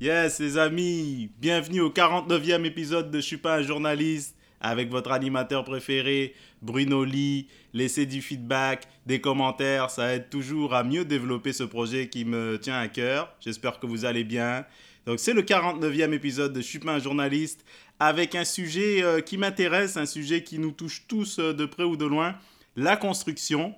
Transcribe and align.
Yes, 0.00 0.38
les 0.38 0.56
amis, 0.56 1.30
bienvenue 1.40 1.82
au 1.82 1.90
49e 1.90 2.64
épisode 2.64 3.10
de 3.10 3.18
Je 3.18 3.26
suis 3.26 3.36
pas 3.36 3.56
un 3.56 3.62
journaliste 3.62 4.34
avec 4.58 4.88
votre 4.88 5.12
animateur 5.12 5.62
préféré, 5.62 6.34
Bruno 6.62 7.04
Lee. 7.04 7.48
Laissez 7.74 8.06
du 8.06 8.22
feedback, 8.22 8.88
des 9.04 9.20
commentaires, 9.20 9.90
ça 9.90 10.14
aide 10.14 10.30
toujours 10.30 10.72
à 10.72 10.84
mieux 10.84 11.04
développer 11.04 11.52
ce 11.52 11.64
projet 11.64 12.08
qui 12.08 12.24
me 12.24 12.58
tient 12.58 12.80
à 12.80 12.88
cœur. 12.88 13.36
J'espère 13.40 13.78
que 13.78 13.86
vous 13.86 14.06
allez 14.06 14.24
bien. 14.24 14.64
Donc, 15.04 15.18
c'est 15.18 15.34
le 15.34 15.42
49e 15.42 16.14
épisode 16.14 16.54
de 16.54 16.62
Je 16.62 16.66
suis 16.66 16.78
pas 16.78 16.94
un 16.94 16.98
journaliste 16.98 17.62
avec 17.98 18.34
un 18.34 18.46
sujet 18.46 19.02
euh, 19.02 19.20
qui 19.20 19.36
m'intéresse, 19.36 19.98
un 19.98 20.06
sujet 20.06 20.42
qui 20.42 20.58
nous 20.58 20.72
touche 20.72 21.04
tous 21.08 21.38
euh, 21.38 21.52
de 21.52 21.66
près 21.66 21.84
ou 21.84 21.98
de 21.98 22.06
loin, 22.06 22.36
la 22.74 22.96
construction. 22.96 23.74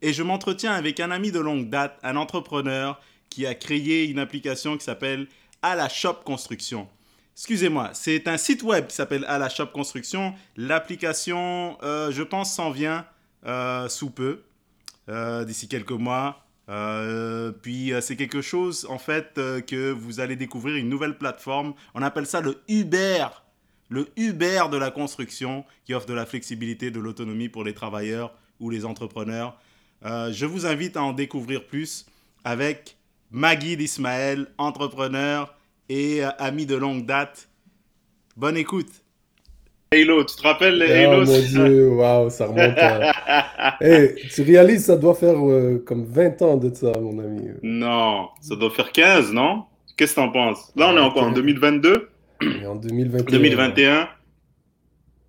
Et 0.00 0.12
je 0.12 0.22
m'entretiens 0.22 0.74
avec 0.74 1.00
un 1.00 1.10
ami 1.10 1.32
de 1.32 1.40
longue 1.40 1.68
date, 1.68 1.98
un 2.04 2.14
entrepreneur 2.14 3.00
qui 3.30 3.46
a 3.46 3.54
créé 3.54 4.06
une 4.06 4.20
application 4.20 4.76
qui 4.76 4.84
s'appelle 4.84 5.26
À 5.62 5.74
la 5.74 5.88
Shop 5.88 6.18
Construction. 6.24 6.88
Excusez-moi, 7.36 7.90
c'est 7.92 8.28
un 8.28 8.38
site 8.38 8.62
web 8.62 8.86
qui 8.86 8.94
s'appelle 8.94 9.26
À 9.28 9.36
la 9.36 9.50
Shop 9.50 9.66
Construction. 9.66 10.32
L'application, 10.56 11.76
euh, 11.82 12.10
je 12.10 12.22
pense, 12.22 12.54
s'en 12.54 12.70
vient 12.70 13.04
euh, 13.44 13.90
sous 13.90 14.08
peu, 14.08 14.42
euh, 15.10 15.44
d'ici 15.44 15.68
quelques 15.68 15.90
mois. 15.90 16.46
puis 17.60 17.92
c'est 18.00 18.16
quelque 18.16 18.40
chose, 18.40 18.86
en 18.88 18.96
fait, 18.98 19.34
que 19.34 19.92
vous 19.92 20.20
allez 20.20 20.34
découvrir 20.34 20.76
une 20.76 20.88
nouvelle 20.88 21.18
plateforme. 21.18 21.74
On 21.94 22.00
appelle 22.00 22.26
ça 22.26 22.40
le 22.40 22.58
Uber 22.68 23.26
le 23.88 24.08
Uber 24.16 24.62
de 24.72 24.76
la 24.78 24.90
construction 24.90 25.64
qui 25.84 25.94
offre 25.94 26.06
de 26.06 26.14
la 26.14 26.26
flexibilité, 26.26 26.90
de 26.90 26.98
l'autonomie 26.98 27.48
pour 27.48 27.62
les 27.62 27.72
travailleurs 27.72 28.34
ou 28.58 28.68
les 28.70 28.84
entrepreneurs. 28.84 29.60
je 30.02 30.44
vous 30.46 30.66
invite 30.66 30.96
à 30.96 31.02
en 31.02 31.12
découvrir 31.12 31.66
plus 31.66 32.06
avec 32.44 32.95
Magui 33.30 33.76
d'Ismaël, 33.76 34.46
entrepreneur 34.58 35.54
et 35.88 36.24
euh, 36.24 36.28
ami 36.38 36.66
de 36.66 36.76
longue 36.76 37.04
date. 37.06 37.48
Bonne 38.36 38.56
écoute. 38.56 38.88
Halo, 39.92 40.24
tu 40.24 40.36
te 40.36 40.42
rappelles 40.42 40.78
les 40.78 41.06
Oh 41.06 41.24
mon 41.24 41.24
dieu, 41.24 41.88
waouh, 41.94 42.28
ça 42.30 42.46
remonte 42.46 42.76
à... 42.78 43.76
hey, 43.80 44.14
tu 44.34 44.42
réalises, 44.42 44.84
ça 44.86 44.96
doit 44.96 45.14
faire 45.14 45.36
euh, 45.38 45.82
comme 45.86 46.04
20 46.04 46.42
ans 46.42 46.56
de 46.56 46.74
ça, 46.74 46.92
mon 47.00 47.18
ami. 47.20 47.48
Non, 47.62 48.28
ça 48.40 48.56
doit 48.56 48.70
faire 48.70 48.90
15, 48.92 49.32
non? 49.32 49.64
Qu'est-ce 49.96 50.14
que 50.14 50.20
t'en 50.20 50.30
penses? 50.30 50.72
Là, 50.76 50.90
on 50.92 50.96
est 50.96 51.00
encore 51.00 51.24
en 51.24 51.32
2022 51.32 52.10
Et 52.62 52.66
en 52.66 52.74
2021. 52.76 53.22
2021 53.38 54.08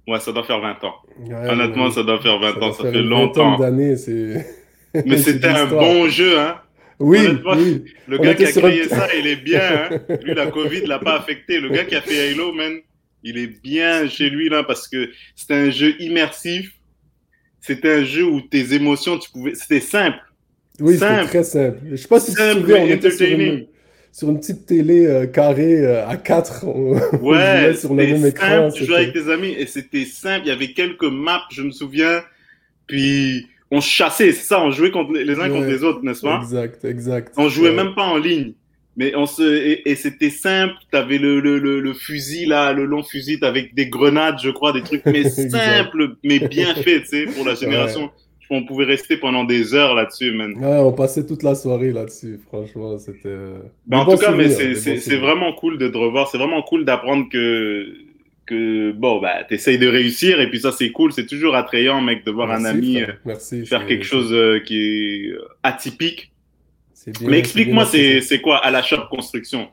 Ouais, 0.07 0.19
ça 0.19 0.31
doit 0.31 0.43
faire 0.43 0.59
20 0.59 0.83
ans. 0.85 0.95
Ouais, 1.19 1.49
Honnêtement, 1.49 1.91
ça 1.91 2.03
doit 2.03 2.19
faire 2.19 2.39
20 2.39 2.51
ça 2.51 2.55
ans, 2.55 2.59
doit 2.59 2.73
ça 2.73 2.83
faire 2.83 2.91
fait 2.93 2.99
une 2.99 3.09
longtemps. 3.09 3.57
d'années, 3.57 3.95
c'est... 3.95 4.45
Mais 5.05 5.17
c'était 5.17 5.47
un 5.49 5.67
bon 5.67 6.07
jeu, 6.09 6.39
hein 6.39 6.55
Oui. 6.99 7.19
Le 8.07 8.19
On 8.19 8.23
gars 8.23 8.33
qui 8.33 8.45
a 8.45 8.47
un- 8.49 8.51
créé 8.51 8.87
ça, 8.87 9.07
il 9.17 9.27
est 9.27 9.35
bien. 9.35 9.61
Hein? 9.91 9.99
Lui, 10.23 10.33
la 10.33 10.47
Covid 10.47 10.81
l'a 10.85 10.99
pas 10.99 11.17
affecté. 11.19 11.59
Le 11.59 11.69
gars 11.69 11.85
qui 11.85 11.95
a 11.95 12.01
fait 12.01 12.31
Halo, 12.31 12.51
man, 12.53 12.73
il 13.23 13.37
est 13.37 13.61
bien 13.61 14.07
chez 14.07 14.29
lui 14.29 14.49
là 14.49 14.63
parce 14.63 14.87
que 14.87 15.09
c'était 15.35 15.53
un 15.55 15.69
jeu 15.69 15.93
immersif. 15.99 16.71
C'était 17.61 17.91
un 17.95 18.03
jeu 18.03 18.23
où 18.23 18.41
tes 18.41 18.73
émotions, 18.73 19.17
tu 19.19 19.29
pouvais. 19.29 19.53
C'était 19.55 19.79
simple. 19.81 20.17
Oui, 20.79 20.93
c'était 20.93 21.07
Simple. 21.07 21.25
très 21.25 21.43
simple. 21.43 21.77
Je 21.91 21.95
sais 21.95 22.07
pas 22.07 22.19
si 22.19 22.31
tu 22.31 22.37
te 22.37 22.41
Simple 22.41 22.61
souviens, 22.61 22.77
on 22.83 22.87
était 22.87 23.11
sur 23.11 23.27
une, 23.27 23.65
sur 24.11 24.29
une 24.29 24.39
petite 24.39 24.65
télé 24.67 25.05
euh, 25.07 25.25
carrée 25.25 25.79
euh, 25.85 26.07
à 26.07 26.17
4. 26.17 26.65
On, 26.67 26.99
on 27.13 27.17
Ouais, 27.31 27.73
sur 27.75 27.89
le 27.93 28.05
même 28.05 28.25
écran. 28.25 28.47
simple. 28.47 28.67
Tu 28.73 28.79
c'était- 28.79 28.85
jouais 28.85 28.95
avec 28.97 29.13
tes 29.13 29.31
amis 29.31 29.55
et 29.57 29.65
c'était 29.65 30.05
simple. 30.05 30.45
Il 30.45 30.49
y 30.49 30.51
avait 30.51 30.73
quelques 30.73 31.03
maps, 31.03 31.41
je 31.51 31.63
me 31.63 31.71
souviens. 31.71 32.23
Puis 32.85 33.47
on 33.71 33.81
se 33.81 33.89
chassait, 33.89 34.31
c'est 34.31 34.45
ça. 34.45 34.61
On 34.63 34.71
jouait 34.71 34.91
contre 34.91 35.13
les 35.13 35.23
les 35.25 35.39
uns 35.39 35.49
contre 35.49 35.67
les 35.67 35.83
autres, 35.83 35.99
n'est-ce 36.03 36.21
pas? 36.21 36.39
Exact, 36.41 36.85
exact. 36.85 37.33
On 37.37 37.49
jouait 37.49 37.69
Ouais. 37.69 37.75
même 37.75 37.93
pas 37.95 38.03
en 38.05 38.17
ligne. 38.17 38.53
Mais 38.99 39.15
on 39.15 39.27
se 39.27 39.43
et, 39.43 39.87
et 39.89 39.95
c'était 39.95 40.31
simple. 40.31 40.73
T'avais 40.91 41.19
le, 41.19 41.39
le, 41.39 41.59
le, 41.59 41.79
le 41.81 41.93
fusil 41.93 42.47
là, 42.47 42.73
le 42.73 42.85
long 42.85 43.03
fusil 43.03 43.37
avec 43.43 43.75
des 43.75 43.87
grenades, 43.89 44.37
je 44.41 44.49
crois, 44.49 44.73
des 44.73 44.81
trucs, 44.81 45.05
mais 45.05 45.19
Exact. 45.25 45.51
simple, 45.51 46.15
mais 46.23 46.39
bien 46.39 46.73
fait, 46.75 47.01
tu 47.01 47.07
sais, 47.07 47.25
pour 47.25 47.45
la 47.45 47.53
génération. 47.55 48.09
On 48.49 48.63
pouvait 48.65 48.85
rester 48.85 49.17
pendant 49.17 49.43
des 49.43 49.73
heures 49.75 49.93
là-dessus, 49.93 50.31
man. 50.31 50.53
Ouais, 50.57 50.77
on 50.79 50.93
passait 50.93 51.25
toute 51.25 51.43
la 51.43 51.53
soirée 51.53 51.91
là-dessus, 51.91 52.39
franchement, 52.47 52.97
c'était... 52.97 53.27
Ben, 53.85 54.05
des 54.05 54.11
en 54.13 54.15
tout 54.15 54.21
cas, 54.21 54.31
mais 54.31 54.47
c'est 54.49 55.17
vraiment 55.17 55.51
cool 55.51 55.77
de 55.77 55.89
te 55.89 55.97
revoir. 55.97 56.29
C'est 56.29 56.37
vraiment 56.37 56.61
cool 56.61 56.85
d'apprendre 56.85 57.27
que 57.29 57.87
que 58.47 58.91
bon 58.93 59.19
bah 59.21 59.43
t'essayes 59.47 59.77
de 59.77 59.87
réussir 59.87 60.41
et 60.41 60.49
puis 60.49 60.59
ça 60.59 60.71
c'est 60.71 60.91
cool. 60.91 61.13
C'est 61.13 61.27
toujours 61.27 61.55
attrayant, 61.55 62.01
mec, 62.01 62.25
de 62.25 62.31
voir 62.31 62.49
un 62.51 62.65
ami 62.65 62.95
frère. 62.95 63.09
euh, 63.09 63.19
Merci. 63.25 63.65
faire 63.67 63.85
quelque 63.85 64.05
chose 64.05 64.33
euh, 64.33 64.59
qui 64.59 64.77
est 64.77 65.31
atypique. 65.63 66.31
bien- 67.05 67.29
Mais 67.29 67.37
explique-moi, 67.39 67.85
c'est 67.85 68.41
quoi 68.41 68.57
à 68.65 68.71
la 68.71 68.81
shop 68.81 69.03
construction? 69.11 69.67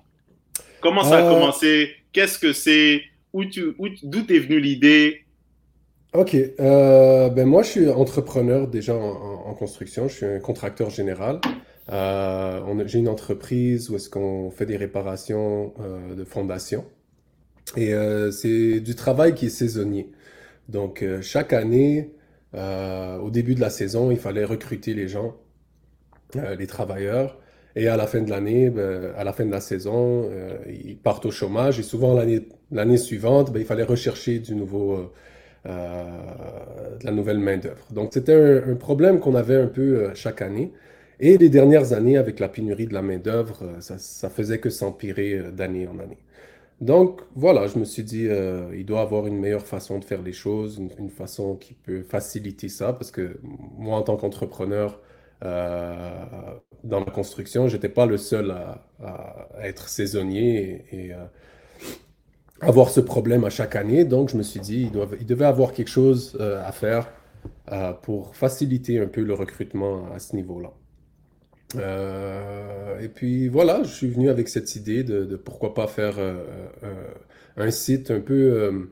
Comment 0.81 1.03
ça 1.05 1.19
a 1.19 1.23
Euh, 1.27 1.31
commencé? 1.33 1.91
Qu'est-ce 2.13 2.39
que 2.39 2.53
c'est? 2.53 3.03
Où 3.33 3.45
tu 3.47 3.75
d'où 4.05 4.23
t'es 4.23 4.39
venue 4.39 4.61
l'idée? 4.61 5.23
Ok, 6.13 6.37
euh, 6.37 7.29
ben 7.31 7.45
moi 7.47 7.63
je 7.65 7.69
suis 7.71 7.89
entrepreneur 7.89 8.69
déjà 8.69 8.95
en, 8.95 8.99
en- 9.01 9.47
en 9.51 9.55
construction, 9.55 10.07
je 10.09 10.15
suis 10.15 10.27
un 10.27 10.39
contracteur 10.39 10.91
général. 10.91 11.41
Euh, 11.93 12.85
j'ai 12.87 12.99
une 13.01 13.09
entreprise 13.09 13.91
où 13.91 13.97
est-ce 13.97 14.09
qu'on 14.09 14.51
fait 14.51 14.67
des 14.67 14.77
réparations 14.77 15.75
euh, 15.81 16.15
de 16.15 16.25
fondation. 16.25 16.85
Et 17.77 17.95
euh, 17.95 18.31
c'est 18.31 18.81
du 18.81 18.95
travail 18.95 19.35
qui 19.35 19.47
est 19.47 19.51
saisonnier. 19.51 20.11
Donc 20.69 21.03
euh, 21.03 21.21
chaque 21.23 21.53
année, 21.53 22.13
euh, 22.55 23.19
au 23.19 23.31
début 23.31 23.55
de 23.55 23.61
la 23.61 23.71
saison, 23.71 24.11
il 24.11 24.19
fallait 24.19 24.45
recruter 24.45 24.95
les 24.95 25.09
gens, 25.09 25.37
les 26.59 26.67
travailleurs. 26.67 27.39
Et 27.77 27.89
à 27.89 27.97
la 27.97 28.07
fin 28.07 28.21
de 28.21 28.31
l'année, 28.31 28.71
ben, 28.71 29.13
à 29.17 29.25
la 29.25 29.33
fin 29.33 29.45
de 29.45 29.51
la 29.51 29.61
saison, 29.61 30.31
ils 30.69 30.97
partent 30.97 31.27
au 31.27 31.33
chômage. 31.33 31.81
Et 31.81 31.83
souvent 31.83 32.15
l'année 32.71 32.97
suivante, 32.97 33.53
ben, 33.53 33.59
il 33.61 33.67
fallait 33.67 33.83
rechercher 33.83 34.39
du 34.39 34.55
nouveau, 34.55 35.11
de 35.65 37.05
la 37.05 37.11
nouvelle 37.11 37.39
main-d'œuvre. 37.41 37.85
Donc, 37.91 38.11
c'était 38.15 38.63
un, 38.65 38.77
problème 38.77 39.19
qu'on 39.19 39.35
avait 39.35 39.57
un 39.57 39.67
peu 39.67 40.11
chaque 40.15 40.41
année. 40.43 40.73
Et 41.21 41.39
les 41.39 41.49
dernières 41.49 41.93
années, 41.93 42.17
avec 42.17 42.41
la 42.41 42.49
pénurie 42.49 42.87
de 42.87 42.95
la 42.95 43.03
main-d'œuvre, 43.03 43.63
euh, 43.63 43.81
ça, 43.81 43.99
ça 43.99 44.29
faisait 44.31 44.59
que 44.59 44.71
s'empirer 44.71 45.41
d'année 45.53 45.87
en 45.87 45.99
année. 45.99 46.19
Donc, 46.85 47.23
voilà, 47.35 47.67
je 47.67 47.79
me 47.79 47.85
suis 47.87 48.05
dit, 48.05 48.27
euh, 48.29 48.71
il 48.77 48.85
doit 48.85 49.01
avoir 49.01 49.27
une 49.27 49.39
meilleure 49.39 49.67
façon 49.67 49.99
de 49.99 50.05
faire 50.05 50.21
les 50.21 50.35
choses, 50.35 50.79
une, 50.99 51.09
façon 51.09 51.57
qui 51.57 51.73
peut 51.73 52.03
faciliter 52.03 52.69
ça, 52.69 52.93
parce 52.93 53.11
que 53.11 53.41
moi, 53.79 53.97
en 53.97 54.03
tant 54.03 54.19
qu'entrepreneur, 54.19 55.01
euh, 55.45 56.15
dans 56.85 57.01
la 57.01 57.11
construction, 57.11 57.69
j'étais 57.69 57.89
pas 57.89 58.05
le 58.05 58.19
seul 58.19 58.51
à, 58.51 59.49
être 59.63 59.89
saisonnier 59.89 60.85
et, 60.93 61.15
euh, 61.15 61.25
avoir 62.61 62.91
ce 62.91 63.01
problème 63.01 63.45
à 63.45 63.51
chaque 63.51 63.77
année. 63.77 64.05
Donc, 64.05 64.29
je 64.29 64.37
me 64.37 64.43
suis 64.43 64.61
dit, 64.61 64.83
il, 64.83 64.91
doit, 64.91 65.09
il 65.19 65.27
devait 65.27 65.47
avoir 65.47 65.73
quelque 65.73 65.89
chose 65.89 66.39
à 66.41 66.71
faire 66.73 67.11
pour 68.03 68.37
faciliter 68.37 69.01
un 69.01 69.07
peu 69.07 69.23
le 69.23 69.33
recrutement 69.33 70.13
à 70.13 70.19
ce 70.19 70.37
niveau-là. 70.37 70.71
Euh, 71.77 73.01
et 73.01 73.09
puis 73.09 73.49
voilà, 73.49 73.83
je 73.83 73.89
suis 73.93 74.09
venu 74.09 74.29
avec 74.31 74.49
cette 74.49 74.77
idée 74.77 75.03
de, 75.03 75.25
de 75.25 75.37
pourquoi 75.37 75.75
pas 75.75 75.87
faire 75.87 76.19
euh, 76.19 76.45
euh, 76.85 76.95
un 77.57 77.71
site 77.71 78.11
un 78.11 78.21
peu. 78.21 78.89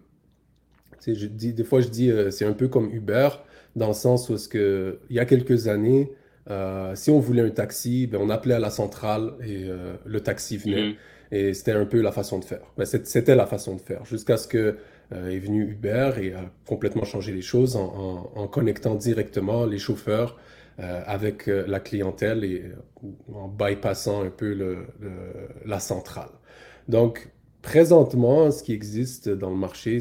je 1.07 1.27
dis, 1.27 1.53
des 1.53 1.65
fois, 1.65 1.81
je 1.81 1.89
dis 1.89 2.11
c'est 2.31 2.45
un 2.45 2.53
peu 2.53 2.69
comme 2.69 2.91
Uber, 2.93 3.29
dans 3.77 3.89
le 3.89 3.95
sens 3.95 4.29
où 4.31 4.37
que, 4.49 4.99
il 5.11 5.17
y 5.17 5.21
a 5.21 5.25
quelques 5.25 5.69
années, 5.69 6.13
si 6.95 7.11
on 7.11 7.21
voulait 7.21 7.43
un 7.43 7.51
taxi, 7.51 8.07
ben, 8.07 8.19
on 8.21 8.31
appelait 8.31 8.55
à 8.55 8.59
la 8.61 8.71
centrale 8.71 9.35
et 9.47 9.67
le 10.05 10.21
taxi 10.21 10.57
venait. 10.57 10.89
Mhm. 10.91 10.95
Et 11.35 11.55
c'était 11.55 11.73
un 11.73 11.87
peu 11.87 12.01
la 12.03 12.13
façon 12.13 12.39
de 12.39 12.45
faire. 12.45 12.61
Ben, 12.77 12.85
c'était 12.85 13.35
la 13.35 13.47
façon 13.47 13.75
de 13.77 13.81
faire. 13.81 14.05
Jusqu'à 14.05 14.37
ce 14.37 14.47
que 14.49 14.77
est 15.13 15.39
venu 15.39 15.65
Uber 15.71 16.13
et 16.21 16.33
a 16.35 16.51
complètement 16.67 17.05
changé 17.05 17.33
les 17.33 17.43
choses 17.43 17.77
en, 17.77 17.85
en- 17.85 18.41
en 18.43 18.47
connectant 18.49 18.95
directement 18.95 19.67
les 19.67 19.79
chauffeurs 19.79 20.39
euh, 20.81 21.03
avec 21.07 21.49
euh, 21.49 21.67
la 21.69 21.81
clientèle 21.81 22.45
et 22.45 22.63
euh, 22.65 23.09
en 23.35 23.47
bypassant 23.47 24.25
un 24.25 24.31
peu 24.31 24.57
la 25.67 25.79
centrale. 25.81 26.31
Donc, 26.89 27.29
présentement, 27.61 28.51
ce 28.51 28.63
qui 28.63 28.73
existe 28.73 29.29
dans 29.29 29.51
le 29.51 29.57
marché 29.57 29.99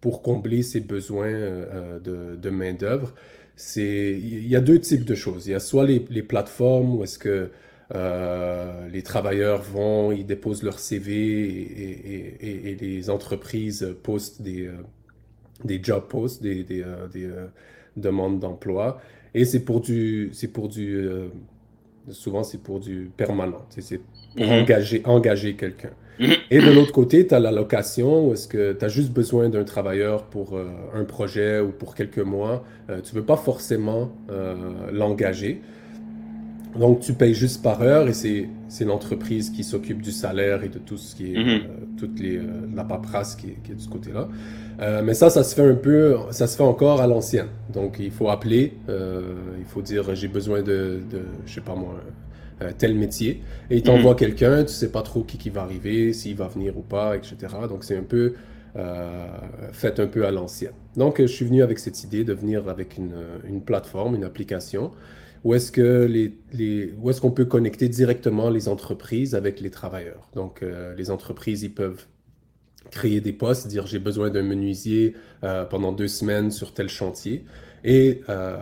pour 0.00 0.22
combler 0.22 0.62
ces 0.62 0.80
besoins 0.80 1.30
de, 1.30 2.50
main-d'œuvre, 2.50 3.12
c'est, 3.54 4.18
il 4.18 4.48
y 4.48 4.56
a 4.56 4.60
deux 4.60 4.80
types 4.80 5.04
de 5.04 5.14
choses. 5.14 5.46
Il 5.46 5.50
y 5.50 5.54
a 5.54 5.60
soit 5.60 5.84
les, 5.84 6.22
plateformes 6.22 6.96
où 6.96 7.04
est-ce 7.04 7.18
que 7.18 7.50
les 8.90 9.02
travailleurs 9.02 9.62
vont, 9.62 10.10
ils 10.10 10.24
déposent 10.24 10.62
leur 10.62 10.78
CV 10.78 11.12
et, 12.40 12.76
les 12.80 13.10
entreprises 13.10 13.94
postent 14.02 14.40
des, 14.40 14.70
job 15.82 16.04
posts, 16.08 16.42
des, 16.42 16.64
des, 16.64 16.84
des, 17.12 17.30
demandes 17.96 18.38
d'emploi. 18.38 19.00
Et 19.34 19.44
c'est 19.44 19.60
pour 19.64 19.80
du, 19.80 20.30
c'est 20.32 20.48
pour 20.48 20.68
du, 20.68 20.96
euh, 20.96 21.28
souvent 22.10 22.42
c'est 22.42 22.62
pour 22.62 22.80
du 22.80 23.10
permanent. 23.16 23.64
C'est 23.70 23.98
pour 23.98 24.46
Mhm. 24.46 24.52
engager, 24.62 25.02
engager 25.04 25.54
quelqu'un. 25.54 25.90
Mhm. 26.20 26.32
Et 26.50 26.58
de 26.60 26.70
l'autre 26.72 26.92
côté, 26.92 27.26
tu 27.26 27.34
as 27.34 27.40
la 27.40 27.50
location 27.52 28.28
où 28.28 28.32
est-ce 28.32 28.48
que 28.48 28.72
tu 28.72 28.84
as 28.84 28.88
juste 28.88 29.12
besoin 29.12 29.48
d'un 29.48 29.64
travailleur 29.64 30.24
pour 30.24 30.56
euh, 30.56 30.66
un 30.94 31.04
projet 31.04 31.60
ou 31.60 31.68
pour 31.70 31.94
quelques 31.94 32.18
mois. 32.18 32.64
Euh, 32.90 33.00
tu 33.00 33.14
veux 33.14 33.24
pas 33.24 33.36
forcément 33.36 34.10
l'engager. 34.92 35.60
Donc, 36.76 37.00
tu 37.00 37.12
payes 37.12 37.34
juste 37.34 37.62
par 37.62 37.80
heure 37.82 38.08
et 38.08 38.12
c'est 38.14 38.84
l'entreprise 38.84 39.50
qui 39.50 39.64
s'occupe 39.64 40.02
du 40.02 40.12
salaire 40.12 40.62
et 40.64 40.68
de 40.68 40.78
tout 40.78 40.96
ce 40.96 41.14
qui 41.16 41.34
est, 41.34 41.38
Mhm. 41.38 41.48
euh, 41.48 41.60
toute 41.96 42.20
les, 42.20 42.36
euh, 42.36 42.42
la 42.74 42.84
paperasse 42.84 43.36
qui 43.36 43.48
est, 43.48 43.56
qui 43.64 43.72
est 43.72 43.74
de 43.74 43.80
ce 43.80 43.88
côté-là. 43.88 44.28
Euh, 44.80 45.02
mais 45.04 45.14
ça, 45.14 45.30
ça 45.30 45.42
se 45.44 45.54
fait 45.54 45.62
un 45.68 45.74
peu, 45.74 46.16
ça 46.30 46.46
se 46.46 46.56
fait 46.56 46.62
encore 46.62 47.00
à 47.00 47.06
l'ancienne. 47.06 47.48
Donc, 47.72 47.96
il 47.98 48.10
faut 48.10 48.28
appeler, 48.28 48.74
euh, 48.88 49.34
il 49.58 49.64
faut 49.64 49.82
dire 49.82 50.14
j'ai 50.14 50.28
besoin 50.28 50.62
de, 50.62 51.00
de, 51.10 51.22
je 51.46 51.54
sais 51.54 51.60
pas 51.60 51.74
moi, 51.74 51.94
euh, 52.62 52.70
tel 52.76 52.94
métier. 52.94 53.42
Et 53.70 53.76
il 53.76 53.82
t'envoie 53.82 54.14
quelqu'un, 54.14 54.62
tu 54.64 54.72
sais 54.72 54.90
pas 54.92 55.02
trop 55.02 55.22
qui, 55.22 55.38
qui 55.38 55.50
va 55.50 55.62
arriver, 55.62 56.12
s'il 56.12 56.36
va 56.36 56.48
venir 56.48 56.76
ou 56.76 56.82
pas, 56.82 57.16
etc. 57.16 57.36
Donc, 57.68 57.82
c'est 57.84 57.96
un 57.96 58.02
peu 58.02 58.34
euh, 58.76 59.26
fait 59.72 59.98
un 59.98 60.06
peu 60.06 60.26
à 60.26 60.30
l'ancienne. 60.30 60.72
Donc, 60.96 61.20
euh, 61.20 61.26
je 61.26 61.32
suis 61.32 61.44
venu 61.46 61.62
avec 61.62 61.78
cette 61.78 62.04
idée 62.04 62.22
de 62.22 62.32
venir 62.34 62.68
avec 62.68 62.96
une, 62.98 63.14
une 63.48 63.62
plateforme, 63.62 64.14
une 64.14 64.24
application 64.24 64.92
où 65.44 65.54
est-ce 65.54 65.72
que 65.72 66.04
les, 66.04 66.94
où 67.00 67.10
est-ce 67.10 67.20
qu'on 67.20 67.30
peut 67.30 67.44
connecter 67.44 67.88
directement 67.88 68.50
les 68.50 68.68
entreprises 68.68 69.34
avec 69.34 69.60
les 69.60 69.70
travailleurs? 69.70 70.28
Donc, 70.34 70.62
euh, 70.62 70.94
les 70.94 71.10
entreprises, 71.10 71.62
ils 71.62 71.74
peuvent 71.74 72.06
créer 72.90 73.20
des 73.20 73.32
postes, 73.32 73.68
dire 73.68 73.86
j'ai 73.86 73.98
besoin 73.98 74.30
d'un 74.30 74.42
menuisier 74.42 75.14
euh, 75.44 75.64
pendant 75.64 75.92
deux 75.92 76.08
semaines 76.08 76.50
sur 76.50 76.72
tel 76.72 76.88
chantier. 76.88 77.44
Et 77.84 78.22
euh, 78.28 78.56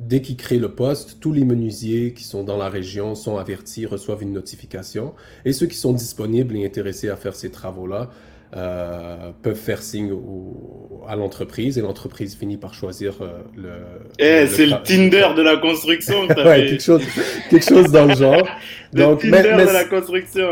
dès 0.00 0.20
qu'ils 0.20 0.36
créent 0.36 0.58
le 0.58 0.74
poste, 0.74 1.18
tous 1.20 1.32
les 1.32 1.44
menuisiers 1.44 2.12
qui 2.12 2.24
sont 2.24 2.44
dans 2.44 2.56
la 2.56 2.68
région 2.68 3.14
sont 3.14 3.36
avertis, 3.36 3.86
reçoivent 3.86 4.22
une 4.22 4.32
notification. 4.32 5.14
Et 5.44 5.52
ceux 5.52 5.66
qui 5.66 5.76
sont 5.76 5.92
disponibles 5.92 6.56
et 6.56 6.64
intéressés 6.64 7.08
à 7.08 7.16
faire 7.16 7.34
ces 7.34 7.50
travaux-là 7.50 8.10
euh, 8.56 9.30
peuvent 9.42 9.54
faire 9.56 9.82
signe 9.82 10.12
au- 10.12 11.02
à 11.08 11.16
l'entreprise 11.16 11.78
et 11.78 11.82
l'entreprise 11.82 12.34
finit 12.34 12.56
par 12.56 12.74
choisir 12.74 13.14
euh, 13.20 13.38
le. 13.56 13.70
Eh, 14.18 14.46
c'est 14.46 14.66
le 14.66 14.76
Tinder 14.84 15.28
de 15.36 15.42
la 15.42 15.56
construction 15.58 16.26
Ouais, 16.28 16.66
quelque 16.66 16.82
chose, 16.82 17.02
quelque 17.50 17.64
chose 17.68 17.90
dans 17.92 18.06
le 18.06 18.14
genre. 18.14 18.46
Le 18.94 19.00
Donc, 19.02 19.20
Tinder 19.20 19.42
mais- 19.42 19.56
mais 19.56 19.66
de 19.66 19.72
la 19.72 19.84
construction. 19.84 20.48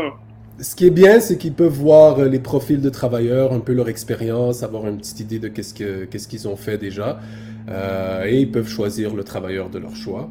ce 0.59 0.75
qui 0.75 0.85
est 0.87 0.91
bien, 0.91 1.19
c'est 1.19 1.37
qu'ils 1.37 1.53
peuvent 1.53 1.71
voir 1.73 2.19
euh, 2.19 2.27
les 2.29 2.39
profils 2.39 2.79
de 2.81 2.89
travailleurs, 2.89 3.51
un 3.53 3.59
peu 3.59 3.73
leur 3.73 3.89
expérience, 3.89 4.61
avoir 4.63 4.87
une 4.87 4.97
petite 4.97 5.19
idée 5.19 5.39
de 5.39 5.47
qu'est-ce 5.47 5.73
que 5.73 6.05
qu'est-ce 6.05 6.27
qu'ils 6.27 6.47
ont 6.47 6.55
fait 6.55 6.77
déjà, 6.77 7.19
euh, 7.69 8.25
et 8.27 8.41
ils 8.41 8.51
peuvent 8.51 8.69
choisir 8.69 9.15
le 9.15 9.23
travailleur 9.23 9.69
de 9.69 9.79
leur 9.79 9.95
choix. 9.95 10.29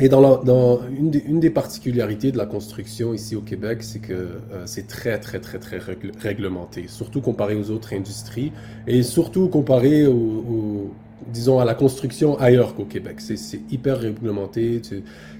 Et 0.00 0.08
dans, 0.08 0.20
la- 0.20 0.40
dans 0.44 0.80
une, 0.88 1.10
des, 1.10 1.20
une 1.20 1.38
des 1.38 1.50
particularités 1.50 2.32
de 2.32 2.36
la 2.38 2.46
construction 2.46 3.14
ici 3.14 3.36
au 3.36 3.42
Québec, 3.42 3.82
c'est 3.84 4.00
que 4.00 4.12
euh, 4.12 4.62
c'est 4.66 4.88
très 4.88 5.20
très 5.20 5.38
très 5.38 5.58
très 5.60 5.78
réglementé, 6.18 6.86
surtout 6.88 7.20
comparé 7.20 7.54
aux 7.54 7.70
autres 7.70 7.94
industries 7.94 8.52
et 8.88 9.04
surtout 9.04 9.48
comparé 9.48 10.06
au, 10.06 10.12
au- 10.14 10.94
disons 11.28 11.60
à 11.60 11.64
la 11.64 11.74
construction 11.74 12.36
ailleurs 12.38 12.74
qu'au 12.74 12.86
Québec. 12.86 13.20
C'est 13.20 13.60
hyper 13.70 13.98
réglementé. 14.00 14.82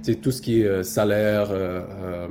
C'est 0.03 0.15
tout 0.21 0.31
ce 0.31 0.41
qui 0.41 0.61
est 0.63 0.67
euh, 0.67 0.83
salaire. 0.85 1.49
euh, 1.51 1.83
euh, 2.05 2.29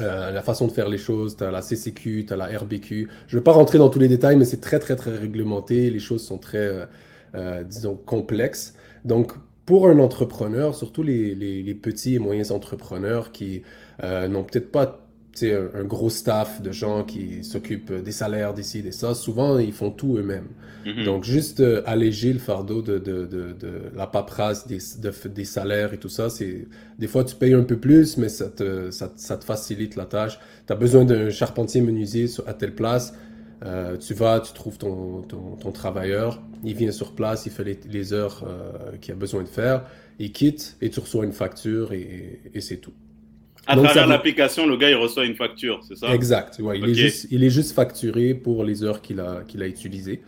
euh, 0.00 0.30
la 0.32 0.42
façon 0.42 0.66
de 0.66 0.72
faire 0.72 0.88
les 0.88 0.98
choses, 0.98 1.36
tu 1.36 1.44
as 1.44 1.50
la 1.50 1.62
CCQ, 1.62 2.24
tu 2.26 2.32
as 2.32 2.36
la 2.36 2.46
RBQ. 2.46 3.08
Je 3.28 3.36
ne 3.36 3.40
vais 3.40 3.44
pas 3.44 3.52
rentrer 3.52 3.78
dans 3.78 3.88
tous 3.90 3.98
les 4.00 4.08
détails, 4.08 4.36
mais 4.36 4.44
c'est 4.44 4.60
très, 4.60 4.78
très, 4.80 4.96
très 4.96 5.16
réglementé. 5.16 5.90
Les 5.90 5.98
choses 6.00 6.24
sont 6.24 6.38
très, 6.38 6.88
euh, 7.34 7.62
disons, 7.64 7.94
complexes. 7.96 8.74
Donc, 9.04 9.32
pour 9.66 9.88
un 9.88 9.98
entrepreneur, 9.98 10.74
surtout 10.74 11.02
les, 11.02 11.34
les- 11.34 11.62
les 11.62 11.74
petits 11.74 12.14
et 12.14 12.18
moyens 12.18 12.50
entrepreneurs 12.50 13.32
qui 13.32 13.62
euh, 14.02 14.28
n'ont 14.28 14.44
peut-être 14.44 14.70
pas 14.70 15.00
un, 15.42 15.68
un 15.74 15.84
gros 15.84 16.10
staff 16.10 16.62
de 16.62 16.70
gens 16.72 17.02
qui 17.04 17.42
s'occupent 17.44 17.92
des 17.92 18.12
salaires 18.12 18.54
d'ici, 18.54 18.82
de 18.82 18.90
ça, 18.90 19.14
souvent, 19.14 19.58
ils 19.58 19.72
font 19.72 19.90
tout 19.90 20.16
eux-mêmes. 20.16 20.48
Mhm. 20.84 21.04
Donc, 21.04 21.24
juste 21.24 21.60
euh, 21.60 21.82
alléger 21.86 22.32
le 22.32 22.38
fardeau 22.38 22.82
de, 22.82 22.98
de, 22.98 23.24
de, 23.26 23.52
de 23.52 23.90
la 23.96 24.06
paperasse, 24.06 24.66
des, 24.66 24.78
de- 25.00 25.28
des 25.28 25.44
salaires 25.44 25.92
et 25.92 25.98
tout 25.98 26.08
ça, 26.08 26.30
c'est 26.30 26.66
des 26.98 27.06
fois 27.06 27.24
tu 27.24 27.34
payes 27.36 27.54
un 27.54 27.64
peu 27.64 27.78
plus, 27.78 28.16
mais 28.16 28.28
ça 28.28 28.48
te, 28.48 28.90
ça, 28.90 29.12
ça 29.16 29.36
te 29.36 29.44
facilite 29.44 29.96
la 29.96 30.04
tâche. 30.06 30.38
Tu 30.66 30.72
as 30.72 30.76
besoin 30.76 31.04
d'un 31.04 31.30
charpentier 31.30 31.80
menuisier 31.80 32.26
à 32.46 32.54
telle 32.54 32.74
place, 32.74 33.14
euh, 33.64 33.96
tu 33.96 34.14
vas, 34.14 34.40
tu 34.40 34.52
trouves 34.52 34.78
ton, 34.78 35.22
ton, 35.22 35.56
ton 35.56 35.72
travailleur, 35.72 36.42
il 36.62 36.74
vient 36.74 36.92
sur 36.92 37.12
place, 37.12 37.46
il 37.46 37.52
fait 37.52 37.64
les, 37.64 37.78
les 37.90 38.12
heures 38.12 38.44
euh, 38.46 38.96
qu'il 39.00 39.12
a 39.12 39.16
besoin 39.16 39.42
de 39.42 39.48
faire, 39.48 39.84
il 40.18 40.32
quitte 40.32 40.76
et 40.82 40.90
tu 40.90 41.00
reçois 41.00 41.24
une 41.24 41.32
facture 41.32 41.92
et, 41.92 42.40
et 42.52 42.60
c'est 42.60 42.76
tout. 42.76 42.92
à 43.66 43.74
donc, 43.76 43.86
travers 43.86 44.06
l'application, 44.06 44.66
le 44.66 44.76
gars, 44.76 44.90
il 44.90 44.96
reçoit 44.96 45.24
une 45.24 45.34
facture, 45.34 45.80
c'est 45.88 45.96
ça? 45.96 46.12
Exact. 46.14 46.58
Ouais, 46.60 46.78
il, 46.78 46.90
est 46.90 46.94
juste, 46.94 47.28
il 47.30 47.42
est 47.42 47.50
juste 47.50 47.72
facturé 47.72 48.34
pour 48.34 48.64
les 48.64 48.82
heures 48.84 49.00
qu'il 49.00 49.20
a, 49.20 49.42
qu'il 49.46 49.62
a 49.62 49.66
utilisées. 49.66 50.22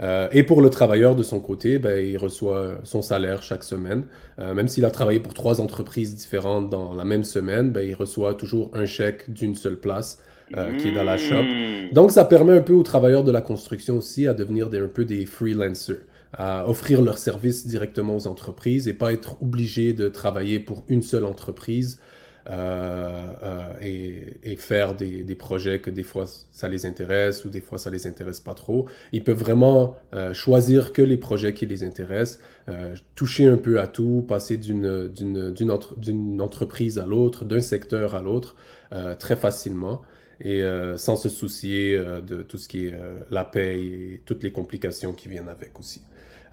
Euh, 0.00 0.28
et 0.32 0.42
pour 0.42 0.62
le 0.62 0.70
travailleur, 0.70 1.14
de 1.14 1.22
son 1.22 1.38
côté, 1.38 1.78
ben, 1.78 2.04
il 2.04 2.16
reçoit 2.18 2.80
son 2.82 3.02
salaire 3.02 3.42
chaque 3.42 3.62
semaine. 3.62 4.04
Euh, 4.40 4.52
même 4.54 4.66
s'il 4.66 4.84
a 4.84 4.90
travaillé 4.90 5.20
pour 5.20 5.34
trois 5.34 5.60
entreprises 5.60 6.16
différentes 6.16 6.70
dans 6.70 6.94
la 6.94 7.04
même 7.04 7.22
semaine, 7.22 7.70
ben, 7.70 7.86
il 7.86 7.94
reçoit 7.94 8.34
toujours 8.34 8.70
un 8.74 8.86
chèque 8.86 9.30
d'une 9.32 9.54
seule 9.54 9.78
place 9.78 10.18
euh, 10.56 10.76
qui 10.76 10.88
est 10.88 10.92
dans 10.92 11.04
la 11.04 11.16
shop. 11.18 11.42
Mmh. 11.42 11.92
Donc, 11.92 12.10
ça 12.10 12.24
permet 12.24 12.56
un 12.56 12.62
peu 12.62 12.72
aux 12.74 12.82
travailleurs 12.82 13.24
de 13.24 13.32
la 13.32 13.40
construction 13.42 13.96
aussi 13.98 14.26
à 14.26 14.34
devenir 14.34 14.68
des- 14.70 14.78
un 14.80 14.88
peu 14.88 15.04
des 15.04 15.26
freelancers, 15.26 16.02
à 16.32 16.68
offrir 16.68 17.02
leurs 17.02 17.18
services 17.18 17.66
directement 17.66 18.16
aux 18.16 18.26
entreprises 18.26 18.88
et 18.88 18.94
pas 18.94 19.12
être 19.12 19.42
obligés 19.42 19.92
de 19.92 20.08
travailler 20.08 20.58
pour 20.60 20.84
une 20.88 21.02
seule 21.02 21.24
entreprise 21.24 22.00
euh, 22.50 23.22
euh, 23.44 23.72
et, 23.82 24.38
et 24.42 24.56
faire 24.56 24.94
des, 24.96 25.22
des 25.22 25.34
projets 25.36 25.78
que 25.78 25.90
des 25.90 26.02
fois 26.02 26.24
ça 26.50 26.68
les 26.68 26.86
intéresse 26.86 27.44
ou 27.44 27.50
des 27.50 27.60
fois 27.60 27.78
ça 27.78 27.88
les 27.90 28.06
intéresse 28.06 28.40
pas 28.40 28.54
trop. 28.54 28.86
Ils 29.12 29.22
peuvent 29.22 29.38
vraiment 29.38 29.96
choisir 30.32 30.92
que 30.92 31.02
les 31.02 31.18
projets 31.18 31.54
qui 31.54 31.66
les 31.66 31.84
intéressent, 31.84 32.40
toucher 33.14 33.46
un 33.46 33.58
peu 33.58 33.78
à 33.78 33.86
tout, 33.86 34.24
passer 34.26 34.56
d'une 34.56 35.06
d'une 35.08 35.52
d'une 35.52 35.70
entre- 35.70 35.96
d'une 35.98 36.40
entreprise 36.40 36.98
à 36.98 37.06
l'autre, 37.06 37.44
d'un 37.44 37.60
secteur 37.60 38.14
à 38.16 38.22
l'autre 38.22 38.56
très 39.20 39.36
facilement 39.36 40.02
et 40.44 40.62
euh, 40.62 40.96
sans 40.98 41.16
se 41.16 41.28
soucier 41.28 41.96
euh, 41.96 42.20
de 42.20 42.42
tout 42.42 42.58
ce 42.58 42.68
qui 42.68 42.86
est 42.86 42.94
euh, 42.94 43.18
la 43.30 43.44
paye 43.44 43.86
et 43.86 44.22
toutes 44.26 44.42
les 44.42 44.50
complications 44.50 45.12
qui 45.12 45.28
viennent 45.28 45.48
avec 45.48 45.78
aussi. 45.78 46.02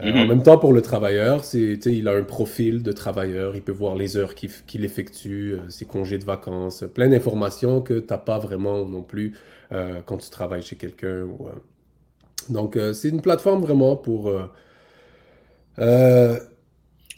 Mhm. 0.01 0.15
En 0.15 0.27
même 0.27 0.43
temps, 0.43 0.57
pour 0.57 0.71
le 0.71 0.81
travailleur, 0.81 1.43
il 1.53 2.07
a 2.07 2.11
un 2.13 2.23
profil 2.23 2.83
de 2.83 2.91
travailleur, 2.93 3.55
il 3.55 3.61
peut 3.61 3.73
voir 3.73 3.95
les 3.95 4.15
heures 4.15 4.33
qu'il 4.33 4.85
effectue, 4.85 5.57
ses 5.67 5.85
congés 5.85 6.17
de 6.17 6.23
vacances, 6.23 6.85
plein 6.93 7.09
d'informations 7.09 7.81
que 7.81 7.99
tu 7.99 8.07
n'as 8.09 8.17
pas 8.17 8.39
vraiment 8.39 8.85
non 8.85 9.01
plus 9.01 9.35
quand 10.05 10.17
tu 10.17 10.29
travailles 10.29 10.61
chez 10.61 10.77
quelqu'un. 10.77 11.23
ou. 11.23 11.49
Donc, 12.47 12.79
c'est 12.93 13.09
une 13.09 13.21
plateforme 13.21 13.61
vraiment 13.61 13.97
pour... 13.97 14.31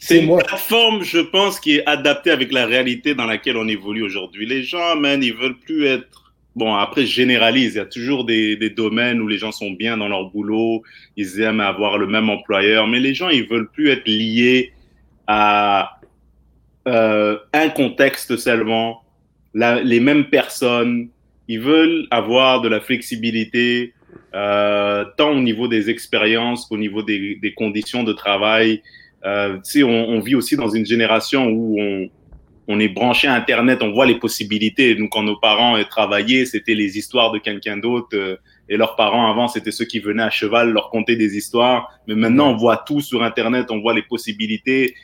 C'est 0.00 0.18
une 0.18 0.36
plateforme, 0.36 1.04
je 1.04 1.20
pense, 1.20 1.60
qui 1.60 1.76
est 1.76 1.86
adaptée 1.86 2.32
avec 2.32 2.50
la 2.50 2.66
réalité 2.66 3.14
dans 3.14 3.26
laquelle 3.26 3.56
on 3.56 3.68
évolue 3.68 4.02
aujourd'hui. 4.02 4.44
Les 4.44 4.64
gens, 4.64 4.96
man, 4.96 5.22
ils 5.22 5.34
veulent 5.34 5.60
plus 5.60 5.86
être. 5.86 6.21
Bon, 6.54 6.74
après, 6.74 7.06
je 7.06 7.12
généralise. 7.12 7.74
Il 7.74 7.78
y 7.78 7.80
a 7.80 7.86
toujours 7.86 8.24
des, 8.24 8.70
domaines 8.70 9.20
où 9.20 9.28
les 9.28 9.38
gens 9.38 9.52
sont 9.52 9.70
bien 9.70 9.96
dans 9.96 10.08
leur 10.08 10.30
boulot. 10.30 10.82
Ils 11.16 11.40
aiment 11.40 11.60
avoir 11.60 11.98
le 11.98 12.06
même 12.06 12.28
employeur. 12.28 12.86
Mais 12.86 13.00
les 13.00 13.14
gens, 13.14 13.28
ils 13.28 13.46
veulent 13.48 13.70
plus 13.70 13.90
être 13.90 14.06
liés 14.06 14.72
à 15.26 15.98
euh, 16.88 17.38
un 17.52 17.68
contexte 17.70 18.36
seulement, 18.36 19.02
les 19.54 20.00
mêmes 20.00 20.26
personnes. 20.26 21.08
Ils 21.48 21.60
veulent 21.60 22.06
avoir 22.10 22.60
de 22.60 22.68
la 22.68 22.80
flexibilité, 22.80 23.94
euh, 24.34 25.04
tant 25.16 25.30
au 25.30 25.40
niveau 25.40 25.68
des 25.68 25.88
expériences 25.90 26.66
qu'au 26.66 26.76
niveau 26.76 27.02
des, 27.02 27.54
conditions 27.56 28.02
de 28.04 28.12
travail. 28.12 28.82
Euh, 29.24 29.58
on, 29.76 29.86
on 29.86 30.20
vit 30.20 30.34
aussi 30.34 30.56
dans 30.56 30.68
une 30.68 30.84
génération 30.84 31.46
où 31.48 31.80
on, 31.80 32.10
on 32.72 32.80
est 32.80 32.88
branché 32.88 33.28
à 33.28 33.34
Internet, 33.34 33.82
on 33.82 33.92
voit 33.92 34.06
les 34.06 34.14
possibilités. 34.14 34.94
Nous, 34.94 35.08
quand 35.08 35.22
nos 35.22 35.36
parents 35.36 35.76
euh, 35.76 35.84
travaillaient, 35.84 36.46
c'était 36.46 36.74
les 36.74 36.96
histoires 36.96 37.30
de 37.30 37.38
quelqu'un 37.38 37.76
d'autre. 37.76 38.08
euh, 38.14 38.36
et 38.70 38.78
leurs 38.78 38.96
parents, 38.96 39.30
avant, 39.30 39.46
c'était 39.46 39.72
ceux 39.72 39.84
qui 39.84 40.00
venaient 40.00 40.22
à 40.22 40.30
cheval 40.30 40.70
leur 40.70 40.88
conter 40.88 41.14
des 41.16 41.36
histoires. 41.36 41.90
Mais 42.08 42.14
maintenant, 42.14 42.52
on 42.52 42.56
voit 42.56 42.78
tout 42.78 43.02
sur 43.02 43.22
Internet, 43.22 43.66
on 43.70 43.80
voit 43.80 43.92
les 43.92 44.02
possibilités. 44.02 44.94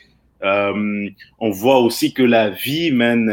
Euh, 0.43 1.07
on 1.39 1.51
voit 1.51 1.77
aussi 1.79 2.11
que 2.13 2.23
la 2.23 2.49
vie, 2.49 2.91
man, 2.91 3.29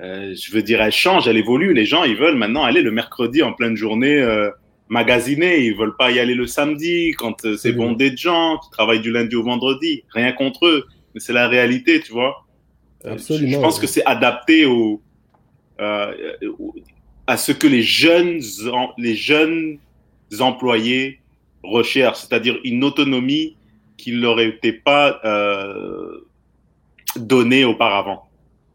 je 0.00 0.52
veux 0.52 0.62
dire, 0.62 0.82
elle 0.82 0.90
change, 0.90 1.28
elle 1.28 1.36
évolue. 1.36 1.72
Les 1.74 1.84
gens, 1.84 2.02
ils 2.02 2.16
veulent 2.16 2.34
maintenant 2.36 2.64
aller 2.64 2.82
le 2.82 2.90
mercredi 2.90 3.42
en 3.42 3.52
pleine 3.52 3.76
journée 3.76 4.20
magasiner. 4.88 5.60
Ils 5.60 5.76
veulent 5.76 5.96
pas 5.96 6.10
y 6.10 6.18
aller 6.18 6.34
le 6.34 6.46
samedi 6.46 7.12
quand 7.12 7.46
c'est 7.56 7.72
bondé 7.72 8.10
de 8.10 8.16
gens 8.16 8.58
qui 8.58 8.70
travaillent 8.70 9.00
du 9.00 9.12
lundi 9.12 9.36
au 9.36 9.44
vendredi. 9.44 10.02
Rien 10.12 10.32
contre 10.32 10.66
eux, 10.66 10.86
mais 11.14 11.20
c'est 11.20 11.34
la 11.34 11.46
réalité, 11.46 12.00
tu 12.00 12.12
vois. 12.12 12.45
Euh, 13.06 13.12
Absolument, 13.12 13.52
Je 13.52 13.58
pense 13.58 13.78
que 13.78 13.86
c'est 13.86 14.04
adapté 14.04 14.66
au, 14.66 15.00
euh, 15.80 16.12
à 17.26 17.36
ce 17.36 17.52
que 17.52 17.66
les 17.66 17.82
jeunes, 17.82 18.40
les 18.98 19.14
jeunes 19.14 19.78
employés 20.40 21.20
recherchent, 21.62 22.20
c'est-à-dire 22.20 22.56
une 22.64 22.84
autonomie 22.84 23.56
qui 23.96 24.12
ne 24.12 24.20
leur 24.20 24.40
était 24.40 24.72
pas 24.72 25.20
euh, 25.24 26.20
donnée 27.16 27.64
auparavant. 27.64 28.28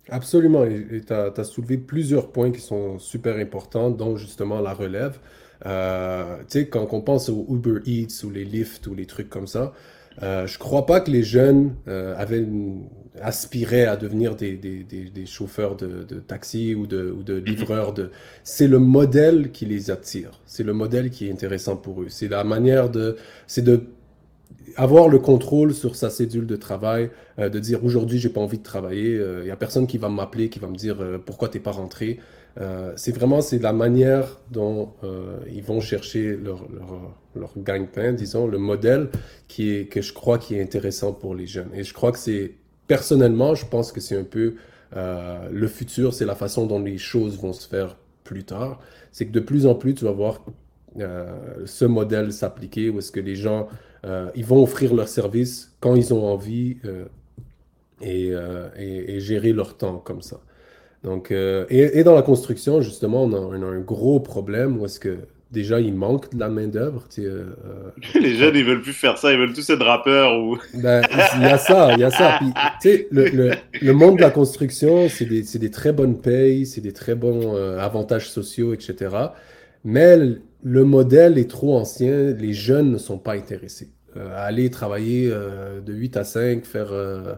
Absolument, 0.10 0.66
et 0.66 1.02
tu 1.06 1.14
as, 1.14 1.44
soulevé 1.44 1.78
plusieurs 1.78 2.32
points 2.32 2.52
qui 2.52 2.60
sont 2.60 3.00
super 3.00 3.38
importants, 3.38 3.90
dont 3.90 4.18
justement 4.18 4.60
la 4.60 4.74
relève. 4.74 5.20
Euh, 5.66 6.38
tu 6.40 6.60
sais, 6.60 6.68
quand 6.68 6.88
on 6.92 7.02
pense 7.02 7.30
aux 7.30 7.46
Uber 7.50 7.80
Eats 7.86 8.26
ou 8.26 8.30
les 8.30 8.44
Lyft 8.44 8.88
ou 8.88 8.96
les 8.96 9.06
trucs 9.06 9.30
comme 9.30 9.48
ça, 9.48 9.74
Euh, 10.24 10.46
je 10.48 10.58
crois 10.58 10.86
pas 10.86 11.00
que 11.00 11.12
les 11.12 11.24
jeunes 11.24 11.76
euh, 11.88 12.16
avaient 12.18 12.46
aspiraient 13.22 13.86
à 13.86 13.98
devenir 13.98 14.36
des, 14.36 14.54
des, 14.56 14.84
des, 14.84 15.26
chauffeurs 15.26 15.76
de, 15.76 16.04
de, 16.04 16.20
taxi 16.20 16.74
ou 16.76 16.88
de, 16.88 17.12
ou 17.12 17.24
de 17.24 17.36
livreurs. 17.36 17.94
De... 17.94 18.10
C'est 18.44 18.68
le 18.68 18.80
modèle 18.80 19.52
qui 19.52 19.66
les 19.66 19.92
attire. 19.92 20.32
C'est 20.46 20.64
le 20.64 20.74
modèle 20.74 21.10
qui 21.10 21.28
est 21.28 21.32
intéressant 21.32 21.76
pour 21.76 22.02
eux. 22.02 22.08
C'est 22.10 22.30
la 22.30 22.44
manière 22.44 22.90
de... 22.90 23.18
C'est 23.48 23.64
de 23.64 23.84
avoir 24.76 25.08
le 25.08 25.20
contrôle 25.20 25.74
sur 25.74 25.96
sa 25.96 26.10
cédule 26.10 26.46
de 26.46 26.56
travail, 26.56 27.10
euh, 27.40 27.50
de 27.50 27.60
dire 27.60 27.84
aujourd'hui 27.84 28.20
j'ai 28.20 28.30
pas 28.30 28.42
envie 28.42 28.58
de 28.58 28.64
travailler, 28.64 29.12
il 29.12 29.22
euh, 29.22 29.46
y 29.46 29.52
a 29.52 29.56
personne 29.56 29.88
qui 29.88 29.98
va 29.98 30.10
m'appeler, 30.10 30.50
qui 30.50 30.60
va 30.60 30.68
me 30.68 30.76
dire 30.76 30.98
euh, 31.02 31.18
pourquoi 31.18 31.50
t'es 31.50 31.60
pas 31.60 31.72
rentré. 31.72 32.20
c'est 32.96 33.16
vraiment 33.16 33.40
c'est 33.40 33.60
la 33.60 33.72
manière 33.72 34.26
dont 34.52 34.90
ils 35.50 35.64
vont 35.64 35.80
chercher 35.80 36.36
leur, 36.36 36.68
leur, 36.78 37.16
leur 37.34 37.52
gagne-pain, 37.56 38.12
disons, 38.12 38.46
le 38.46 38.58
modèle 38.58 39.08
qui 39.48 39.72
est 39.74 39.86
que 39.86 40.02
je 40.02 40.12
crois 40.12 40.38
qui 40.38 40.56
est 40.56 40.62
intéressant 40.62 41.14
pour 41.14 41.34
les 41.34 41.48
jeunes. 41.48 41.70
Et 41.74 41.86
je 41.86 41.94
crois 41.94 42.12
que 42.12 42.20
c'est 42.20 42.56
personnellement, 42.88 43.56
je 43.56 43.66
pense 43.66 43.94
que 43.94 44.02
c'est 44.02 44.18
un 44.18 44.26
peu 44.26 44.56
le 44.94 45.68
futur, 45.68 46.14
c'est 46.14 46.26
la 46.26 46.36
façon 46.36 46.66
dont 46.66 46.82
les 46.82 46.98
choses 46.98 47.40
vont 47.40 47.54
se 47.54 47.66
faire 47.66 47.96
plus 48.26 48.44
tard. 48.44 48.82
C'est 49.14 49.28
que 49.28 49.32
de 49.32 49.40
plus 49.40 49.66
en 49.66 49.76
plus 49.76 49.94
tu 49.94 50.04
vas 50.04 50.12
voir 50.12 50.44
ce 51.66 51.86
modèle 51.86 52.34
s'appliquer 52.34 52.90
où 52.90 53.00
est-ce 53.00 53.14
que 53.14 53.22
les 53.22 53.38
gens 53.38 53.70
euh, 53.70 53.91
ils 54.36 54.46
vont 54.46 54.64
offrir 54.64 54.94
leurs 54.94 55.08
services 55.08 55.72
quand 55.80 55.96
ils 55.96 56.14
ont 56.14 56.26
envie 56.26 56.78
euh, 56.86 57.06
euh, 58.04 58.70
et, 58.78 59.16
et, 59.16 59.20
gérer 59.20 59.52
leur 59.52 59.78
temps 59.78 59.98
comme 59.98 60.22
ça. 60.22 60.40
Donc, 61.04 61.32
et, 61.32 62.04
dans 62.04 62.16
la 62.16 62.22
construction, 62.22 62.82
justement, 62.82 63.24
on 63.24 63.34
a, 63.34 63.66
un 63.66 63.80
gros 63.80 64.20
problème 64.20 64.80
où 64.80 64.86
est-ce 64.86 65.00
que 65.00 65.18
déjà 65.52 65.80
il 65.82 65.94
manque 65.94 66.34
de 66.34 66.40
la 66.40 66.48
main-d'œuvre. 66.48 67.08
Les 67.18 68.36
jeunes, 68.36 68.56
ils 68.56 68.64
veulent 68.64 68.82
plus 68.82 68.94
faire 68.94 69.18
ça, 69.18 69.34
ils 69.34 69.40
veulent 69.40 69.54
tous 69.54 69.68
être 69.70 69.84
rappeurs. 69.84 70.40
Ou... 70.40 70.58
Ben, 70.76 71.02
il 71.36 71.42
y 71.42 71.46
a 71.46 71.58
ça, 71.58 71.94
il 71.94 72.00
y 72.00 72.04
a 72.04 72.12
ça. 72.12 72.40
Puis, 72.80 73.06
le, 73.12 73.30
le, 73.30 73.52
le, 73.82 73.94
monde 73.94 74.18
de 74.18 74.22
la 74.22 74.30
construction, 74.30 75.10
c'est 75.10 75.26
des, 75.26 75.42
des, 75.42 75.72
très 75.72 75.92
bonnes 75.92 76.22
payes, 76.22 76.68
c'est 76.68 76.82
des 76.82 76.94
très 76.94 77.16
bons 77.16 77.56
avantages 77.78 78.30
sociaux, 78.30 78.74
etc. 78.74 79.16
Mais 79.84 80.18
le 80.64 80.84
modèle 80.84 81.38
est 81.38 81.50
trop 81.50 81.78
ancien, 81.78 82.32
les 82.32 82.54
jeunes 82.54 82.92
ne 82.92 82.98
sont 82.98 83.18
pas 83.18 83.34
intéressés. 83.34 83.90
Euh, 84.18 84.30
aller 84.36 84.70
travailler 84.70 85.30
euh, 85.32 85.80
de 85.82 85.94
8 85.94 86.18
à 86.18 86.24
5, 86.24 86.66
faire 86.66 86.90
euh, 86.92 87.36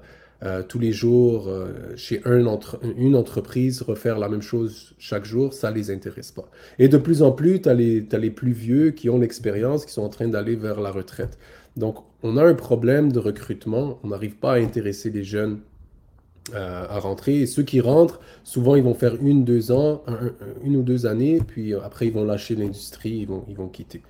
tous 0.68 0.80
les 0.80 0.92
jours 0.92 1.50
chez 1.96 2.22
un 2.26 2.46
entre, 2.48 2.78
une 2.98 3.16
entreprise, 3.16 3.82
refaire 3.82 4.20
la 4.20 4.28
même 4.28 4.42
chose 4.42 4.94
chaque 4.98 5.24
jour, 5.24 5.54
ça 5.54 5.72
ne 5.72 5.76
les 5.76 5.90
intéresse 5.90 6.34
pas. 6.34 6.50
Et 6.80 6.90
de 6.90 6.98
plus 6.98 7.22
en 7.22 7.32
plus, 7.32 7.62
tu 7.62 7.70
as, 7.70 7.74
les 7.74 8.30
plus 8.30 8.52
vieux 8.52 8.92
qui 8.92 9.10
ont 9.10 9.20
l'expérience, 9.20 9.86
qui 9.86 9.94
sont 9.94 10.02
en 10.02 10.10
train 10.10 10.28
d'aller 10.28 10.58
vers 10.58 10.82
la 10.82 10.92
retraite. 10.92 11.38
Donc, 11.78 12.00
on 12.24 12.36
a 12.36 12.44
un 12.44 12.56
problème 12.56 13.14
de 13.14 13.20
recrutement. 13.20 14.00
On 14.04 14.10
n'arrive 14.10 14.36
pas 14.36 14.56
à 14.56 14.58
intéresser 14.58 15.10
les 15.12 15.24
jeunes 15.24 15.60
à 16.54 17.00
rentrer. 17.00 17.42
Et 17.42 17.46
ceux 17.46 17.64
qui 17.64 17.80
rentrent, 17.80 18.20
souvent, 18.44 18.76
ils 18.76 18.84
vont 18.84 18.94
faire 18.94 19.16
une, 19.22 19.46
deux 19.46 19.72
ans, 19.72 20.04
une 20.64 20.76
ou 20.76 20.82
deux 20.82 21.06
années, 21.06 21.40
puis 21.46 21.74
après, 21.74 22.08
ils 22.08 22.14
vont 22.14 22.26
lâcher 22.26 22.56
l'industrie, 22.56 23.20
ils 23.22 23.28
vont, 23.28 23.46
ils 23.48 23.56
vont 23.56 23.70
quitter. 23.70 24.02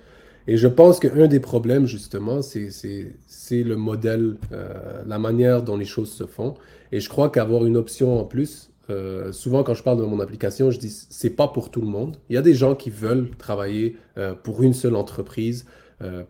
Et 0.46 0.56
je 0.56 0.68
pense 0.68 1.00
qu'un 1.00 1.26
des 1.26 1.40
problèmes, 1.40 1.86
justement, 1.86 2.40
c'est 2.42 3.62
le 3.62 3.76
modèle, 3.76 4.36
euh, 4.52 5.02
la 5.06 5.18
manière 5.18 5.62
dont 5.62 5.76
les 5.76 5.86
choses 5.86 6.12
se 6.12 6.24
font. 6.24 6.54
Et 6.92 7.00
je 7.00 7.08
crois 7.08 7.30
qu'avoir 7.30 7.64
une 7.64 7.76
option 7.76 8.20
en 8.20 8.24
plus, 8.24 8.70
euh, 8.90 9.32
souvent 9.32 9.62
quand 9.62 9.72
je 9.72 9.82
parle 9.82 9.98
de 9.98 10.04
mon 10.04 10.20
application, 10.20 10.70
je 10.70 10.78
dis 10.78 10.90
c'est 11.08 11.30
pas 11.30 11.48
pour 11.48 11.70
tout 11.70 11.80
le 11.80 11.86
monde. 11.86 12.18
Il 12.28 12.34
y 12.34 12.36
a 12.38 12.42
des 12.42 12.54
gens 12.54 12.74
qui 12.74 12.90
veulent 12.90 13.30
travailler 13.38 13.96
euh, 14.18 14.34
pour 14.34 14.62
une 14.62 14.74
seule 14.74 14.96
entreprise, 14.96 15.64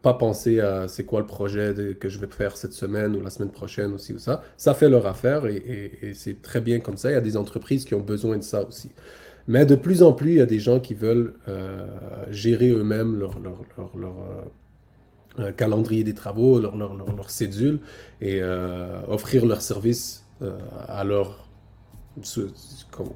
pas 0.03 0.15
penser 0.15 0.61
à 0.61 0.89
c'est 0.89 1.05
quoi 1.05 1.21
le 1.21 1.27
projet 1.27 1.75
que 1.99 2.09
je 2.09 2.19
vais 2.19 2.27
faire 2.27 2.57
cette 2.57 2.73
semaine 2.73 3.17
ou 3.17 3.21
la 3.21 3.31
semaine 3.31 3.51
prochaine 3.51 3.93
aussi 3.93 4.13
ou 4.13 4.19
ça. 4.19 4.43
Ça 4.57 4.75
fait 4.75 4.89
leur 4.89 5.07
affaire 5.07 5.47
et, 5.47 6.13
c'est 6.15 6.43
très 6.43 6.61
bien 6.61 6.81
comme 6.81 6.97
ça. 6.97 7.11
Il 7.11 7.15
y 7.15 7.17
a 7.17 7.21
des 7.21 7.37
entreprises 7.37 7.85
qui 7.85 7.95
ont 7.95 8.01
besoin 8.01 8.37
de 8.37 8.43
ça 8.43 8.65
aussi. 8.67 8.91
Mais 9.47 9.67
de 9.67 9.75
plus 9.75 10.03
en 10.03 10.13
plus, 10.13 10.33
il 10.33 10.39
y 10.39 10.41
a 10.41 10.47
des 10.47 10.59
gens 10.59 10.81
qui 10.81 10.95
veulent 10.95 11.35
euh, 11.49 11.87
gérer 12.31 12.71
eux-mêmes 12.71 13.19
leur, 13.19 13.37
euh, 15.39 15.53
calendrier 15.53 16.05
des 16.05 16.15
travaux, 16.15 16.59
leur, 16.61 17.31
cédule 17.31 17.81
et 18.21 18.39
euh, 18.41 19.01
offrir 19.09 19.45
leur 19.45 19.61
service 19.61 20.25
à 20.89 21.05
leur 21.05 21.44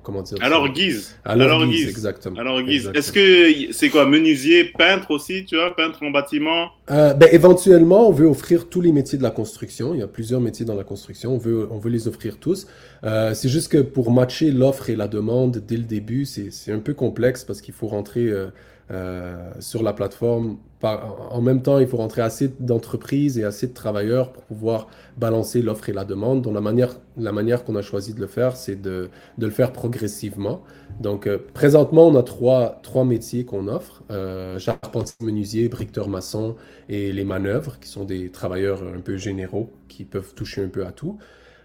comment 0.03 0.23
dire 0.23 0.39
Alors 0.41 0.69
guise. 0.69 1.17
Alors 1.25 1.67
guise, 1.67 1.89
exactement. 1.89 2.39
Alors 2.39 2.61
guise. 2.63 2.91
Est-ce 2.95 3.13
que 3.13 3.73
c'est 3.73 3.91
quoi 3.91 4.07
menuisier, 4.07 4.65
peintre 4.77 5.11
aussi, 5.11 5.45
tu 5.45 5.57
vois, 5.57 5.75
peintre 5.75 6.03
en 6.03 6.11
bâtiment? 6.11 6.69
Euh, 6.91 7.15
ben, 7.15 7.29
éventuellement, 7.33 8.09
on 8.09 8.13
veut 8.13 8.27
offrir 8.27 8.69
tous 8.69 8.81
les 8.81 8.93
métiers 8.93 9.19
de 9.19 9.23
la 9.23 9.31
construction. 9.31 9.95
Il 9.95 10.01
y 10.01 10.03
a 10.03 10.09
plusieurs 10.09 10.41
métiers 10.41 10.67
dans 10.67 10.75
la 10.75 10.85
construction. 10.85 11.35
On 11.35 11.39
veut, 11.39 11.69
on 11.71 11.79
veut 11.79 11.91
les 11.91 12.09
offrir 12.09 12.39
tous. 12.39 12.67
Euh, 13.05 13.35
c'est 13.35 13.49
juste 13.49 13.71
que 13.71 13.79
pour 13.79 14.11
matcher 14.11 14.51
l'offre 14.51 14.91
et 14.91 14.97
la 14.97 15.09
demande 15.09 15.63
dès 15.67 15.77
le 15.77 15.85
début, 15.85 16.25
c'est 16.25 16.73
un 16.73 16.81
peu 16.81 16.95
complexe 16.95 17.45
parce 17.45 17.61
qu'il 17.61 17.75
faut 17.75 17.87
rentrer 17.87 18.27
euh, 18.27 18.49
euh, 18.91 19.51
sur 19.61 19.83
la 19.83 19.93
plateforme. 19.93 20.57
en 20.83 21.43
même 21.43 21.61
temps, 21.61 21.79
il 21.79 21.87
faut 21.87 21.99
rentrer 21.99 22.23
assez 22.23 22.51
d'entreprises 22.59 23.39
et 23.39 23.45
assez 23.45 23.67
de 23.67 23.75
travailleurs 23.75 24.33
pour 24.33 24.45
pouvoir 24.45 24.87
balancer 25.19 25.61
l'offre 25.61 25.91
et 25.91 25.93
la 25.93 26.07
demande. 26.07 26.41
Donc 26.41 26.55
la 26.55 26.63
manière, 26.63 26.95
la 27.19 27.33
manière 27.33 27.65
qu'on 27.65 27.77
a 27.77 27.83
choisi 27.83 28.15
de 28.15 28.21
le 28.21 28.27
faire, 28.27 28.57
c'est 28.57 28.81
de, 28.81 29.11
de, 29.37 29.47
le 29.47 29.53
faire 29.53 29.73
progressivement. 29.73 30.63
Donc 31.01 31.27
euh, 31.27 31.39
présentement, 31.53 32.09
on 32.09 32.15
a 32.17 32.23
trois, 32.23 32.81
trois 32.83 33.05
métiers 33.05 33.45
qu'on 33.45 33.69
offre. 33.69 34.05
Euh, 34.11 34.59
charpentier, 34.59 35.17
menuisier, 35.21 35.69
briqueteur 35.69 36.09
maçon 36.09 36.57
et 36.89 37.13
les 37.13 37.25
manœuvres, 37.25 37.79
qui 37.81 37.89
sont 37.89 38.05
des 38.05 38.31
travailleurs 38.31 38.83
un 38.83 39.01
peu 39.01 39.19
généraux 39.19 39.71
qui 39.89 40.05
peuvent 40.05 40.33
toucher 40.35 40.63
un 40.65 40.69
peu 40.69 40.87
à 40.87 40.93
tout. 40.93 41.19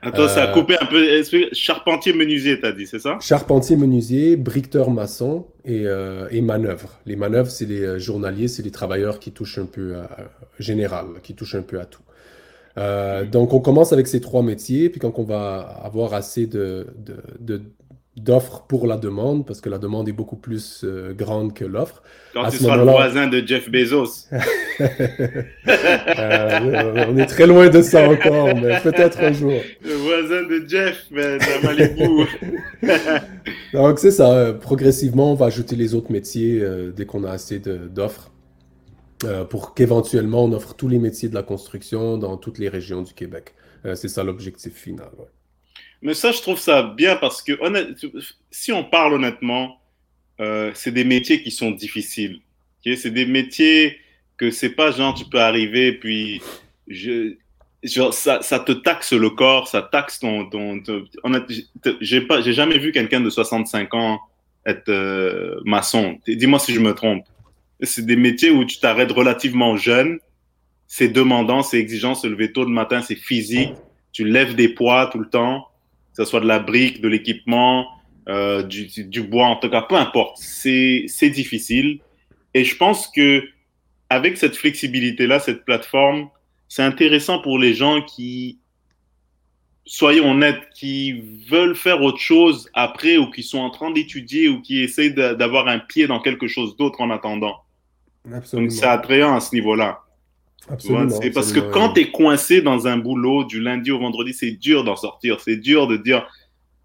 Attends, 0.04 0.28
ça 0.28 0.44
a 0.44 0.50
euh, 0.50 0.54
coupé 0.54 0.76
un 0.80 0.86
peu. 0.86 1.06
Charpentier 1.54 2.14
menuisier, 2.14 2.60
t'as 2.60 2.72
dit, 2.72 2.86
c'est 2.86 3.00
ça? 3.00 3.18
Charpentier 3.22 3.78
menuisier, 3.78 4.36
briqueteur 4.36 4.92
maçon 4.92 5.48
et, 5.66 5.84
euh, 5.86 6.28
et 6.32 6.42
manœuvre. 6.42 7.00
Les 7.06 7.16
manœuvres, 7.16 7.50
c'est 7.50 7.66
les 7.66 7.82
euh, 7.82 8.00
journaliers, 8.00 8.48
c'est 8.48 8.64
les 8.64 8.72
travailleurs 8.72 9.20
qui 9.20 9.32
touchent 9.32 9.60
un 9.60 9.66
peu 9.66 9.96
à, 9.96 10.10
général, 10.60 11.06
qui 11.24 11.36
touchent 11.36 11.56
un 11.56 11.62
peu 11.62 11.80
à 11.80 11.86
tout. 11.86 12.02
Euh, 12.78 13.26
donc 13.26 13.54
on 13.54 13.60
commence 13.60 13.94
avec 13.94 14.08
ces 14.08 14.20
trois 14.20 14.42
métiers, 14.42 14.90
puis 14.90 15.00
quand 15.00 15.20
on 15.20 15.24
va 15.24 15.60
avoir 15.84 16.14
assez 16.14 16.48
de, 16.48 16.88
de, 16.98 17.16
de 17.40 17.62
d'offres 18.16 18.66
pour 18.68 18.86
la 18.86 18.98
demande, 18.98 19.44
parce 19.46 19.60
que 19.60 19.70
la 19.70 19.80
demande 19.80 20.08
est 20.08 20.14
beaucoup 20.14 20.36
plus 20.36 20.82
euh, 20.84 21.14
grande 21.14 21.54
que 21.54 21.66
l'offre. 21.66 22.04
Quand 22.34 22.48
tu 22.50 22.58
seras 22.58 22.78
le 22.78 22.84
voisin 22.84 23.26
de 23.28 23.42
Jeff 23.46 23.72
Bezos. 23.72 24.28
euh, 24.80 24.88
on 27.10 27.18
est 27.18 27.26
très 27.26 27.48
loin 27.48 27.70
de 27.70 27.82
ça 27.82 28.08
encore, 28.08 28.56
mais 28.56 28.80
peut-être 28.82 29.20
un 29.20 29.34
jour. 29.34 29.54
Le 29.84 29.94
voisin 29.94 30.44
de 30.44 30.64
Jeff, 30.68 31.08
mais 31.10 31.40
dans 31.40 31.64
Malibu. 31.64 32.28
Donc 33.74 33.98
c'est 33.98 34.12
ça, 34.12 34.32
euh, 34.32 34.54
progressivement, 34.54 35.32
on 35.32 35.36
va 35.36 35.48
ajouter 35.48 35.76
les 35.76 35.96
autres 35.96 36.12
métiers 36.12 36.64
dès 36.96 37.08
qu'on 37.08 37.24
a 37.24 37.32
assez 37.32 37.60
d'offres. 37.60 38.30
pour 39.50 39.74
qu'éventuellement 39.74 40.44
on 40.44 40.54
offre 40.54 40.76
tous 40.76 40.88
les 40.88 41.00
métiers 41.00 41.30
de 41.30 41.36
la 41.36 41.44
construction 41.44 42.20
dans 42.20 42.38
toutes 42.38 42.60
les 42.60 42.70
régions 42.70 43.02
du 43.02 43.14
Québec. 43.14 43.56
c'est 43.96 44.08
ça 44.08 44.24
l'objectif 44.24 44.76
final. 44.76 45.10
Ouais. 45.18 45.26
Mais 46.04 46.14
ça, 46.14 46.34
je 46.34 46.42
trouve 46.42 46.60
ça 46.60 46.84
bien 46.84 47.16
parce 47.16 47.42
que 47.42 47.54
si 48.52 48.74
on 48.74 48.84
parle 48.84 49.14
honnêtement, 49.14 49.80
euh, 50.42 50.72
c'est 50.76 50.92
des 50.92 51.06
métiers 51.06 51.42
qui 51.42 51.50
sont 51.50 51.72
difficiles. 51.72 52.42
c'est 52.84 53.10
des 53.10 53.26
métiers 53.26 53.98
que 54.36 54.52
c'est 54.52 54.72
pas 54.72 54.92
genre 54.92 55.14
tu 55.14 55.24
peux 55.24 55.40
arriver 55.40 55.94
puis 55.94 56.42
je, 56.90 57.36
genre, 57.84 58.14
ça, 58.14 58.42
ça, 58.42 58.60
te 58.60 58.74
taxe 58.74 59.14
le 59.14 59.30
corps, 59.30 59.70
ça 59.70 59.82
taxe 59.82 60.20
ton. 60.20 60.50
ton, 60.50 60.84
j'ai 62.02 62.20
pas, 62.20 62.42
j'ai 62.42 62.54
jamais 62.54 62.80
vu 62.80 62.92
quelqu'un 62.92 63.22
de 63.22 63.30
65 63.30 63.94
ans 63.94 64.20
être 64.66 64.90
euh, 64.90 65.62
maçon. 65.64 66.20
Dis-moi 66.28 66.60
si 66.60 66.74
je 66.74 66.82
me 66.82 66.94
trompe. 66.94 67.26
C'est 67.80 68.06
des 68.06 68.18
métiers 68.18 68.52
où 68.52 68.66
tu 68.66 68.80
t'arrêtes 68.80 69.12
relativement 69.12 69.78
jeune. 69.78 70.20
C'est 70.88 71.08
demandant, 71.08 71.64
c'est 71.64 71.80
exigeant, 71.80 72.14
se 72.14 72.28
lever 72.28 72.52
tôt 72.52 72.66
le 72.66 72.72
matin, 72.72 73.02
c'est 73.02 73.16
physique. 73.16 73.72
Tu 74.12 74.26
lèves 74.26 74.56
des 74.56 74.68
poids 74.68 75.08
tout 75.08 75.20
le 75.20 75.30
temps 75.30 75.70
que 76.16 76.24
ce 76.24 76.30
soit 76.30 76.42
de 76.42 76.48
la 76.48 76.60
brique, 76.60 77.02
de 77.02 77.08
l'équipement, 77.08 77.88
euh, 78.30 78.64
du, 78.64 78.88
du, 79.06 79.22
bois, 79.22 79.48
en 79.48 79.56
tout 79.56 79.70
cas, 79.70 79.82
peu 79.82 79.96
importe. 79.96 80.38
C'est 80.38 81.30
difficile. 81.30 82.00
Et 82.54 82.64
je 82.64 82.76
pense 82.78 83.08
que 83.08 83.44
avec 84.10 84.38
cette 84.38 84.56
flexibilité-là, 84.56 85.40
cette 85.40 85.66
plateforme, 85.66 86.30
c'est 86.70 86.84
intéressant 86.84 87.40
pour 87.40 87.58
les 87.58 87.74
gens 87.74 88.02
qui, 88.02 88.60
soyons 89.86 90.32
honnêtes, 90.32 90.70
qui 90.76 91.24
veulent 91.50 91.76
faire 91.76 92.02
autre 92.02 92.20
chose 92.20 92.70
après 92.74 93.18
ou 93.18 93.30
qui 93.32 93.44
sont 93.44 93.60
en 93.60 93.70
train 93.70 93.92
d'étudier 93.92 94.48
ou 94.50 94.62
qui 94.62 94.82
essayent 94.82 95.14
d'avoir 95.14 95.68
un 95.68 95.80
pied 95.80 96.08
dans 96.08 96.20
quelque 96.20 96.48
chose 96.48 96.78
d'autre 96.78 97.02
en 97.02 97.10
attendant. 97.10 97.58
Absolument. 98.32 98.68
Donc 98.68 98.72
c'est 98.72 98.86
attrayant 98.86 99.36
à 99.36 99.40
ce 99.40 99.54
niveau-là. 99.56 100.03
C'est 101.20 101.32
parce 101.32 101.52
que 101.52 101.60
quand 101.60 101.94
tu 101.94 102.02
es 102.02 102.12
coincé 102.12 102.62
dans 102.62 102.88
un 102.88 102.98
boulot 102.98 103.44
du 103.44 103.62
lundi 103.62 103.92
au 103.92 104.00
vendredi, 104.00 104.34
c'est 104.34 104.52
dur 104.52 104.84
d'en 104.84 104.96
sortir. 104.96 105.40
C'est 105.40 105.58
dur 105.58 105.88
de 105.88 105.98
dire, 105.98 106.26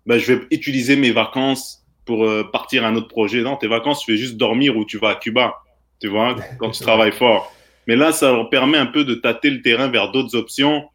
bah, 0.06 0.18
je 0.18 0.32
vais 0.32 0.46
utiliser 0.50 0.96
mes 0.96 1.12
vacances 1.12 1.84
pour 2.04 2.24
euh, 2.24 2.42
partir 2.50 2.84
à 2.84 2.88
un 2.88 2.96
autre 2.96 3.08
projet. 3.08 3.42
Non, 3.42 3.56
tes 3.56 3.68
vacances, 3.68 4.00
tu 4.00 4.12
fais 4.12 4.18
juste 4.18 4.36
dormir 4.36 4.76
ou 4.76 4.84
tu 4.84 4.98
vas 4.98 5.10
à 5.10 5.14
Cuba, 5.14 5.54
tu 6.00 6.08
vois, 6.08 6.36
quand 6.58 6.70
tu 6.70 6.82
travailles 6.82 7.12
fort. 7.12 7.52
Mais 7.86 7.96
là, 7.96 8.12
ça 8.12 8.32
leur 8.32 8.50
permet 8.50 8.78
un 8.78 8.86
peu 8.86 9.04
de 9.04 9.14
tâter 9.14 9.50
le 9.50 9.62
terrain 9.62 9.88
vers 9.88 10.10
d'autres 10.10 10.34
options 10.34 10.88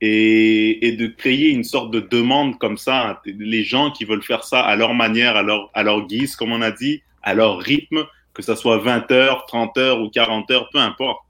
et, 0.00 0.86
et, 0.86 0.92
de 0.92 1.06
créer 1.06 1.48
une 1.48 1.64
sorte 1.64 1.90
de 1.90 2.00
demande 2.00 2.58
comme 2.58 2.76
ça. 2.76 3.22
Les 3.24 3.64
gens 3.64 3.90
qui 3.90 4.04
veulent 4.04 4.22
faire 4.22 4.44
ça 4.44 4.60
à 4.60 4.76
leur 4.76 4.94
manière, 4.94 5.36
à 5.36 5.42
leur, 5.42 5.70
à 5.72 5.82
leur 5.82 6.06
guise, 6.06 6.36
comme 6.36 6.52
on 6.52 6.62
a 6.62 6.70
dit, 6.70 7.02
à 7.22 7.34
leur 7.34 7.58
rythme, 7.58 8.04
que 8.34 8.42
ça 8.42 8.56
soit 8.56 8.78
20 8.78 9.10
heures, 9.12 9.46
30 9.46 9.78
heures 9.78 10.00
ou 10.02 10.10
40 10.10 10.50
heures, 10.50 10.68
peu 10.70 10.78
importe. 10.78 11.20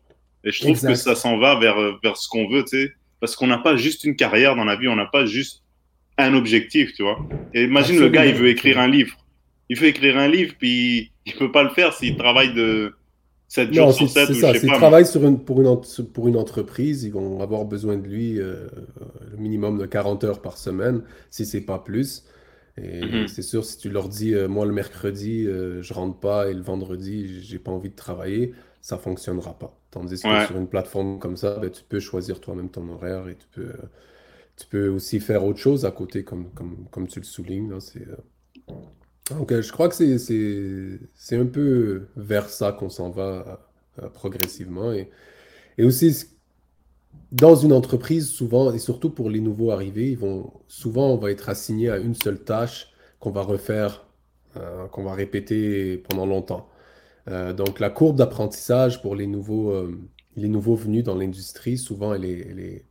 Et 0.44 0.52
je 0.52 0.60
trouve 0.60 0.80
que 0.80 0.94
ça 0.94 1.14
s'en 1.14 1.38
va 1.38 1.58
vers, 1.58 1.76
vers 2.02 2.16
ce 2.16 2.28
qu'on 2.28 2.48
veut, 2.48 2.64
tu 2.64 2.82
sais. 2.82 2.92
Parce 3.20 3.36
qu'on 3.36 3.46
n'a 3.46 3.58
pas 3.58 3.76
juste 3.76 4.04
une 4.04 4.16
carrière 4.16 4.56
dans 4.56 4.64
la 4.64 4.76
vie, 4.76 4.88
on 4.88 4.96
n'a 4.96 5.06
pas 5.06 5.24
juste 5.24 5.62
un 6.18 6.34
objectif, 6.34 6.92
tu 6.92 7.02
vois. 7.02 7.18
Et 7.54 7.64
imagine 7.64 7.98
le 7.98 8.08
gars, 8.08 8.26
il 8.26 8.34
veut 8.34 8.48
écrire 8.48 8.78
un 8.78 8.88
livre. 8.88 9.16
Il 9.68 9.78
veut 9.78 9.86
écrire 9.86 10.18
un 10.18 10.28
livre, 10.28 10.54
puis 10.58 11.10
il 11.26 11.34
peut 11.34 11.50
pas 11.50 11.62
le 11.62 11.70
faire 11.70 11.92
s'il 11.92 12.16
travaille 12.16 12.52
de 12.52 12.94
7 13.48 13.72
jours 13.72 13.92
sur 13.92 14.08
7 14.08 14.30
ou 14.30 14.34
ça. 14.34 14.54
S'il 14.54 14.70
travaille 14.70 15.06
sur 15.06 15.24
une, 15.24 15.38
pour, 15.38 15.60
une, 15.60 15.80
pour 16.12 16.28
une 16.28 16.36
entreprise, 16.36 17.04
ils 17.04 17.12
vont 17.12 17.40
avoir 17.40 17.64
besoin 17.64 17.96
de 17.96 18.06
lui 18.06 18.40
euh, 18.40 18.66
le 19.30 19.36
minimum 19.36 19.78
de 19.78 19.86
40 19.86 20.24
heures 20.24 20.42
par 20.42 20.58
semaine, 20.58 21.02
si 21.30 21.46
c'est 21.46 21.60
pas 21.60 21.78
plus. 21.78 22.24
Et 22.76 23.00
mm-hmm. 23.00 23.28
c'est 23.28 23.42
sûr, 23.42 23.64
si 23.64 23.78
tu 23.78 23.88
leur 23.88 24.08
dis, 24.08 24.34
euh, 24.34 24.48
moi 24.48 24.66
le 24.66 24.72
mercredi, 24.72 25.46
euh, 25.46 25.80
je 25.82 25.94
rentre 25.94 26.18
pas 26.18 26.50
et 26.50 26.54
le 26.54 26.62
vendredi, 26.62 27.40
j'ai 27.42 27.58
pas 27.58 27.70
envie 27.70 27.90
de 27.90 27.94
travailler, 27.94 28.52
ça 28.80 28.98
fonctionnera 28.98 29.56
pas. 29.58 29.78
Tandis 29.94 30.20
que 30.22 30.46
sur 30.46 30.56
une 30.56 30.66
plateforme 30.66 31.20
comme 31.20 31.36
ça, 31.36 31.56
ben, 31.60 31.70
tu 31.70 31.84
peux 31.84 32.00
choisir 32.00 32.40
toi-même 32.40 32.68
ton 32.68 32.88
horaire 32.88 33.28
et 33.28 33.36
tu 33.36 33.46
peux, 33.52 33.72
tu 34.56 34.66
peux 34.66 34.88
aussi 34.88 35.20
faire 35.20 35.44
autre 35.44 35.60
chose 35.60 35.84
à 35.84 35.92
côté, 35.92 36.24
comme, 36.24 36.50
comme, 36.50 36.86
comme 36.90 37.06
tu 37.06 37.20
le 37.20 37.24
soulignes. 37.24 37.78
c'est, 37.78 38.04
donc, 39.30 39.52
je 39.52 39.72
crois 39.72 39.88
que 39.88 39.94
c'est 39.94 41.36
un 41.36 41.46
peu 41.46 42.08
vers 42.16 42.48
ça 42.48 42.72
qu'on 42.72 42.90
s'en 42.90 43.10
va 43.10 43.68
euh, 44.02 44.08
progressivement. 44.08 44.92
Et, 44.92 45.10
et 45.78 45.84
aussi, 45.84 46.26
dans 47.30 47.54
une 47.54 47.72
entreprise, 47.72 48.28
souvent, 48.28 48.72
et 48.72 48.78
surtout 48.80 49.10
pour 49.10 49.30
les 49.30 49.40
nouveaux 49.40 49.70
arrivés, 49.70 50.10
ils 50.10 50.18
vont, 50.18 50.52
souvent, 50.66 51.10
on 51.10 51.16
va 51.18 51.30
être 51.30 51.48
assigné 51.48 51.88
à 51.90 51.98
une 51.98 52.14
seule 52.14 52.42
tâche 52.42 52.92
qu'on 53.20 53.30
va 53.30 53.42
refaire, 53.42 54.06
euh, 54.56 54.88
qu'on 54.88 55.04
va 55.04 55.14
répéter 55.14 55.98
pendant 55.98 56.26
longtemps. 56.26 56.68
Euh, 57.28 57.52
donc, 57.52 57.80
la 57.80 57.90
courbe 57.90 58.16
d'apprentissage 58.16 59.02
pour 59.02 59.14
les 59.16 59.26
nouveaux, 59.26 59.74
les 60.36 60.48
nouveaux 60.48 60.76
venus 60.76 61.04
dans 61.04 61.14
l'industrie, 61.14 61.78
souvent, 61.78 62.14
elle 62.14 62.24
est, 62.24 62.46
elle 62.50 62.60
est 62.60 62.84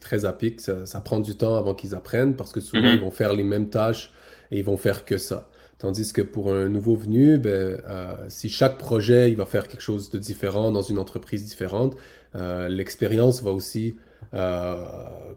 très 0.00 0.24
à 0.24 0.32
pic. 0.32 0.60
Ça, 0.60 0.86
ça, 0.86 1.00
prend 1.00 1.20
du 1.20 1.36
temps 1.36 1.56
avant 1.56 1.74
qu'ils 1.74 1.94
apprennent 1.94 2.34
parce 2.36 2.52
que 2.52 2.60
souvent, 2.60 2.82
mm-hmm. 2.82 2.94
ils 2.94 3.00
vont 3.00 3.10
faire 3.10 3.32
les 3.32 3.44
mêmes 3.44 3.68
tâches 3.68 4.12
et 4.50 4.58
ils 4.58 4.64
vont 4.64 4.76
faire 4.76 5.04
que 5.04 5.18
ça. 5.18 5.48
Tandis 5.78 6.12
que 6.12 6.22
pour 6.22 6.52
un 6.52 6.68
nouveau 6.68 6.96
venu, 6.96 7.38
ben, 7.38 7.80
euh, 7.88 8.14
si 8.28 8.48
chaque 8.48 8.78
projet 8.78 9.30
il 9.30 9.36
va 9.36 9.46
faire 9.46 9.68
quelque 9.68 9.80
chose 9.80 10.10
de 10.10 10.18
différent 10.18 10.72
dans 10.72 10.82
une 10.82 10.98
entreprise 10.98 11.44
différente, 11.44 11.96
euh, 12.34 12.68
l'expérience 12.68 13.42
va 13.42 13.52
aussi 13.52 13.96
euh, 14.34 14.84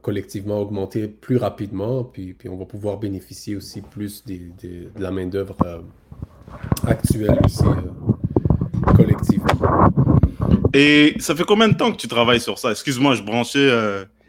collectivement 0.02 0.60
augmenter 0.60 1.08
plus 1.08 1.38
rapidement, 1.38 2.04
puis, 2.04 2.34
puis, 2.34 2.50
on 2.50 2.58
va 2.58 2.66
pouvoir 2.66 2.98
bénéficier 2.98 3.56
aussi 3.56 3.82
plus 3.82 4.26
de 4.26 4.90
la 5.00 5.12
main-d'œuvre 5.12 5.56
actuelle 6.86 7.40
aussi 7.46 7.64
collectivement. 8.96 9.90
Et 10.74 11.16
ça 11.20 11.36
fait 11.36 11.44
combien 11.44 11.68
de 11.68 11.76
temps 11.76 11.92
que 11.92 11.98
tu 11.98 12.08
travailles 12.08 12.40
sur 12.40 12.58
ça? 12.58 12.72
Excuse-moi, 12.72 13.16
je 13.16 13.24
branchais, 13.24 13.70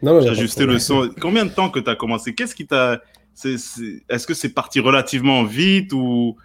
j'ai 0.01 0.29
ajusté 0.29 0.65
le 0.65 0.79
son. 0.79 1.09
Combien 1.19 1.45
de 1.45 1.51
temps 1.51 1.69
que 1.69 1.79
tu 1.79 1.89
as 1.89 1.95
commencé? 1.95 2.33
Qu'est-ce 2.33 2.55
qui 2.55 2.67
t'a 2.67 3.01
est-ce 3.43 4.27
que 4.27 4.33
c'est 4.33 4.49
parti 4.49 4.79
relativement 4.79 5.43
vite 5.43 5.93
ou? 5.93 6.37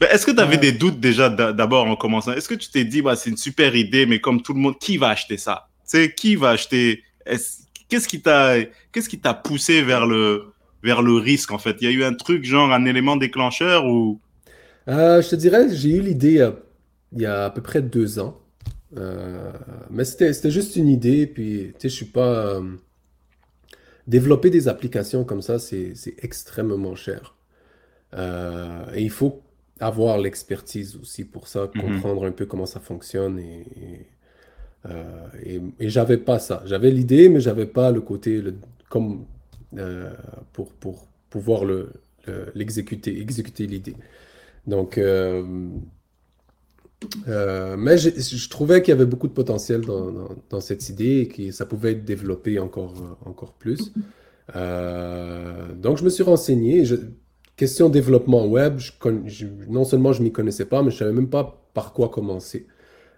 Ben, 0.00 0.08
est-ce 0.10 0.26
que 0.26 0.30
tu 0.30 0.40
avais 0.40 0.58
des 0.58 0.72
doutes 0.72 1.00
déjà 1.00 1.28
d'abord 1.28 1.86
en 1.86 1.96
commençant? 1.96 2.32
Est-ce 2.32 2.48
que 2.48 2.54
tu 2.54 2.70
t'es 2.70 2.84
dit 2.84 3.02
bah 3.02 3.16
c'est 3.16 3.30
une 3.30 3.36
super 3.36 3.74
idée 3.76 4.06
mais 4.06 4.20
comme 4.20 4.42
tout 4.42 4.52
le 4.52 4.60
monde 4.60 4.78
qui 4.78 4.96
va 4.96 5.08
acheter 5.08 5.36
ça? 5.36 5.68
C'est 5.84 6.14
qui 6.14 6.36
va 6.36 6.50
acheter? 6.50 7.02
Qu'est-ce 7.88 8.08
qui 8.08 8.20
t'a 8.20 8.56
t'a 9.22 9.34
poussé 9.34 9.82
vers 9.82 10.06
le 10.06 10.52
vers 10.82 11.02
le 11.02 11.14
risque 11.14 11.52
en 11.52 11.58
fait? 11.58 11.76
Il 11.80 11.84
y 11.84 11.88
a 11.88 11.94
eu 11.94 12.04
un 12.04 12.14
truc 12.14 12.44
genre 12.44 12.72
un 12.72 12.84
élément 12.84 13.16
déclencheur 13.16 13.86
ou? 13.86 14.20
Euh, 14.88 15.22
Je 15.22 15.28
te 15.28 15.36
dirais 15.36 15.68
j'ai 15.74 15.90
eu 15.96 16.00
l'idée 16.00 16.38
euh, 16.38 16.52
il 17.12 17.22
y 17.22 17.26
a 17.26 17.46
à 17.46 17.50
peu 17.50 17.62
près 17.62 17.82
deux 17.82 18.18
ans. 18.18 18.40
Euh, 18.96 19.52
mais 19.90 20.04
c'était 20.04 20.50
juste 20.50 20.76
une 20.76 20.88
idée 20.88 21.26
puis 21.26 21.72
tu 21.74 21.80
sais 21.80 21.88
je 21.88 21.94
suis 21.94 22.06
pas 22.06 22.60
développer 24.06 24.50
des 24.50 24.68
applications 24.68 25.24
comme 25.24 25.42
ça, 25.42 25.58
c'est 25.58 25.94
extrêmement 26.22 26.94
cher. 26.94 27.34
Euh, 28.14 28.84
et 28.94 29.02
il 29.02 29.10
faut 29.10 29.42
avoir 29.80 30.18
l'expertise 30.18 30.96
aussi 30.96 31.24
pour 31.24 31.48
ça, 31.48 31.68
mhm. 31.74 31.82
comprendre 31.82 32.24
un 32.24 32.30
peu 32.30 32.46
comment 32.46 32.66
ça 32.66 32.80
fonctionne. 32.80 33.38
Et, 33.38 34.06
euh, 34.86 35.28
et, 35.78 35.88
j'avais 35.88 36.18
pas 36.18 36.38
ça. 36.38 36.62
J'avais 36.66 36.90
l'idée, 36.90 37.28
mais 37.28 37.40
j'avais 37.40 37.66
pas 37.66 37.90
le 37.90 38.00
côté 38.00 38.40
le, 38.40 38.54
comme 38.88 39.26
euh, 39.76 40.12
pour, 40.52 40.72
pour 40.72 41.06
pouvoir 41.28 41.64
l'exécuter, 42.54 43.12
le, 43.12 43.20
exécuter 43.20 43.66
l'idée. 43.66 43.96
Donc, 44.66 44.98
euh, 47.28 47.76
mais 47.76 47.98
je, 47.98 48.48
trouvais 48.48 48.82
qu'il 48.82 48.92
y 48.92 48.92
avait 48.92 49.06
beaucoup 49.06 49.28
de 49.28 49.32
potentiel 49.32 49.82
dans, 49.82 50.60
cette 50.60 50.88
idée 50.88 51.20
et 51.20 51.28
que 51.28 51.50
ça 51.52 51.66
pouvait 51.66 51.92
être 51.92 52.04
développé 52.04 52.58
encore, 52.58 53.18
encore 53.24 53.52
plus. 53.52 53.92
Euh, 54.54 55.74
donc, 55.74 55.98
je 55.98 56.04
me 56.04 56.10
suis 56.10 56.22
renseigné. 56.22 56.84
question 57.56 57.88
développement 57.88 58.46
web, 58.46 58.80
non 59.68 59.84
seulement 59.84 60.12
je 60.12 60.22
m'y 60.22 60.32
connaissais 60.32 60.66
pas, 60.66 60.82
mais 60.82 60.90
je 60.90 60.96
savais 60.98 61.12
même 61.12 61.30
pas 61.30 61.62
par 61.74 61.92
quoi 61.92 62.08
commencer. 62.08 62.66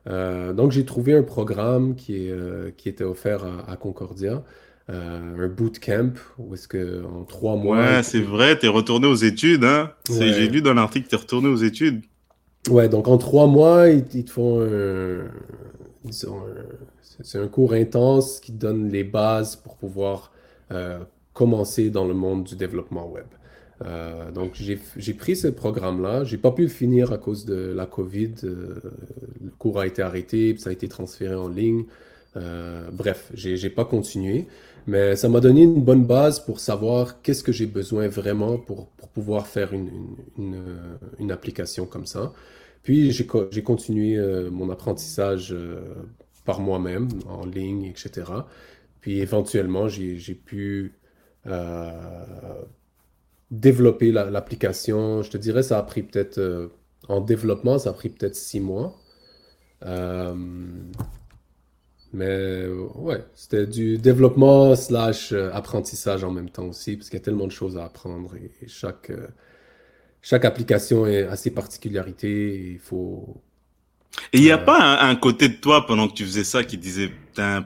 Euh, 0.08 0.52
donc, 0.52 0.72
j'ai 0.72 0.84
trouvé 0.84 1.14
un 1.14 1.22
programme 1.22 1.94
qui, 1.94 2.30
qui 2.76 2.88
était 2.88 3.04
offert 3.04 3.44
à, 3.66 3.76
Concordia. 3.76 4.42
Un 4.88 5.48
bootcamp 5.48 6.14
où 6.38 6.54
est-ce 6.54 6.66
que 6.66 7.04
en 7.04 7.24
trois 7.24 7.56
mois. 7.56 7.76
Ouais, 7.76 8.02
c'est 8.02 8.20
vrai, 8.20 8.58
tu 8.58 8.66
es 8.66 8.68
retourné 8.68 9.06
aux 9.06 9.14
études. 9.14 9.64
Hein? 9.64 9.92
J'ai 10.08 10.48
lu 10.48 10.62
dans 10.62 10.74
l'article 10.74 11.04
que 11.04 11.10
tu 11.10 11.16
es 11.16 11.18
retourné 11.18 11.48
aux 11.48 11.56
études. 11.56 12.02
Ouais, 12.70 12.88
donc 12.88 13.08
en 13.08 13.18
trois 13.18 13.46
mois, 13.46 13.88
ils, 13.88 14.24
te 14.24 14.30
font 14.30 14.60
un, 14.62 15.24
c'est 17.22 17.38
un 17.38 17.48
cours 17.48 17.72
intense 17.72 18.40
qui 18.40 18.52
donne 18.52 18.90
les 18.90 19.04
bases 19.04 19.56
pour 19.56 19.76
pouvoir 19.76 20.32
euh, 20.72 20.98
commencer 21.32 21.90
dans 21.90 22.06
le 22.06 22.14
monde 22.14 22.44
du 22.44 22.56
développement 22.56 23.08
web. 23.08 23.26
Euh, 23.84 24.32
donc 24.32 24.54
j'ai 24.54 25.14
pris 25.14 25.36
ce 25.36 25.48
programme-là. 25.48 26.24
J'ai 26.24 26.38
pas 26.38 26.50
pu 26.50 26.62
le 26.62 26.68
finir 26.68 27.12
à 27.12 27.18
cause 27.18 27.44
de 27.44 27.72
la 27.74 27.86
COVID. 27.86 28.34
Euh, 28.44 28.74
le 29.42 29.50
cours 29.58 29.78
a 29.78 29.86
été 29.86 30.02
arrêté, 30.02 30.52
puis 30.52 30.62
ça 30.62 30.70
a 30.70 30.72
été 30.72 30.88
transféré 30.88 31.34
en 31.34 31.48
ligne. 31.48 31.84
bref, 32.92 33.30
j'ai 33.34 33.70
pas 33.70 33.84
continué. 33.84 34.46
Mais 34.88 35.16
ça 35.16 35.28
m'a 35.28 35.40
donné 35.40 35.64
une 35.64 35.84
bonne 35.84 36.06
base 36.06 36.40
pour 36.40 36.60
savoir 36.60 37.20
qu'est-ce 37.20 37.44
que 37.44 37.52
j'ai 37.52 37.66
besoin 37.66 38.08
vraiment 38.08 38.56
pour, 38.56 38.88
pour 38.92 39.10
pouvoir 39.10 39.46
faire 39.46 39.74
une, 39.74 40.16
une, 40.38 40.62
une, 41.18 41.30
application 41.30 41.84
comme 41.84 42.06
ça. 42.06 42.32
Puis 42.82 43.12
j'ai 43.12 43.26
continué 43.26 44.16
euh, 44.16 44.50
mon 44.50 44.70
apprentissage 44.70 45.52
euh, 45.52 45.82
par 46.46 46.60
moi-même, 46.60 47.08
en 47.28 47.44
ligne, 47.44 47.84
etc. 47.84 48.32
Puis 49.02 49.18
éventuellement, 49.18 49.88
j'ai 49.88 50.16
pu 50.34 50.94
euh, 51.46 51.92
développer 53.50 54.10
l'application. 54.10 55.22
Je 55.22 55.30
te 55.30 55.36
dirais, 55.36 55.62
ça 55.62 55.78
a 55.78 55.82
pris 55.82 56.02
peut-être, 56.02 56.70
en 57.08 57.20
développement, 57.20 57.78
ça 57.78 57.90
a 57.90 57.92
pris 57.92 58.08
peut-être 58.08 58.36
six 58.36 58.60
mois. 58.60 58.98
Mais 62.12 62.66
ouais, 62.94 63.24
c'était 63.34 63.66
du 63.66 63.98
développement 63.98 64.74
slash 64.74 65.32
apprentissage 65.32 66.24
en 66.24 66.30
même 66.30 66.48
temps 66.48 66.64
aussi, 66.64 66.96
parce 66.96 67.10
qu'il 67.10 67.18
y 67.18 67.22
a 67.22 67.24
tellement 67.24 67.46
de 67.46 67.52
choses 67.52 67.76
à 67.76 67.84
apprendre 67.84 68.34
et, 68.36 68.66
chaque, 68.66 69.12
chaque 70.22 70.44
application 70.44 71.04
a 71.04 71.36
ses 71.36 71.50
particularités. 71.50 72.72
Il 72.72 72.78
faut. 72.78 73.42
Et 74.32 74.38
il 74.38 74.42
n'y 74.42 74.50
a 74.50 74.58
euh, 74.60 74.64
pas 74.64 75.00
un, 75.00 75.14
côté 75.16 75.48
de 75.48 75.54
toi 75.54 75.86
pendant 75.86 76.08
que 76.08 76.14
tu 76.14 76.24
faisais 76.24 76.44
ça 76.44 76.64
qui 76.64 76.78
disait 76.78 77.10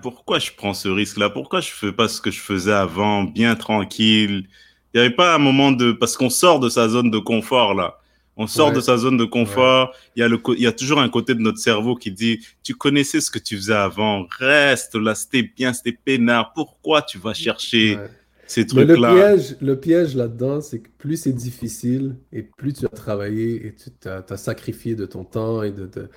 pourquoi 0.03 0.39
je 0.39 0.51
prends 0.57 0.75
ce 0.75 0.89
risque-là? 0.89 1.31
Pourquoi 1.31 1.61
je 1.61 1.71
fais 1.71 1.93
pas 1.93 2.09
ce 2.09 2.21
que 2.21 2.31
je 2.31 2.41
faisais 2.41 2.73
avant, 2.73 3.25
bien 3.25 3.55
tranquille? 3.55 4.49
Il 4.93 5.01
n'y 5.01 5.07
avait 5.07 5.15
pas 5.15 5.35
un 5.35 5.39
moment 5.39 5.73
de. 5.73 5.93
Parce 5.93 6.17
qu'on 6.17 6.31
sort 6.31 6.61
de 6.61 6.69
sa 6.69 6.89
zone 6.89 7.11
de 7.11 7.19
confort 7.19 7.75
là. 7.75 8.02
On 8.37 8.47
sort 8.47 8.73
de 8.73 8.81
sa 8.81 8.97
zone 8.97 9.19
de 9.19 9.25
confort. 9.25 9.95
Il, 10.17 10.21
y 10.21 10.23
a 10.23 10.29
le, 10.29 10.41
il 10.57 10.63
y 10.63 10.67
a 10.67 10.73
toujours 10.73 11.01
un 11.01 11.09
côté 11.09 11.35
de 11.35 11.41
notre 11.41 11.59
cerveau 11.59 11.97
qui 11.97 12.11
dit, 12.11 12.41
tu 12.63 12.75
connaissais 12.75 13.21
ce 13.21 13.31
que 13.31 13.39
tu 13.39 13.57
faisais 13.57 13.75
avant, 13.75 14.27
reste 14.39 14.95
là, 14.95 15.15
c'était 15.15 15.43
bien, 15.43 15.73
c'était 15.73 15.93
peinard. 15.93 16.53
Pourquoi 16.55 17.03
tu 17.03 17.19
vas 17.19 17.35
chercher 17.35 17.99
ces 18.47 18.67
trucs-là? 18.67 19.13
Le 19.13 19.37
piège, 19.37 19.57
le 19.61 19.79
piège 19.79 20.17
là-dedans, 20.17 20.61
c'est 20.63 20.81
que 20.81 20.89
plus 20.97 21.19
c'est 21.19 21.33
difficile 21.33 22.17
et 22.33 22.43
plus 22.43 22.73
tu 22.73 22.87
as 22.87 22.89
travaillé 22.89 23.67
et 23.67 23.75
tu 23.75 24.09
as, 24.09 24.37
sacrifié 24.37 24.95
de 24.95 25.05
ton 25.05 25.25
temps 25.25 25.63
et 25.63 25.71
de, 25.71 25.87
de, 25.87 26.09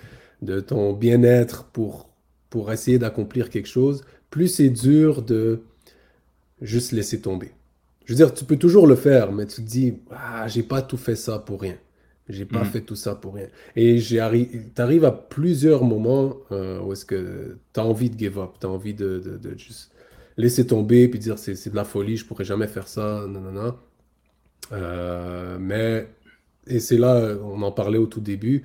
de 0.41 0.59
ton 0.61 0.93
bien-être 0.93 1.65
pour, 1.65 2.09
pour 2.49 2.71
essayer 2.71 2.97
d'accomplir 2.97 3.49
quelque 3.49 3.67
chose, 3.67 4.05
plus 4.29 4.47
c'est 4.47 4.69
dur 4.69 5.21
de 5.21 5.61
juste 6.61 6.93
laisser 6.93 7.19
tomber. 7.19 7.51
Je 8.05 8.13
veux 8.13 8.17
dire, 8.17 8.33
tu 8.33 8.45
peux 8.45 8.57
toujours 8.57 8.87
le 8.87 8.95
faire, 8.95 9.31
mais 9.31 9.45
tu 9.47 9.57
te 9.57 9.67
dis, 9.67 9.95
ah, 10.11 10.47
j'ai 10.47 10.63
pas 10.63 10.81
tout 10.81 10.97
fait 10.97 11.15
ça 11.15 11.39
pour 11.39 11.61
rien. 11.61 11.75
J'ai 12.27 12.45
pas 12.45 12.63
mhm. 12.63 12.65
fait 12.65 12.81
tout 12.81 12.95
ça 12.95 13.13
pour 13.15 13.35
rien. 13.35 13.47
Et 13.75 13.99
tu 13.99 14.19
arrives 14.19 15.05
à 15.05 15.11
plusieurs 15.11 15.83
moments 15.83 16.37
euh, 16.51 16.81
où 16.81 16.93
est-ce 16.93 17.05
que 17.05 17.57
tu 17.73 17.79
as 17.79 17.85
envie 17.85 18.09
de 18.09 18.17
give 18.17 18.39
up, 18.39 18.53
tu 18.59 18.65
as 18.65 18.69
envie 18.69 18.95
de, 18.95 19.19
de, 19.19 19.57
juste 19.57 19.91
laisser 20.37 20.65
tomber 20.65 21.07
puis 21.07 21.19
dire 21.19 21.37
c'est 21.37 21.69
de 21.69 21.75
la 21.75 21.83
folie, 21.83 22.17
je 22.17 22.25
pourrais 22.25 22.43
jamais 22.43 22.67
faire 22.67 22.87
ça, 22.87 23.25
non. 23.27 23.75
Euh, 24.71 25.57
mais, 25.59 26.07
et 26.67 26.79
c'est 26.79 26.97
là, 26.97 27.35
on 27.43 27.61
en 27.61 27.71
parlait 27.71 27.99
au 27.99 28.07
tout 28.07 28.21
début, 28.21 28.63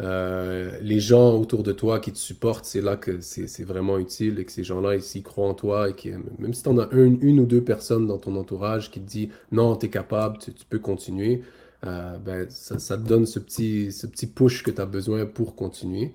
euh, 0.00 0.78
les 0.80 0.98
gens 1.00 1.38
autour 1.38 1.62
de 1.62 1.70
toi 1.72 2.00
qui 2.00 2.12
te 2.12 2.18
supportent, 2.18 2.64
c'est 2.64 2.80
là 2.80 2.96
que 2.96 3.20
c'est 3.20 3.64
vraiment 3.64 3.98
utile 3.98 4.38
et 4.40 4.44
que 4.44 4.50
ces 4.52 4.64
gens-là, 4.64 4.96
ils 4.96 5.22
croient 5.22 5.48
en 5.48 5.54
toi 5.54 5.90
et 5.90 5.94
qui, 5.94 6.10
même 6.38 6.54
si 6.54 6.62
tu 6.62 6.68
en 6.68 6.78
as 6.78 6.88
une, 6.92 7.18
une, 7.22 7.40
ou 7.40 7.46
deux 7.46 7.62
personnes 7.62 8.06
dans 8.06 8.18
ton 8.18 8.34
entourage 8.36 8.90
qui 8.90 9.00
te 9.00 9.08
disent 9.08 9.28
non, 9.52 9.76
tu 9.76 9.86
es 9.86 9.90
capable, 9.90 10.38
tu, 10.38 10.50
peux 10.68 10.78
continuer, 10.78 11.42
euh, 11.86 12.18
ben, 12.18 12.46
ça, 12.50 12.78
ça, 12.78 12.96
te 12.96 13.06
donne 13.06 13.26
ce 13.26 13.38
petit, 13.38 13.92
ce 13.92 14.06
petit 14.06 14.26
push 14.26 14.62
que 14.62 14.70
tu 14.70 14.80
as 14.80 14.86
besoin 14.86 15.26
pour 15.26 15.56
continuer. 15.56 16.12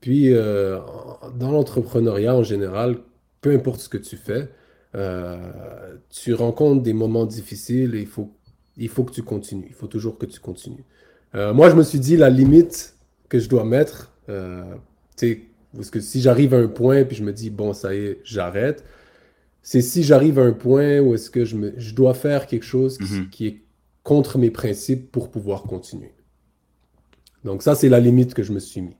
Puis, 0.00 0.32
euh, 0.32 0.78
dans 1.38 1.52
l'entrepreneuriat 1.52 2.34
en 2.34 2.42
général, 2.42 2.98
peu 3.40 3.52
importe 3.52 3.80
ce 3.80 3.88
que 3.88 3.98
tu 3.98 4.16
fais, 4.16 4.48
tu 6.10 6.34
rencontres 6.34 6.82
des 6.82 6.92
moments 6.92 7.26
difficiles 7.26 7.94
et 7.94 8.00
il 8.00 8.06
faut, 8.06 8.30
il 8.76 8.88
faut 8.88 9.04
que 9.04 9.12
tu 9.12 9.22
continues. 9.22 9.66
Il 9.68 9.74
faut 9.74 9.86
toujours 9.86 10.18
que 10.18 10.26
tu 10.26 10.40
continues. 10.40 10.84
moi, 11.34 11.70
je 11.70 11.76
me 11.76 11.82
suis 11.82 12.00
dit, 12.00 12.16
la 12.16 12.30
limite, 12.30 12.94
que 13.30 13.38
je 13.38 13.48
dois 13.48 13.64
mettre. 13.64 14.12
Euh, 14.28 14.62
parce 15.74 15.90
que 15.90 16.00
si 16.00 16.20
j'arrive 16.20 16.54
à 16.54 16.58
un 16.58 16.66
point 16.66 17.04
puis 17.04 17.16
je 17.16 17.22
me 17.22 17.32
dis, 17.32 17.48
bon, 17.48 17.72
ça 17.72 17.94
y 17.94 17.98
est, 17.98 18.20
j'arrête, 18.24 18.84
c'est 19.62 19.82
si 19.82 20.02
j'arrive 20.02 20.38
à 20.38 20.42
un 20.42 20.52
point 20.52 20.98
où 21.00 21.14
est-ce 21.14 21.30
que 21.30 21.44
je, 21.44 21.56
me, 21.56 21.72
je 21.76 21.94
dois 21.94 22.14
faire 22.14 22.46
quelque 22.46 22.64
chose 22.64 22.98
qui, 23.30 23.44
mhm. 23.44 23.50
est 23.50 23.60
contre 24.02 24.38
mes 24.38 24.50
principes 24.50 25.10
pour 25.10 25.30
pouvoir 25.30 25.64
continuer. 25.64 26.14
Donc 27.44 27.62
ça, 27.62 27.74
c'est 27.74 27.88
la 27.88 28.00
limite 28.00 28.34
que 28.34 28.42
je 28.42 28.52
me 28.52 28.58
suis 28.58 28.82
mis. 28.82 28.96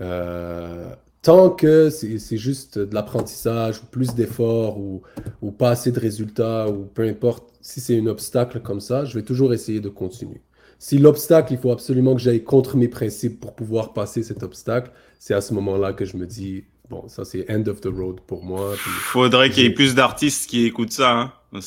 Euh, 0.00 0.94
tant 1.22 1.50
que 1.50 1.88
c'est 1.90 2.36
juste 2.36 2.78
de 2.78 2.94
l'apprentissage 2.94 3.80
ou 3.82 3.86
plus 3.86 4.14
d'efforts 4.14 4.78
ou, 4.78 5.02
ou, 5.40 5.50
pas 5.50 5.70
assez 5.70 5.92
de 5.92 6.00
résultats 6.00 6.68
ou 6.68 6.84
peu 6.84 7.02
importe, 7.02 7.54
si 7.60 7.80
c'est 7.80 7.98
un 7.98 8.06
obstacle 8.06 8.60
comme 8.60 8.80
ça, 8.80 9.04
je 9.04 9.14
vais 9.14 9.24
toujours 9.24 9.54
essayer 9.54 9.80
de 9.80 9.88
continuer. 9.88 10.42
Si 10.78 10.98
l'obstacle, 10.98 11.52
il 11.52 11.58
faut 11.58 11.70
absolument 11.70 12.14
que 12.14 12.20
j'aille 12.20 12.44
contre 12.44 12.76
mes 12.76 12.88
principes 12.88 13.40
pour 13.40 13.54
pouvoir 13.54 13.94
passer 13.94 14.22
cet 14.22 14.42
obstacle, 14.42 14.90
c'est 15.18 15.32
à 15.32 15.40
ce 15.40 15.54
moment-là 15.54 15.94
que 15.94 16.04
je 16.04 16.16
me 16.16 16.26
dis, 16.26 16.64
bon, 16.88 17.08
ça 17.08 17.24
c'est 17.24 17.50
end 17.50 17.66
of 17.66 17.80
the 17.80 17.86
road 17.86 18.20
pour 18.26 18.44
moi. 18.44 18.72
Il 18.74 18.78
Faudrait 18.78 19.50
qu'il 19.50 19.64
y 19.64 19.66
ait 19.66 19.70
plus 19.70 19.94
d'artistes 19.94 20.48
qui 20.48 20.66
écoutent 20.66 20.92
ça. 20.92 21.12
Hein 21.12 21.32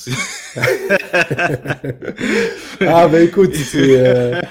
ah 2.82 3.08
ben 3.08 3.25
écoute, 3.25 3.53
euh, 3.75 4.41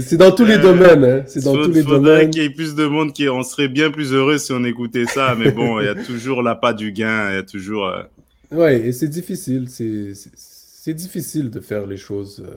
c'est 0.00 0.16
dans 0.16 0.32
tous 0.32 0.46
les 0.46 0.54
euh, 0.54 0.62
domaines. 0.62 1.04
Hein. 1.04 1.24
C'est 1.26 1.44
dans 1.44 1.54
tous 1.62 1.70
les 1.70 1.82
faudrait 1.82 2.30
qu'il 2.30 2.42
y 2.42 2.46
ait 2.46 2.50
plus 2.50 2.74
de 2.74 2.86
monde 2.86 3.12
qui, 3.12 3.28
on 3.28 3.42
serait 3.42 3.68
bien 3.68 3.90
plus 3.90 4.14
heureux 4.14 4.38
si 4.38 4.52
on 4.52 4.64
écoutait 4.64 5.04
ça, 5.04 5.34
mais 5.38 5.50
bon, 5.50 5.78
il 5.80 5.84
y 5.84 5.88
a 5.88 5.94
toujours 5.94 6.42
la 6.42 6.54
pas 6.54 6.72
du 6.72 6.92
gain, 6.92 7.30
il 7.30 7.34
y 7.34 7.38
a 7.38 7.42
toujours. 7.42 7.88
Euh... 7.88 8.02
Ouais, 8.50 8.80
et 8.80 8.92
c'est 8.92 9.08
difficile, 9.08 9.68
c'est 9.68 10.94
difficile 10.94 11.50
de 11.50 11.60
faire 11.60 11.86
les 11.86 11.98
choses. 11.98 12.42
Euh, 12.46 12.54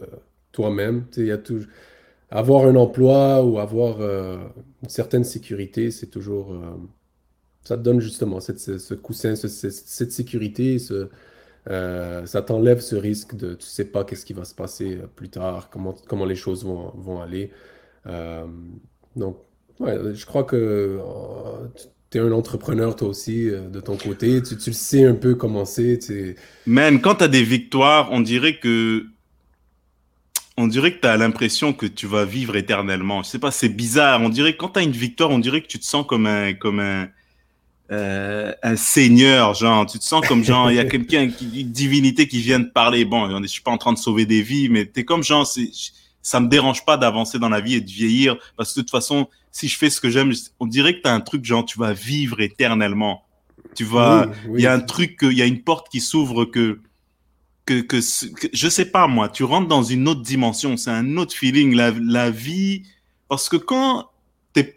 toi-même. 0.53 1.05
Il 1.17 1.25
y 1.25 1.31
a 1.31 1.37
tout... 1.37 1.65
Avoir 2.31 2.65
un 2.65 2.75
emploi 2.75 3.43
ou 3.43 3.59
avoir 3.59 3.97
euh, 3.99 4.37
une 4.81 4.89
certaine 4.89 5.25
sécurité, 5.25 5.91
c'est 5.91 6.07
toujours. 6.07 6.55
Euh, 7.63 7.67
ça 7.67 7.77
te 7.77 7.81
donne 7.81 7.99
justement 7.99 8.39
ce 8.39 8.93
coussin, 8.93 9.35
cette 9.35 10.11
sécurité, 10.11 10.77
euh, 11.69 12.25
ça 12.25 12.41
t'enlève 12.41 12.81
ce 12.81 12.95
risque 12.95 13.35
de 13.35 13.53
tu 13.53 13.65
sais 13.65 13.85
pas 13.85 14.03
qu'est-ce 14.03 14.25
qui 14.25 14.33
va 14.33 14.43
se 14.43 14.53
passer 14.53 14.99
plus 15.15 15.29
tard, 15.29 15.69
comment, 15.69 15.95
comment 16.07 16.25
les 16.25 16.35
choses 16.35 16.65
vont, 16.65 16.91
vont 16.95 17.21
aller. 17.21 17.51
donc, 19.15 19.37
ouais, 19.79 19.97
je 20.13 20.25
crois 20.25 20.43
que 20.43 20.99
tu 22.09 22.17
es 22.17 22.21
un 22.21 22.31
entrepreneur 22.31 22.95
toi 22.95 23.07
aussi 23.07 23.45
de 23.45 23.79
ton 23.79 23.95
côté, 23.95 24.43
tu, 24.43 24.57
tu 24.57 24.73
sais 24.73 25.05
un 25.05 25.15
peu 25.15 25.35
comment 25.35 25.65
c'est. 25.65 26.35
Man, 26.65 26.99
quand 27.01 27.15
tu 27.15 27.23
as 27.23 27.27
des 27.29 27.43
victoires, 27.43 28.09
on 28.11 28.19
dirait 28.19 28.59
que 28.59 29.05
on 30.57 30.67
dirait 30.67 30.93
que 30.93 31.01
tu 31.01 31.07
as 31.07 31.17
l'impression 31.17 31.73
que 31.73 31.85
tu 31.85 32.07
vas 32.07 32.25
vivre 32.25 32.55
éternellement. 32.55 33.23
Je 33.23 33.29
sais 33.29 33.39
pas, 33.39 33.51
c'est 33.51 33.69
bizarre. 33.69 34.21
On 34.21 34.29
dirait 34.29 34.55
quand 34.55 34.69
tu 34.69 34.79
as 34.79 34.83
une 34.83 34.91
victoire, 34.91 35.31
on 35.31 35.39
dirait 35.39 35.61
que 35.61 35.67
tu 35.67 35.79
te 35.79 35.85
sens 35.85 36.05
comme 36.05 36.27
un 36.27 36.53
comme 36.53 36.79
un 36.79 37.07
euh, 37.91 38.53
un 38.63 38.75
seigneur, 38.77 39.53
genre 39.53 39.85
tu 39.85 39.99
te 39.99 40.05
sens 40.05 40.25
comme 40.25 40.43
genre 40.43 40.71
il 40.71 40.75
y 40.75 40.79
a 40.79 40.85
quelqu'un 40.85 41.29
qui 41.29 41.61
une 41.61 41.71
divinité 41.71 42.27
qui 42.27 42.39
vient 42.39 42.59
de 42.59 42.69
parler. 42.69 43.03
Bon, 43.03 43.41
je 43.41 43.47
suis 43.47 43.61
pas 43.61 43.71
en 43.71 43.77
train 43.77 43.91
de 43.91 43.97
sauver 43.97 44.25
des 44.25 44.41
vies, 44.41 44.69
mais 44.69 44.89
tu 44.89 45.01
es 45.01 45.03
comme 45.03 45.21
genre 45.21 45.45
ça 46.21 46.39
me 46.39 46.47
dérange 46.47 46.85
pas 46.85 46.95
d'avancer 46.95 47.39
dans 47.39 47.49
la 47.49 47.59
vie 47.59 47.75
et 47.75 47.81
de 47.81 47.89
vieillir 47.89 48.37
parce 48.55 48.73
que 48.73 48.79
de 48.79 48.83
toute 48.83 48.91
façon, 48.91 49.27
si 49.51 49.67
je 49.67 49.77
fais 49.77 49.89
ce 49.89 49.99
que 49.99 50.09
j'aime, 50.09 50.31
on 50.61 50.65
dirait 50.65 50.95
que 50.95 51.01
tu 51.01 51.09
as 51.09 51.13
un 51.13 51.19
truc 51.19 51.43
genre 51.43 51.65
tu 51.65 51.77
vas 51.77 51.91
vivre 51.91 52.39
éternellement. 52.39 53.25
Tu 53.75 53.83
vas 53.83 54.27
il 54.53 54.61
y 54.61 54.67
a 54.67 54.73
un 54.73 54.79
truc 54.79 55.19
il 55.21 55.37
y 55.37 55.41
a 55.41 55.45
une 55.45 55.61
porte 55.61 55.89
qui 55.89 55.99
s'ouvre 55.99 56.45
que 56.45 56.79
que, 57.65 57.81
que, 57.81 57.99
je 58.01 58.69
sais 58.69 58.85
pas 58.85 59.07
moi, 59.07 59.29
tu 59.29 59.43
rentres 59.43 59.67
dans 59.67 59.83
une 59.83 60.07
autre 60.07 60.21
dimension, 60.21 60.75
c'est 60.77 60.89
un 60.89 61.15
autre 61.15 61.33
feeling, 61.33 61.73
la, 61.75 61.91
la 61.91 62.29
vie, 62.29 62.83
parce 63.29 63.47
que 63.47 63.55
quand 63.55 64.09
t'es 64.53 64.73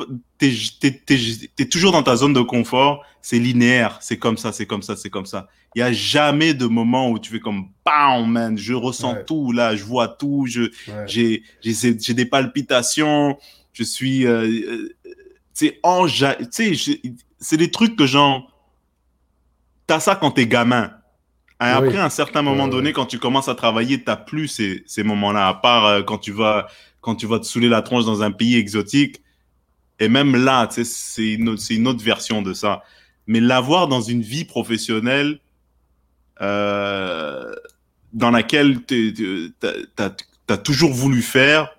es, 1.58 1.66
toujours 1.66 1.92
dans 1.92 2.02
ta 2.02 2.16
zone 2.16 2.32
de 2.32 2.40
confort, 2.40 3.04
c'est 3.20 3.38
linéaire, 3.38 3.98
c'est 4.00 4.18
comme 4.18 4.36
ça, 4.36 4.52
c'est 4.52 4.66
comme 4.66 4.82
ça, 4.82 4.96
c'est 4.96 5.10
comme 5.10 5.26
ça. 5.26 5.48
Il 5.74 5.80
y 5.80 5.82
a 5.82 5.92
jamais 5.92 6.54
de 6.54 6.66
moment 6.66 7.10
où 7.10 7.18
tu 7.18 7.30
fais 7.30 7.40
comme 7.40 7.68
bam 7.84 8.30
man, 8.30 8.56
je 8.56 8.72
ressens 8.72 9.16
tout 9.26 9.52
là, 9.52 9.76
je 9.76 9.84
vois 9.84 10.08
tout, 10.08 10.46
je 10.46 10.70
j'ai 11.06 11.42
j'ai 11.62 12.14
des 12.14 12.26
palpitations, 12.26 13.38
je 13.72 13.82
suis 13.84 14.26
euh, 14.26 14.94
c'est 15.52 15.80
tu 16.52 16.76
sais 16.76 17.00
c'est 17.38 17.56
des 17.56 17.70
trucs 17.70 17.96
que 17.96 18.06
genre 18.06 18.50
t'as 19.86 20.00
ça 20.00 20.16
quand 20.16 20.30
t'es 20.30 20.46
gamin 20.46 20.90
et 21.60 21.64
après, 21.64 21.96
à 21.96 22.04
un 22.04 22.10
certain 22.10 22.42
moment 22.42 22.68
donné, 22.68 22.92
quand 22.92 23.06
tu 23.06 23.18
commences 23.18 23.48
à 23.48 23.54
travailler, 23.54 24.02
t'as 24.02 24.16
plus 24.16 24.46
ces, 24.46 24.82
ces 24.86 25.02
moments-là, 25.02 25.48
à 25.48 25.54
part 25.54 25.86
euh, 25.86 26.02
quand 26.02 26.18
tu 26.18 26.30
vas 26.30 26.66
quand 27.00 27.14
tu 27.14 27.26
vas 27.26 27.38
te 27.38 27.46
saouler 27.46 27.68
la 27.68 27.82
tronche 27.82 28.04
dans 28.04 28.22
un 28.22 28.30
pays 28.30 28.56
exotique. 28.56 29.22
Et 29.98 30.08
même 30.08 30.36
là, 30.36 30.68
c'est 30.70 31.32
une, 31.32 31.56
une 31.70 31.88
autre 31.88 32.04
version 32.04 32.42
de 32.42 32.52
ça. 32.52 32.82
Mais 33.26 33.40
l'avoir 33.40 33.88
dans 33.88 34.00
une 34.00 34.22
vie 34.22 34.44
professionnelle 34.44 35.40
euh, 36.40 37.54
dans 38.12 38.30
laquelle 38.30 38.84
tu 38.84 39.52
as, 39.62 40.10
as, 40.48 40.58
toujours 40.58 40.92
voulu 40.92 41.22
faire, 41.22 41.70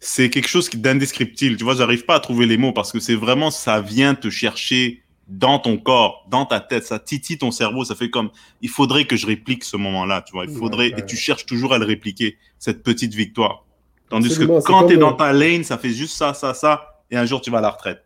c'est 0.00 0.30
quelque 0.30 0.48
chose 0.48 0.68
d'indescriptible. 0.70 1.56
Tu 1.56 1.64
vois, 1.64 1.74
j'arrive 1.74 2.04
pas 2.04 2.16
à 2.16 2.20
trouver 2.20 2.46
les 2.46 2.56
mots 2.56 2.72
parce 2.72 2.92
que 2.92 2.98
c'est 2.98 3.14
vraiment, 3.14 3.50
ça 3.50 3.80
vient 3.80 4.14
te 4.14 4.30
chercher 4.30 5.02
dans 5.28 5.58
ton 5.58 5.78
corps, 5.78 6.26
dans 6.28 6.44
ta 6.44 6.60
tête, 6.60 6.84
ça 6.84 6.98
titille 6.98 7.38
ton 7.38 7.50
cerveau, 7.50 7.84
ça 7.84 7.94
fait 7.94 8.10
comme 8.10 8.30
il 8.60 8.68
faudrait 8.68 9.06
que 9.06 9.16
je 9.16 9.26
réplique 9.26 9.64
ce 9.64 9.76
moment-là, 9.76 10.22
tu 10.22 10.32
vois, 10.32 10.44
il 10.44 10.54
faudrait 10.54 10.88
et 10.88 11.06
tu 11.06 11.16
cherches 11.16 11.46
toujours 11.46 11.72
à 11.72 11.78
le 11.78 11.86
répliquer 11.86 12.36
cette 12.58 12.82
petite 12.82 13.14
victoire. 13.14 13.64
Tandis 14.10 14.36
que 14.36 14.60
quand 14.62 14.88
tu 14.88 14.94
es 14.94 14.96
dans 14.96 15.14
ta 15.14 15.32
lane, 15.32 15.64
ça 15.64 15.78
fait 15.78 15.92
juste 15.92 16.16
ça 16.16 16.34
ça 16.34 16.52
ça 16.52 16.91
et 17.12 17.16
un 17.16 17.24
jour 17.24 17.40
tu 17.40 17.50
vas 17.50 17.58
à 17.58 17.60
la 17.60 17.70
retraite. 17.70 18.02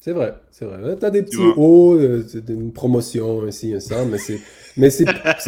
C'est 0.00 0.12
vrai, 0.12 0.34
c'est 0.50 0.66
vrai. 0.66 0.98
Tu 0.98 1.06
as 1.06 1.10
des 1.10 1.22
petits 1.22 1.38
hauts, 1.56 1.94
euh, 1.94 2.26
une 2.50 2.74
promotion 2.74 3.46
ici 3.46 3.72
et 3.72 3.80
ça, 3.80 4.04
mais 4.04 4.18
c'est 4.18 4.38
mais 4.76 4.90
c'est 4.90 5.06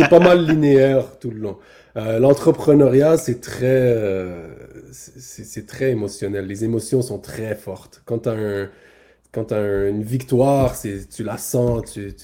pas 0.09 0.19
mal 0.19 0.47
linéaire 0.47 1.19
tout 1.19 1.31
le 1.31 1.41
long. 1.41 1.59
Euh, 1.97 2.19
l'entrepreneuriat, 2.19 3.19
c'est 3.19 3.41
très, 3.41 3.67
euh, 3.67 4.49
c'est 4.93 5.67
très 5.67 5.91
émotionnel. 5.91 6.47
Les 6.47 6.65
émotions 6.65 7.03
sont 7.03 7.19
très 7.19 7.55
fortes. 7.55 8.03
Quand 8.05 8.21
tu 8.21 8.29
as 8.29 8.33
un, 8.33 8.71
quand 9.33 9.47
tu 9.47 9.55
as 9.55 9.89
une 9.89 10.03
victoire, 10.03 10.75
tu 10.81 11.25
la 11.25 11.39
sens, 11.39 11.93
tu, 11.93 12.15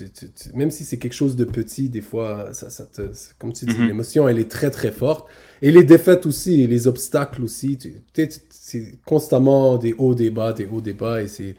même 0.54 0.70
si 0.70 0.84
c'est 0.84 0.98
quelque 0.98 1.14
chose 1.14 1.36
de 1.36 1.44
petit, 1.44 1.88
des 1.88 2.00
fois, 2.00 2.52
ça, 2.52 2.70
ça 2.70 2.86
te, 2.86 3.10
comme 3.38 3.52
tu 3.52 3.66
dis, 3.66 3.78
mhm. 3.78 3.88
l'émotion, 3.88 4.28
elle 4.28 4.38
est 4.38 4.50
très, 4.50 4.70
très 4.70 4.92
forte. 4.92 5.28
Et 5.60 5.70
les 5.70 5.84
défaites 5.84 6.26
aussi, 6.26 6.62
et 6.62 6.66
les 6.66 6.86
obstacles 6.86 7.42
aussi, 7.42 7.78
c'est 8.50 8.98
constamment 9.04 9.76
des 9.76 9.94
hauts, 9.96 10.14
des 10.14 10.30
bas, 10.30 10.52
des 10.52 10.66
hauts, 10.66 10.80
des 10.80 10.94
bas, 10.94 11.22
et 11.22 11.28
c'est 11.28 11.54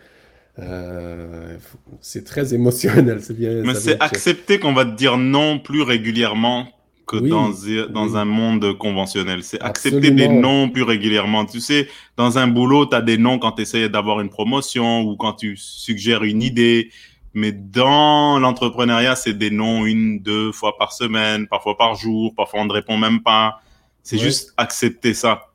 euh, 0.60 1.58
c'est 2.02 2.24
très 2.24 2.54
émotionnel. 2.54 3.20
Bien, 3.32 3.64
Mais 3.64 3.74
c'est 3.74 4.00
accepter 4.00 4.60
qu'on 4.60 4.74
va 4.74 4.86
te 4.86 4.96
dire 4.96 5.18
non 5.18 5.60
plus 5.60 5.82
régulièrement 5.82 6.68
que 7.06 7.18
dans, 7.18 7.52
dans 7.90 8.18
un 8.18 8.26
monde 8.26 8.78
conventionnel. 8.78 9.44
C'est 9.44 9.62
accepter 9.62 10.12
des 10.12 10.28
noms 10.28 10.70
plus 10.70 10.84
régulièrement. 10.84 11.46
Tu 11.46 11.60
sais, 11.60 11.88
dans 12.18 12.38
un 12.38 12.48
boulot, 12.48 12.86
tu 12.86 12.96
as 12.96 13.02
des 13.02 13.18
noms 13.18 13.40
quand 13.40 13.54
tu 13.54 13.64
essayes 13.64 13.90
d'avoir 13.90 14.22
une 14.22 14.30
promotion 14.30 15.02
ou 15.02 15.16
quand 15.16 15.34
tu 15.34 15.58
suggères 15.58 16.24
une 16.24 16.42
idée. 16.42 16.90
Mais 17.34 17.52
dans 17.52 18.40
l'entrepreneuriat, 18.40 19.16
c'est 19.16 19.34
des 19.34 19.50
noms 19.50 19.86
une, 19.86 20.20
deux 20.20 20.52
fois 20.52 20.78
par 20.78 20.94
semaine, 20.94 21.48
parfois 21.48 21.78
par 21.78 21.96
jour, 21.96 22.34
parfois 22.36 22.62
on 22.62 22.66
ne 22.66 22.74
répond 22.74 22.96
même 22.98 23.22
pas. 23.22 23.62
C'est 24.04 24.18
juste 24.18 24.54
accepter 24.58 25.14
ça. 25.14 25.48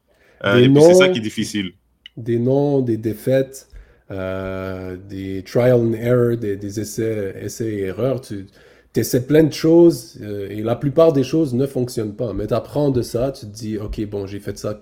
Euh, 0.45 0.59
et 0.59 0.69
puis 0.69 0.83
c'est 0.83 0.95
ça 0.95 1.09
qui 1.09 1.19
est 1.19 1.23
difficile. 1.23 1.73
Des 2.17 2.39
noms, 2.39 2.81
des 2.81 2.97
défaites, 2.97 3.69
euh, 4.11 4.97
des 4.97 5.45
trial 5.45 5.75
and 5.75 5.93
error, 5.93 6.37
des, 6.37 6.57
des 6.57 6.81
essais, 6.81 7.35
essais 7.41 7.69
et 7.69 7.83
erreurs. 7.83 8.21
Tu, 8.21 8.47
tu 8.93 9.01
essaies 9.01 9.27
plein 9.27 9.45
de 9.45 9.53
choses 9.53 10.19
euh, 10.23 10.49
et 10.51 10.63
la 10.63 10.77
plupart 10.77 11.13
des 11.13 11.25
choses 11.25 11.55
ne 11.55 11.67
fonctionnent 11.67 12.17
pas. 12.17 12.33
Mais 12.33 12.47
tu 12.47 12.55
apprends 12.55 12.91
de 12.91 13.03
ça, 13.03 13.33
tu 13.33 13.47
te 13.47 13.53
dis, 13.53 13.79
OK, 13.79 14.05
bon, 14.07 14.27
j'ai 14.27 14.41
fait 14.41 14.59
ça 14.59 14.81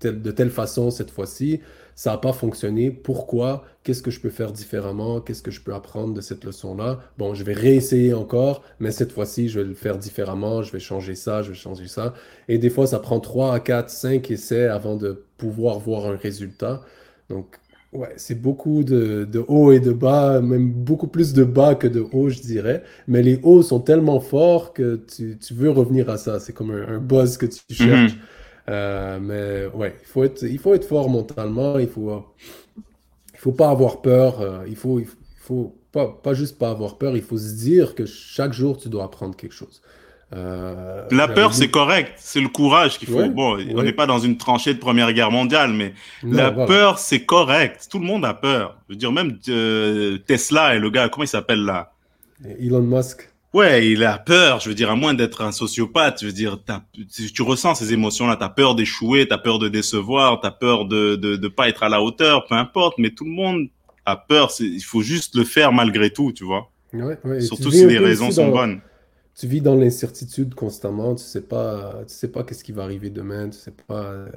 de 0.00 0.30
telle 0.32 0.50
façon 0.50 0.90
cette 0.90 1.10
fois-ci, 1.10 1.60
ça 1.94 2.10
n'a 2.10 2.18
pas 2.18 2.32
fonctionné. 2.32 2.90
Pourquoi? 2.90 3.64
Qu'est-ce 3.82 4.02
que 4.02 4.10
je 4.10 4.20
peux 4.20 4.30
faire 4.30 4.52
différemment? 4.52 5.20
Qu'est-ce 5.20 5.42
que 5.42 5.50
je 5.50 5.60
peux 5.60 5.74
apprendre 5.74 6.14
de 6.14 6.20
cette 6.20 6.44
leçon-là? 6.44 7.00
Bon, 7.18 7.34
je 7.34 7.44
vais 7.44 7.52
réessayer 7.52 8.14
encore, 8.14 8.62
mais 8.80 8.90
cette 8.90 9.12
fois-ci, 9.12 9.48
je 9.48 9.60
vais 9.60 9.66
le 9.66 9.74
faire 9.74 9.98
différemment. 9.98 10.62
Je 10.62 10.72
vais 10.72 10.80
changer 10.80 11.14
ça, 11.14 11.42
je 11.42 11.50
vais 11.50 11.56
changer 11.56 11.88
ça. 11.88 12.14
Et 12.48 12.58
des 12.58 12.70
fois, 12.70 12.86
ça 12.86 12.98
prend 12.98 13.20
3 13.20 13.54
à 13.54 13.60
4, 13.60 13.90
5 13.90 14.30
essais 14.30 14.66
avant 14.68 14.96
de 14.96 15.24
pouvoir 15.36 15.78
voir 15.78 16.06
un 16.06 16.16
résultat. 16.16 16.82
Donc, 17.28 17.58
ouais, 17.92 18.12
c'est 18.16 18.40
beaucoup 18.40 18.84
de, 18.84 19.24
de 19.24 19.44
hauts 19.46 19.72
et 19.72 19.80
de 19.80 19.92
bas, 19.92 20.40
même 20.40 20.70
beaucoup 20.72 21.06
plus 21.06 21.32
de 21.32 21.44
bas 21.44 21.74
que 21.74 21.86
de 21.86 22.04
hauts, 22.12 22.28
je 22.30 22.40
dirais. 22.40 22.82
Mais 23.06 23.22
les 23.22 23.38
hauts 23.42 23.62
sont 23.62 23.80
tellement 23.80 24.20
forts 24.20 24.72
que 24.72 24.96
tu, 24.96 25.38
tu 25.38 25.54
veux 25.54 25.70
revenir 25.70 26.08
à 26.10 26.16
ça. 26.18 26.40
C'est 26.40 26.52
comme 26.52 26.70
un, 26.70 26.98
buzz 26.98 27.36
que 27.36 27.46
tu 27.46 27.74
cherches. 27.74 28.16
Euh, 28.68 29.18
mais 29.20 29.76
ouais, 29.76 29.94
il 30.00 30.06
faut, 30.06 30.24
être, 30.24 30.42
il 30.42 30.58
faut 30.58 30.74
être 30.74 30.86
fort 30.86 31.10
mentalement, 31.10 31.78
il 31.78 31.88
faut, 31.88 32.24
il 33.34 33.38
faut 33.38 33.52
pas 33.52 33.70
avoir 33.70 34.02
peur, 34.02 34.40
euh, 34.40 34.64
il 34.68 34.76
faut, 34.76 35.00
il 35.00 35.08
faut 35.36 35.76
pas, 35.90 36.06
pas 36.22 36.32
juste 36.32 36.58
pas 36.58 36.70
avoir 36.70 36.96
peur, 36.96 37.16
il 37.16 37.22
faut 37.22 37.38
se 37.38 37.54
dire 37.54 37.96
que 37.96 38.06
chaque 38.06 38.52
jour 38.52 38.78
tu 38.78 38.88
dois 38.88 39.04
apprendre 39.04 39.36
quelque 39.36 39.54
chose. 39.54 39.82
Euh, 40.34 41.06
la 41.10 41.28
peur, 41.28 41.52
c'est 41.52 41.70
correct, 41.70 42.14
c'est 42.16 42.40
le 42.40 42.48
courage 42.48 42.98
qu'il 42.98 43.08
faut. 43.08 43.28
bon, 43.28 43.58
on 43.74 43.82
n'est 43.82 43.92
pas 43.92 44.06
dans 44.06 44.18
une 44.18 44.38
tranchée 44.38 44.72
de 44.72 44.78
Première 44.78 45.12
Guerre 45.12 45.30
mondiale, 45.30 45.72
mais 45.72 45.94
la 46.22 46.50
peur, 46.50 46.98
c'est 46.98 47.24
correct. 47.24 47.86
Tout 47.90 47.98
le 47.98 48.06
monde 48.06 48.24
a 48.24 48.34
peur. 48.34 48.78
Je 48.88 48.94
veux 48.94 48.98
dire, 48.98 49.12
même 49.12 49.38
Tesla 50.26 50.74
et 50.74 50.78
le 50.78 50.90
gars, 50.90 51.08
comment 51.08 51.24
il 51.24 51.28
s'appelle 51.28 51.64
là? 51.64 51.92
Elon 52.58 52.82
Musk. 52.82 53.28
Ouais, 53.52 53.86
il 53.86 54.02
a 54.04 54.16
peur. 54.16 54.60
Je 54.60 54.70
veux 54.70 54.74
dire, 54.74 54.90
à 54.90 54.96
moins 54.96 55.12
d'être 55.12 55.42
un 55.42 55.52
sociopathe, 55.52 56.20
je 56.22 56.26
veux 56.26 56.32
dire, 56.32 56.58
tu 57.34 57.42
ressens 57.42 57.74
ces 57.74 57.92
émotions-là. 57.92 58.36
T'as 58.36 58.48
peur 58.48 58.74
d'échouer, 58.74 59.28
t'as 59.28 59.36
peur 59.36 59.58
de 59.58 59.68
décevoir, 59.68 60.40
t'as 60.40 60.50
peur 60.50 60.86
de, 60.86 61.16
de 61.16 61.36
de 61.36 61.48
pas 61.48 61.68
être 61.68 61.82
à 61.82 61.90
la 61.90 62.02
hauteur, 62.02 62.46
peu 62.46 62.54
importe. 62.54 62.94
Mais 62.96 63.10
tout 63.10 63.24
le 63.24 63.30
monde 63.32 63.66
a 64.06 64.16
peur. 64.16 64.50
Il 64.60 64.80
faut 64.80 65.02
juste 65.02 65.36
le 65.36 65.44
faire 65.44 65.72
malgré 65.72 66.08
tout, 66.10 66.32
tu 66.32 66.44
vois. 66.44 66.70
Ouais, 66.94 67.18
ouais. 67.24 67.40
Surtout 67.42 67.70
si 67.70 67.86
les 67.86 67.98
raisons 67.98 68.30
sont 68.30 68.48
bonnes. 68.48 68.80
Tu 69.34 69.46
vis 69.46 69.62
dans 69.62 69.74
l'incertitude 69.74 70.54
constamment. 70.54 71.14
Tu 71.14 71.24
sais 71.24 71.40
pas, 71.40 72.02
tu 72.06 72.14
sais 72.14 72.28
pas 72.28 72.44
qu'est-ce 72.44 72.62
qui 72.62 72.72
va 72.72 72.82
arriver 72.82 73.10
demain. 73.10 73.48
Tu 73.48 73.58
sais 73.58 73.72
pas 73.86 74.04
euh, 74.04 74.28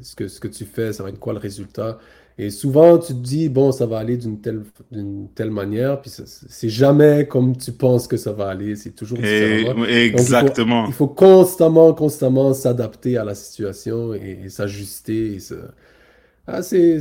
ce 0.00 0.16
que 0.16 0.28
ce 0.28 0.40
que 0.40 0.48
tu 0.48 0.64
fais, 0.64 0.92
ça 0.92 1.02
va 1.02 1.10
être 1.10 1.18
quoi 1.18 1.34
le 1.34 1.38
résultat. 1.38 1.98
Et 2.38 2.50
souvent, 2.50 2.98
tu 2.98 3.12
te 3.12 3.18
dis, 3.18 3.48
bon, 3.48 3.72
ça 3.72 3.84
va 3.84 3.98
aller 3.98 4.16
d'une 4.16 4.40
telle, 4.40 4.62
d'une 4.90 5.28
telle 5.34 5.50
manière, 5.50 6.00
puis 6.00 6.10
c'est 6.10 6.68
jamais 6.68 7.26
comme 7.26 7.56
tu 7.56 7.72
penses 7.72 8.06
que 8.06 8.16
ça 8.16 8.32
va 8.32 8.48
aller, 8.48 8.74
c'est 8.74 8.92
toujours 8.92 9.18
exactement. 9.18 10.86
il, 10.86 10.92
faut, 10.94 11.08
constamment, 11.08 11.92
constamment 11.92 12.54
s'adapter 12.54 13.18
à 13.18 13.24
la 13.24 13.34
situation 13.34 14.14
et, 14.14 14.48
s'ajuster. 14.48 15.38
Ah, 16.46 16.62
c'est, 16.62 17.00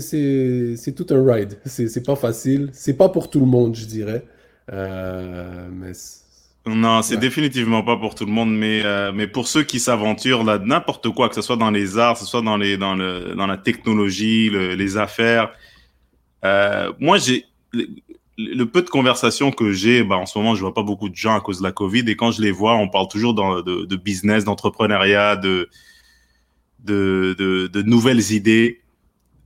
tout 0.95 1.07
un 1.11 1.33
ride. 1.33 1.53
C'est 1.65 2.05
pas 2.05 2.15
facile. 2.15 2.69
C'est 2.73 2.93
pas 2.93 3.09
pour 3.09 3.29
tout 3.29 3.39
le 3.39 3.45
monde, 3.45 3.75
je 3.75 3.85
dirais. 3.85 4.25
Euh, 4.71 5.69
mais 5.71 5.93
non, 6.67 7.01
c'est 7.01 7.17
définitivement 7.17 7.81
pas 7.81 7.97
pour 7.97 8.13
tout 8.13 8.25
le 8.25 8.31
monde, 8.31 8.55
mais 8.55 8.81
euh, 8.85 9.11
mais 9.11 9.27
pour 9.27 9.47
ceux 9.47 9.63
qui 9.63 9.79
s'aventurent 9.79 10.43
là, 10.43 10.59
n'importe 10.59 11.09
quoi, 11.09 11.27
que 11.27 11.33
ce 11.33 11.41
soit 11.41 11.55
dans 11.55 11.71
les 11.71 11.97
arts, 11.97 12.13
que 12.13 12.19
ce 12.19 12.25
soit 12.27 12.43
dans 12.43 12.57
les 12.57 12.77
dans 12.77 12.93
le 12.93 13.33
dans 13.35 13.47
la 13.47 13.57
technologie, 13.57 14.51
les 14.51 14.97
affaires. 14.97 15.51
Euh, 16.45 16.93
moi, 16.99 17.17
j'ai 17.17 17.45
le, 18.37 18.63
peu 18.65 18.83
de 18.83 18.89
conversations 18.89 19.51
que 19.51 19.71
j'ai, 19.71 20.03
bah, 20.03 20.17
en 20.17 20.25
ce 20.25 20.37
moment, 20.37 20.55
je 20.55 20.61
vois 20.61 20.73
pas 20.73 20.83
beaucoup 20.83 21.09
de 21.09 21.15
gens 21.15 21.35
à 21.35 21.41
cause 21.41 21.59
de 21.59 21.63
la 21.63 21.71
Covid, 21.71 22.03
et 22.07 22.15
quand 22.15 22.31
je 22.31 22.41
les 22.41 22.51
vois, 22.51 22.75
on 22.75 22.89
parle 22.89 23.07
toujours 23.07 23.33
dans, 23.33 23.61
de, 23.61 23.85
de 23.85 23.95
business, 23.95 24.43
d'entrepreneuriat, 24.43 25.37
de, 25.37 25.67
de 26.83 27.35
de 27.39 27.67
de 27.67 27.81
nouvelles 27.81 28.31
idées. 28.33 28.81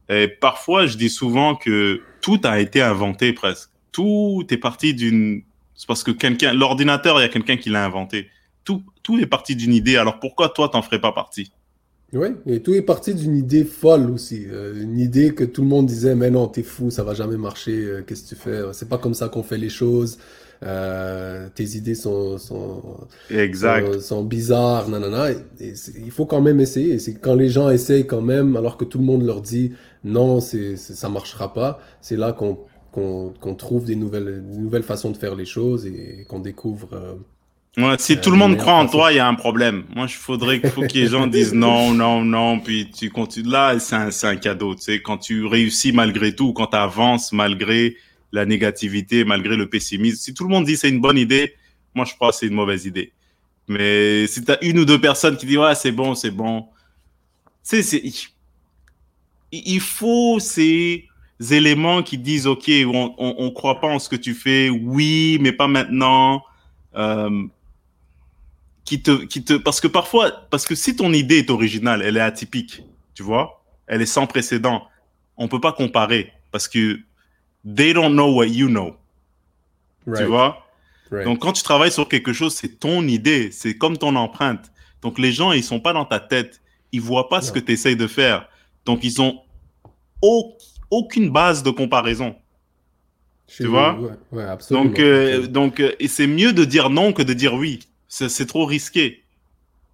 Et 0.09 0.27
parfois, 0.27 0.85
je 0.85 0.97
dis 0.97 1.09
souvent 1.09 1.55
que 1.55 2.01
tout 2.21 2.39
a 2.43 2.59
été 2.59 2.81
inventé 2.81 3.31
presque. 3.31 3.69
Tout 3.93 4.45
est 4.49 4.57
parti 4.57 4.93
d'une 4.93 5.43
c'est 5.75 5.87
parce 5.87 6.03
que 6.03 6.11
quelqu'un, 6.11 6.53
l'ordinateur, 6.53 7.19
il 7.19 7.23
y 7.23 7.25
a 7.25 7.29
quelqu'un 7.29 7.57
qui 7.57 7.69
l'a 7.69 7.85
inventé. 7.85 8.29
Tout, 8.63 8.83
tout 9.03 9.19
est 9.19 9.27
parti 9.27 9.55
d'une 9.55 9.73
idée. 9.73 9.97
Alors 9.97 10.19
pourquoi 10.19 10.49
toi, 10.49 10.69
t'en 10.69 10.81
ferais 10.81 10.99
pas 10.99 11.11
partie? 11.11 11.51
Oui, 12.13 12.29
et 12.45 12.61
tout 12.61 12.73
est 12.73 12.81
parti 12.81 13.13
d'une 13.13 13.35
idée 13.35 13.65
folle 13.65 14.09
aussi. 14.09 14.45
Euh, 14.49 14.81
une 14.81 14.99
idée 14.99 15.33
que 15.33 15.43
tout 15.43 15.61
le 15.61 15.67
monde 15.67 15.85
disait, 15.85 16.15
mais 16.15 16.31
non, 16.31 16.47
t'es 16.47 16.63
fou, 16.63 16.89
ça 16.89 17.03
va 17.03 17.13
jamais 17.13 17.37
marcher. 17.37 17.83
Euh, 17.83 18.01
qu'est-ce 18.05 18.23
que 18.23 18.29
tu 18.29 18.35
fais? 18.35 18.61
C'est 18.73 18.87
pas 18.87 18.97
comme 18.97 19.13
ça 19.13 19.27
qu'on 19.27 19.43
fait 19.43 19.57
les 19.57 19.69
choses. 19.69 20.17
Euh, 20.63 21.49
tes 21.53 21.75
idées 21.75 21.95
sont, 21.95 22.37
sont, 22.37 22.81
exact. 23.29 23.99
sont, 23.99 24.23
bizarres, 24.23 24.87
nanana. 24.87 25.31
il 25.59 26.11
faut 26.11 26.25
quand 26.25 26.41
même 26.41 26.61
essayer. 26.61 26.97
C'est 26.99 27.15
quand 27.15 27.35
les 27.35 27.49
gens 27.49 27.69
essayent 27.69 28.07
quand 28.07 28.21
même, 28.21 28.55
alors 28.55 28.77
que 28.77 28.85
tout 28.85 28.97
le 28.97 29.03
monde 29.03 29.23
leur 29.23 29.41
dit 29.41 29.73
non, 30.05 30.39
c'est, 30.39 30.77
ça 30.77 31.09
marchera 31.09 31.53
pas, 31.53 31.79
c'est 31.99 32.15
là 32.15 32.31
qu'on 32.31 32.59
qu'on 32.95 33.55
trouve 33.55 33.85
des 33.85 33.95
nouvelles, 33.95 34.41
nouvelles 34.41 34.83
façons 34.83 35.11
de 35.11 35.17
faire 35.17 35.35
les 35.35 35.45
choses 35.45 35.85
et 35.85 36.25
qu'on 36.29 36.39
découvre. 36.39 36.89
Euh, 36.93 37.97
si 37.97 38.13
euh, 38.13 38.21
tout 38.21 38.31
le 38.31 38.37
monde 38.37 38.55
croit 38.55 38.75
en 38.75 38.87
toi, 38.87 39.11
il 39.11 39.17
y 39.17 39.19
a 39.19 39.27
un 39.27 39.35
problème. 39.35 39.83
Moi, 39.93 40.05
il 40.07 40.13
faudrait 40.13 40.61
qu'il 40.61 40.69
faut 40.69 40.81
que 40.81 40.93
les 40.93 41.07
gens 41.07 41.27
disent 41.27 41.53
non, 41.53 41.93
non, 41.93 42.23
non, 42.23 42.59
puis 42.61 42.89
tu 42.89 43.09
continues. 43.09 43.49
Là, 43.49 43.77
c'est 43.79 43.95
un, 43.95 44.09
un, 44.23 44.35
cadeau. 44.37 44.75
Tu 44.75 44.83
sais, 44.83 45.01
quand 45.01 45.17
tu 45.17 45.45
réussis 45.45 45.91
malgré 45.91 46.33
tout, 46.33 46.53
quand 46.53 46.67
tu 46.67 46.77
avances 46.77 47.33
malgré 47.33 47.97
la 48.31 48.45
négativité, 48.45 49.25
malgré 49.25 49.57
le 49.57 49.67
pessimisme. 49.67 50.17
Si 50.17 50.33
tout 50.33 50.45
le 50.45 50.49
monde 50.49 50.65
dit 50.65 50.77
c'est 50.77 50.89
une 50.89 51.01
bonne 51.01 51.17
idée, 51.17 51.53
moi, 51.93 52.05
je 52.05 52.13
crois 52.15 52.29
que 52.29 52.37
c'est 52.37 52.47
une 52.47 52.53
mauvaise 52.53 52.85
idée. 52.85 53.11
Mais 53.67 54.25
si 54.27 54.43
tu 54.43 54.51
as 54.51 54.63
une 54.63 54.79
ou 54.79 54.85
deux 54.85 55.01
personnes 55.01 55.35
qui 55.35 55.45
disent 55.45 55.57
ouais, 55.57 55.75
c'est 55.75 55.91
bon, 55.91 56.15
c'est 56.15 56.31
bon. 56.31 56.67
Tu 57.69 57.83
sais, 57.83 58.01
il 59.51 59.79
faut, 59.81 60.39
c'est 60.39 61.05
éléments 61.39 62.03
qui 62.03 62.17
disent 62.17 62.47
ok 62.47 62.69
on, 62.85 63.13
on, 63.17 63.51
croit 63.51 63.81
pas 63.81 63.87
en 63.87 63.99
ce 63.99 64.09
que 64.09 64.15
tu 64.15 64.33
fais 64.33 64.69
oui 64.69 65.37
mais 65.41 65.51
pas 65.51 65.67
maintenant 65.67 66.43
euh, 66.95 67.43
qui 68.85 69.01
te 69.01 69.25
qui 69.25 69.43
te 69.43 69.53
parce 69.53 69.81
que 69.81 69.87
parfois 69.87 70.31
parce 70.49 70.65
que 70.65 70.75
si 70.75 70.95
ton 70.95 71.11
idée 71.11 71.39
est 71.39 71.49
originale 71.49 72.01
elle 72.01 72.17
est 72.17 72.21
atypique 72.21 72.83
tu 73.13 73.23
vois 73.23 73.63
elle 73.87 74.01
est 74.01 74.05
sans 74.05 74.27
précédent 74.27 74.83
on 75.37 75.47
peut 75.47 75.59
pas 75.59 75.73
comparer 75.73 76.31
parce 76.51 76.67
que 76.67 76.99
they 77.65 77.93
don't 77.93 78.13
know 78.13 78.33
what 78.33 78.47
you 78.47 78.67
know. 78.67 78.95
Tu 80.15 80.23
vois? 80.23 80.65
Donc 81.11 81.39
quand 81.39 81.53
tu 81.53 81.63
travailles 81.63 81.91
sur 81.91 82.07
quelque 82.07 82.33
chose 82.33 82.53
c'est 82.53 82.79
ton 82.79 83.07
idée 83.07 83.51
c'est 83.51 83.77
comme 83.77 83.97
ton 83.97 84.15
empreinte. 84.15 84.71
Donc 85.01 85.19
les 85.19 85.31
gens 85.31 85.51
ils 85.51 85.63
sont 85.63 85.79
pas 85.79 85.93
dans 85.93 86.05
ta 86.05 86.19
tête. 86.19 86.61
Ils 86.91 87.01
voient 87.01 87.27
pas 87.27 87.41
ce 87.41 87.51
que 87.51 87.59
tu 87.59 87.71
essayes 87.73 87.95
de 87.95 88.07
faire. 88.07 88.47
Donc 88.85 89.03
ils 89.03 89.21
ont 89.21 89.41
aucun 90.21 90.55
aucune 90.95 91.29
base 91.29 91.63
de 91.63 91.71
comparaison. 91.71 92.35
Tu 93.47 93.67
vois 93.67 93.99
ouais, 94.31 94.43
absolument. 94.43 94.85
Donc, 94.85 94.99
euh, 94.99 95.47
donc 95.47 95.79
euh, 95.79 95.91
et 95.99 96.07
c'est 96.07 96.27
mieux 96.27 96.53
de 96.53 96.65
dire 96.65 96.89
non 96.89 97.13
que 97.13 97.21
de 97.21 97.33
dire 97.33 97.53
oui. 97.53 97.79
C'est 98.07 98.47
trop 98.47 98.65
risqué. 98.65 99.23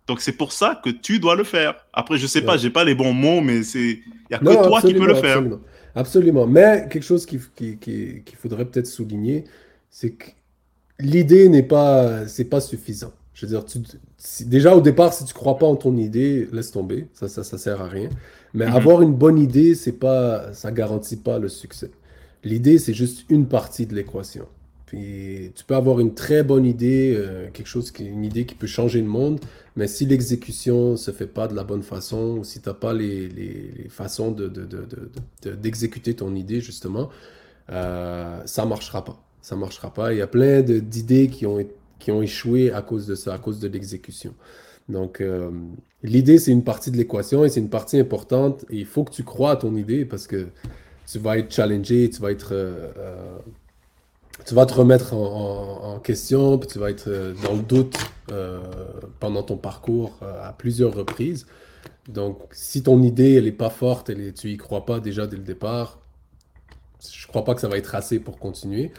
Donc 0.07 0.21
c'est 0.21 0.33
pour 0.33 0.51
ça 0.51 0.79
que 0.83 0.89
tu 0.89 1.19
dois 1.19 1.35
le 1.35 1.43
faire. 1.43 1.73
Après, 1.91 2.17
je 2.17 2.27
sais 2.27 2.41
pas, 2.41 2.57
j'ai 2.57 2.69
pas 2.69 2.83
les 2.83 2.95
bons 2.95 3.13
mots, 3.13 3.41
mais 3.41 3.63
c'est 3.63 3.99
il 3.99 4.31
y 4.31 4.35
a 4.35 4.39
que 4.39 4.67
toi 4.67 4.81
qui 4.81 4.93
peux 4.93 5.07
le 5.07 5.15
faire. 5.15 5.41
Absolument. 5.95 6.47
Mais 6.47 6.87
quelque 6.89 7.03
chose 7.03 7.25
qu'il 7.25 7.41
qui, 7.55 7.77
qui, 7.77 8.35
faudrait 8.35 8.65
peut-être 8.65 8.87
souligner, 8.87 9.43
c'est 9.89 10.11
que 10.11 10.27
l'idée 10.99 11.49
n'est 11.49 11.63
pas 11.63 12.27
c'est 12.27 12.45
pas 12.45 12.61
suffisant. 12.61 13.13
Je 13.41 13.47
veux 13.47 13.53
dire, 13.53 13.65
tu, 13.65 13.79
déjà 14.45 14.75
au 14.75 14.81
départ, 14.81 15.13
si 15.13 15.25
tu 15.25 15.33
crois 15.33 15.57
pas 15.57 15.65
en 15.65 15.75
ton 15.75 15.97
idée, 15.97 16.47
laisse 16.51 16.69
tomber. 16.69 17.07
Ça, 17.13 17.27
ça, 17.27 17.43
ça 17.43 17.57
sert 17.57 17.81
à 17.81 17.87
rien. 17.87 18.09
Mais 18.53 18.67
mhm. 18.67 18.75
avoir 18.75 19.01
une 19.01 19.15
bonne 19.15 19.39
idée, 19.39 19.73
c'est 19.73 19.93
pas, 19.93 20.53
ça 20.53 20.71
garantit 20.71 21.17
pas 21.17 21.39
le 21.39 21.49
succès. 21.49 21.89
L'idée, 22.43 22.77
c'est 22.77 22.93
juste 22.93 23.25
une 23.29 23.47
partie 23.47 23.87
de 23.87 23.95
l'équation. 23.95 24.45
Puis 24.85 25.51
tu 25.55 25.63
peux 25.63 25.73
avoir 25.73 25.99
une 25.99 26.13
très 26.13 26.43
bonne 26.43 26.67
idée, 26.67 27.15
euh, 27.17 27.47
quelque 27.51 27.65
chose 27.65 27.89
qui, 27.89 28.05
une 28.05 28.23
idée 28.23 28.45
qui 28.45 28.53
peut 28.53 28.67
changer 28.67 29.01
le 29.01 29.07
monde, 29.07 29.39
mais 29.75 29.87
si 29.87 30.05
l'exécution 30.05 30.95
se 30.95 31.09
fait 31.09 31.25
pas 31.25 31.47
de 31.47 31.55
la 31.55 31.63
bonne 31.63 31.81
façon, 31.81 32.37
ou 32.37 32.43
si 32.43 32.61
tu 32.61 32.69
n'as 32.69 32.75
pas 32.75 32.93
les, 32.93 33.27
les, 33.27 33.87
façons 33.89 34.29
de, 34.29 34.51
d'exécuter 35.55 36.13
de, 36.13 36.17
ton 36.19 36.35
idée, 36.35 36.61
justement, 36.61 37.09
euh, 37.71 38.39
ça 38.45 38.67
marchera 38.67 39.03
pas. 39.03 39.19
Ça 39.41 39.55
marchera 39.55 39.91
pas. 39.91 40.13
Il 40.13 40.19
y 40.19 40.21
a 40.21 40.27
plein 40.27 40.61
d'idées 40.61 41.27
qui 41.29 41.47
ont, 41.47 41.57
qui 42.01 42.11
ont 42.11 42.21
échoué 42.21 42.71
à 42.71 42.81
cause 42.81 43.05
de 43.05 43.15
ça, 43.15 43.33
à 43.33 43.37
cause 43.37 43.59
de 43.59 43.67
l'exécution. 43.67 44.33
Donc, 44.89 45.21
euh, 45.21 45.51
l'idée, 46.03 46.39
c'est 46.39 46.51
une 46.51 46.63
partie 46.63 46.91
de 46.91 46.97
l'équation 46.97 47.45
et 47.45 47.49
c'est 47.49 47.59
une 47.59 47.69
partie 47.69 47.99
importante. 47.99 48.65
Il 48.69 48.85
faut 48.85 49.03
que 49.03 49.11
tu 49.11 49.23
crois 49.23 49.51
à 49.51 49.55
ton 49.55 49.75
idée 49.75 50.03
parce 50.03 50.27
que 50.27 50.47
tu 51.09 51.19
vas 51.19 51.37
être 51.37 51.53
challengé, 51.53 52.09
tu 52.09 52.19
vas 52.21 52.31
être. 52.31 52.53
Euh, 52.53 52.91
euh, 52.97 53.37
tu 54.45 54.55
vas 54.55 54.65
te 54.65 54.73
remettre 54.73 55.13
en, 55.13 55.99
question, 55.99 56.57
puis 56.57 56.67
tu 56.67 56.79
vas 56.79 56.89
être 56.89 57.07
dans 57.43 57.53
le 57.53 57.61
doute 57.61 57.95
pendant 59.19 59.43
ton 59.43 59.55
parcours 59.55 60.17
à 60.21 60.51
plusieurs 60.53 60.95
reprises. 60.95 61.45
Donc, 62.07 62.39
si 62.51 62.81
ton 62.81 63.03
idée, 63.03 63.35
elle 63.35 63.43
n'est 63.43 63.51
pas 63.51 63.69
forte, 63.69 64.09
elle 64.09 64.33
tu 64.33 64.49
y 64.49 64.57
crois 64.57 64.83
pas 64.83 64.99
déjà 64.99 65.27
dès 65.27 65.37
le 65.37 65.43
départ, 65.43 65.99
je 67.07 67.27
crois 67.27 67.43
pas 67.43 67.53
que 67.53 67.61
ça 67.61 67.67
va 67.67 67.77
être 67.77 67.93
assez 67.93 68.19
pour 68.19 68.39
continuer. 68.39 68.91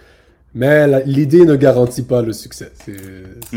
Mais 0.54 1.04
l'idée 1.06 1.44
ne 1.44 1.56
garantit 1.56 2.02
pas 2.02 2.22
le 2.22 2.32
succès. 2.32 2.72
C'est 2.76 2.94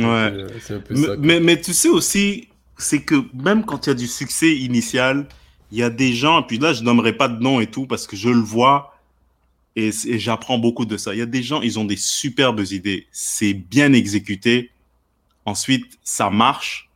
un 0.03 0.79
peu 0.79 0.95
ça. 0.95 1.15
Mais, 1.19 1.39
mais, 1.39 1.59
tu 1.59 1.73
sais 1.73 1.89
aussi, 1.89 2.47
c'est 2.77 3.01
que 3.01 3.15
même 3.33 3.65
quand 3.65 3.85
il 3.85 3.89
y 3.89 3.91
a 3.91 3.95
du 3.95 4.07
succès 4.07 4.55
initial, 4.55 5.27
il 5.71 5.79
y 5.79 5.83
a 5.83 5.89
des 5.89 6.13
gens, 6.13 6.43
puis 6.43 6.57
là, 6.57 6.73
je 6.73 6.83
nommerai 6.83 7.13
pas 7.13 7.27
de 7.27 7.41
nom 7.41 7.59
et 7.59 7.67
tout 7.67 7.85
parce 7.85 8.07
que 8.07 8.15
je 8.15 8.29
le 8.29 8.39
vois 8.39 8.95
et, 9.75 9.91
j'apprends 10.17 10.57
beaucoup 10.57 10.85
de 10.85 10.97
ça. 10.97 11.13
Il 11.13 11.19
y 11.19 11.21
a 11.21 11.25
des 11.25 11.43
gens, 11.43 11.61
ils 11.61 11.77
ont 11.79 11.85
des 11.85 11.97
superbes 11.97 12.61
idées. 12.71 13.07
C'est 13.11 13.53
bien 13.53 13.91
exécuté. 13.93 14.71
Ensuite, 15.45 15.99
ça 16.03 16.29
marche. 16.29 16.89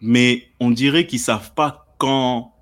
Mais 0.00 0.48
on 0.60 0.70
dirait 0.70 1.06
qu'ils 1.06 1.18
savent 1.18 1.52
pas 1.54 1.86
quand 1.98 2.52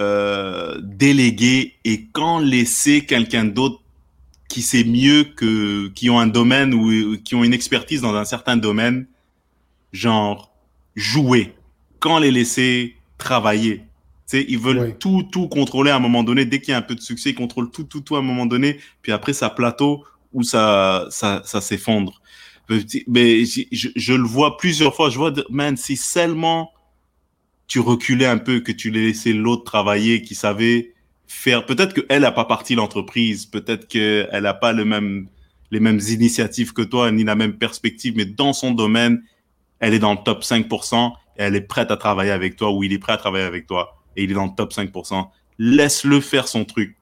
euh, 0.00 0.80
déléguer 0.82 1.74
et 1.84 2.06
quand 2.12 2.38
laisser 2.38 3.04
quelqu'un 3.04 3.44
d'autre 3.44 3.82
qui 4.50 4.60
sait 4.60 4.84
mieux 4.84 5.24
que, 5.24 5.88
qui 5.88 6.10
ont 6.10 6.20
un 6.20 6.26
domaine 6.26 6.74
ou 6.74 7.16
qui 7.16 7.34
ont 7.34 7.44
une 7.44 7.54
expertise 7.54 8.02
dans 8.02 8.14
un 8.14 8.26
certain 8.26 8.58
domaine, 8.58 9.06
genre 9.92 10.52
jouer. 10.94 11.54
Quand 12.00 12.18
les 12.18 12.30
laisser 12.30 12.96
travailler 13.16 13.84
ils 14.38 14.58
veulent 14.58 14.96
tout, 14.98 15.24
tout 15.30 15.48
contrôler 15.48 15.90
à 15.90 15.96
un 15.96 16.00
moment 16.00 16.22
donné. 16.22 16.44
Dès 16.44 16.60
qu'il 16.60 16.72
y 16.72 16.74
a 16.74 16.78
un 16.78 16.82
peu 16.82 16.94
de 16.94 17.00
succès, 17.00 17.30
ils 17.30 17.34
contrôlent 17.34 17.70
tout, 17.70 17.84
tout, 17.84 18.00
tout 18.00 18.16
à 18.16 18.20
un 18.20 18.22
moment 18.22 18.46
donné. 18.46 18.78
Puis 19.02 19.12
après, 19.12 19.32
ça 19.32 19.50
plateau 19.50 20.04
ou 20.32 20.42
ça, 20.42 21.06
ça, 21.10 21.42
ça 21.44 21.60
s'effondre. 21.60 22.20
Mais 23.08 23.44
je, 23.44 23.88
je, 23.96 24.12
le 24.12 24.22
vois 24.22 24.56
plusieurs 24.56 24.94
fois. 24.94 25.10
Je 25.10 25.18
vois, 25.18 25.32
man, 25.50 25.76
si 25.76 25.96
seulement 25.96 26.72
tu 27.66 27.80
reculais 27.80 28.26
un 28.26 28.38
peu, 28.38 28.60
que 28.60 28.72
tu 28.72 28.90
laissais 28.90 29.32
l'autre 29.32 29.64
travailler, 29.64 30.22
qui 30.22 30.34
savait 30.34 30.94
faire. 31.30 31.64
Peut-être 31.64 31.94
qu'elle 31.94 32.22
n'a 32.22 32.32
pas 32.32 32.44
parti 32.44 32.74
l'entreprise. 32.74 33.46
Peut-être 33.46 33.86
qu'elle 33.86 34.42
n'a 34.42 34.54
pas 34.54 34.72
le 34.72 34.84
même, 34.84 35.28
les 35.70 35.80
mêmes 35.80 36.00
initiatives 36.08 36.72
que 36.72 36.82
toi, 36.82 37.10
ni 37.12 37.24
la 37.24 37.36
même 37.36 37.54
perspective. 37.54 38.14
Mais 38.16 38.24
dans 38.24 38.52
son 38.52 38.72
domaine, 38.72 39.22
elle 39.78 39.94
est 39.94 40.00
dans 40.00 40.12
le 40.12 40.18
top 40.24 40.42
5% 40.42 41.12
et 41.38 41.42
elle 41.42 41.56
est 41.56 41.60
prête 41.60 41.90
à 41.90 41.96
travailler 41.96 42.32
avec 42.32 42.56
toi 42.56 42.72
ou 42.72 42.82
il 42.82 42.92
est 42.92 42.98
prêt 42.98 43.12
à 43.12 43.16
travailler 43.16 43.44
avec 43.44 43.66
toi 43.66 44.02
et 44.16 44.24
il 44.24 44.30
est 44.30 44.34
dans 44.34 44.46
le 44.46 44.54
top 44.56 44.72
5%. 44.72 45.28
Laisse-le 45.58 46.20
faire 46.20 46.48
son 46.48 46.64
truc. 46.64 46.96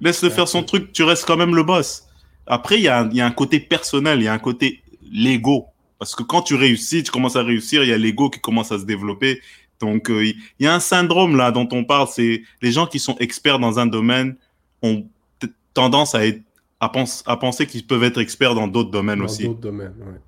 Laisse-le 0.00 0.30
faire 0.30 0.48
son 0.48 0.62
truc, 0.62 0.92
tu 0.92 1.02
restes 1.02 1.26
quand 1.26 1.36
même 1.36 1.54
le 1.54 1.62
boss. 1.62 2.06
Après, 2.46 2.76
il 2.76 2.82
y 2.82 2.88
a, 2.88 3.00
un 3.00 3.30
côté 3.30 3.60
personnel, 3.60 4.20
il 4.20 4.24
y 4.24 4.28
a 4.28 4.32
un 4.32 4.38
côté 4.38 4.82
Lego. 5.12 5.66
Parce 5.98 6.14
que 6.14 6.22
quand 6.22 6.42
tu 6.42 6.54
réussis, 6.54 7.02
tu 7.02 7.10
commences 7.10 7.36
à 7.36 7.42
réussir, 7.42 7.82
il 7.82 7.88
y 7.88 7.92
a 7.92 7.98
l'ego 7.98 8.30
qui 8.30 8.40
commence 8.40 8.72
à 8.72 8.78
se 8.78 8.84
développer. 8.84 9.40
Donc, 9.80 10.10
euh, 10.10 10.24
il 10.24 10.64
y 10.64 10.66
a 10.66 10.74
un 10.74 10.80
syndrome 10.80 11.36
là 11.36 11.50
dont 11.52 11.68
on 11.72 11.84
parle, 11.84 12.08
c'est 12.08 12.42
les 12.62 12.72
gens 12.72 12.86
qui 12.86 12.98
sont 12.98 13.16
experts 13.18 13.58
dans 13.58 13.78
un 13.78 13.86
domaine 13.86 14.36
ont 14.82 15.06
tendance 15.74 16.14
à, 16.14 16.26
être, 16.26 16.40
à, 16.80 16.90
à 17.26 17.36
penser 17.36 17.66
qu'ils 17.66 17.86
peuvent 17.86 18.04
être 18.04 18.20
experts 18.20 18.54
dans 18.54 18.68
d'autres 18.68 18.90
domaines 18.90 19.20
aussi. 19.20 19.44
Dans 19.44 19.50
d'autres 19.50 19.60
domaines, 19.60 19.94
ouais. 20.00 20.20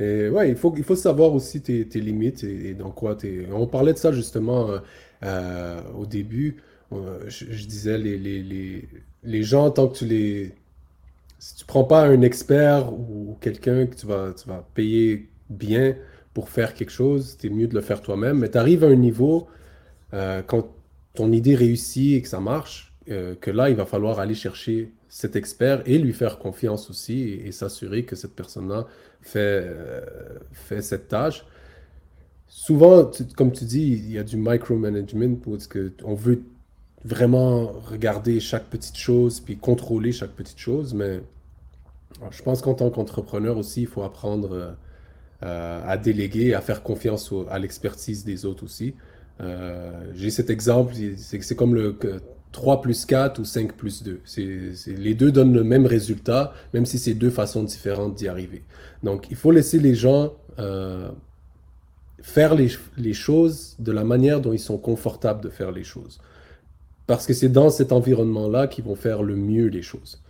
Et 0.00 0.28
ouais, 0.28 0.48
il 0.48 0.56
faut, 0.56 0.74
il 0.76 0.82
faut 0.82 0.96
savoir 0.96 1.32
aussi 1.32 1.60
tes, 1.62 1.86
tes 1.86 2.00
limites 2.00 2.42
et, 2.42 2.74
dans 2.74 2.90
quoi 2.90 3.14
tu 3.14 3.44
es. 3.44 3.52
On 3.52 3.66
parlait 3.66 3.92
de 3.92 3.98
ça 3.98 4.10
justement. 4.10 4.70
Euh, 4.70 4.78
euh, 5.22 5.80
au 5.96 6.04
début, 6.04 6.56
je, 6.90 7.66
disais, 7.66 7.96
les, 7.96 8.18
les, 8.18 8.88
les, 9.22 9.42
gens, 9.42 9.70
tant 9.70 9.88
que 9.88 9.96
tu 9.96 10.04
les... 10.04 10.52
Si 11.38 11.56
tu 11.56 11.64
prends 11.64 11.84
pas 11.84 12.02
un 12.02 12.22
expert 12.22 12.92
ou 12.92 13.36
quelqu'un 13.40 13.86
que 13.86 13.94
tu 13.94 14.06
vas, 14.06 14.32
tu 14.32 14.48
vas 14.48 14.66
payer 14.74 15.28
bien 15.48 15.94
pour 16.34 16.50
faire 16.50 16.74
quelque 16.74 16.90
chose, 16.90 17.36
c'est 17.38 17.48
mieux 17.48 17.68
de 17.68 17.74
le 17.74 17.80
faire 17.80 18.02
toi-même. 18.02 18.38
Mais 18.40 18.50
tu 18.50 18.58
arrives 18.58 18.84
à 18.84 18.88
un 18.88 18.96
niveau, 18.96 19.46
euh, 20.12 20.42
quand 20.46 20.68
ton 21.14 21.32
idée 21.32 21.54
réussit 21.54 22.14
et 22.14 22.22
que 22.22 22.28
ça 22.28 22.40
marche, 22.40 22.92
que 23.06 23.50
là, 23.50 23.68
il 23.68 23.76
va 23.76 23.84
falloir 23.84 24.18
aller 24.18 24.34
chercher 24.34 24.90
cet 25.10 25.36
expert 25.36 25.82
et 25.84 25.98
lui 25.98 26.14
faire 26.14 26.38
confiance 26.38 26.88
aussi 26.88 27.22
et, 27.44 27.52
s'assurer 27.52 28.04
que 28.04 28.16
cette 28.16 28.34
personne-là 28.34 28.86
fait, 29.20 29.68
fait 30.52 30.80
cette 30.80 31.08
tâche 31.08 31.44
souvent, 32.54 33.10
comme 33.36 33.52
tu 33.52 33.64
dis, 33.64 33.82
il 33.82 34.12
y 34.12 34.18
a 34.18 34.22
du 34.22 34.36
micromanagement 34.36 35.36
parce 35.44 35.66
que 35.66 35.92
on 36.04 36.14
veut 36.14 36.42
vraiment 37.04 37.66
regarder 37.66 38.40
chaque 38.40 38.64
petite 38.64 38.96
chose 38.96 39.40
puis 39.40 39.56
contrôler 39.56 40.12
chaque 40.12 40.30
petite 40.30 40.58
chose. 40.58 40.94
Mais 40.94 41.20
je 42.30 42.42
pense 42.42 42.62
qu'en 42.62 42.74
tant 42.74 42.90
qu'entrepreneur 42.90 43.58
aussi, 43.58 43.82
il 43.82 43.86
faut 43.88 44.02
apprendre 44.02 44.52
euh, 44.52 44.72
à 45.44 45.96
déléguer, 45.96 46.54
à 46.54 46.60
faire 46.60 46.82
confiance 46.82 47.32
à 47.50 47.58
l'expertise 47.58 48.24
des 48.24 48.46
autres 48.46 48.64
aussi. 48.64 48.94
Euh, 49.40 49.90
j'ai 50.14 50.30
cet 50.30 50.50
exemple, 50.50 50.94
c'est 51.16 51.56
comme 51.56 51.74
le 51.74 51.96
3 52.52 52.80
plus 52.82 53.04
4 53.04 53.40
ou 53.40 53.44
5 53.44 53.72
plus 53.72 54.02
2. 54.02 54.20
les 54.86 55.14
deux 55.14 55.32
donnent 55.32 55.54
le 55.54 55.64
même 55.64 55.86
résultat, 55.86 56.52
même 56.72 56.86
si 56.86 56.98
c'est 56.98 57.14
deux 57.14 57.30
façons 57.30 57.64
différentes 57.64 58.14
d'y 58.14 58.28
arriver. 58.28 58.62
Donc, 59.02 59.26
il 59.30 59.36
faut 59.36 59.50
laisser 59.50 59.80
les 59.80 59.94
gens 59.94 60.34
euh, 60.58 61.08
faire 62.22 62.54
les, 62.54 63.12
choses 63.12 63.76
de 63.80 63.92
la 63.92 64.04
manière 64.04 64.40
dont 64.40 64.52
ils 64.52 64.60
sont 64.60 64.78
confortables 64.78 65.42
de 65.42 65.50
faire 65.50 65.72
les 65.72 65.84
choses. 65.84 66.20
Parce 67.06 67.26
que 67.26 67.34
c'est 67.34 67.50
dans 67.50 67.70
cet 67.70 67.92
environnement-là 67.92 68.66
qu'ils 68.68 68.84
vont 68.84 68.94
faire 68.94 69.22
le 69.22 69.36
mieux 69.36 69.66
les 69.66 69.82
choses. 69.82 70.22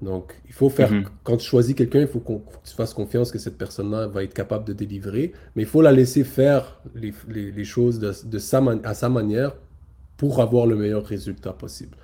Donc, 0.00 0.34
il 0.46 0.52
faut 0.52 0.70
faire, 0.70 0.92
mhm. 0.92 1.06
quand 1.24 1.36
tu 1.36 1.46
choisis 1.46 1.74
quelqu'un, 1.74 2.00
il 2.00 2.06
faut 2.06 2.20
que 2.20 2.32
tu 2.64 2.74
fasses 2.74 2.94
confiance 2.94 3.32
que 3.32 3.38
cette 3.38 3.58
personne-là 3.58 4.06
va 4.06 4.22
être 4.22 4.34
capable 4.34 4.64
de 4.64 4.72
délivrer, 4.72 5.32
mais 5.56 5.62
il 5.62 5.68
faut 5.68 5.82
la 5.82 5.92
laisser 5.92 6.22
faire 6.22 6.80
les, 6.94 7.64
choses 7.64 7.98
de, 7.98 8.38
sa 8.38 8.62
à 8.84 8.94
sa 8.94 9.08
manière 9.08 9.56
pour 10.16 10.40
avoir 10.40 10.66
le 10.66 10.76
meilleur 10.76 11.04
résultat 11.04 11.52
possible. 11.52 11.96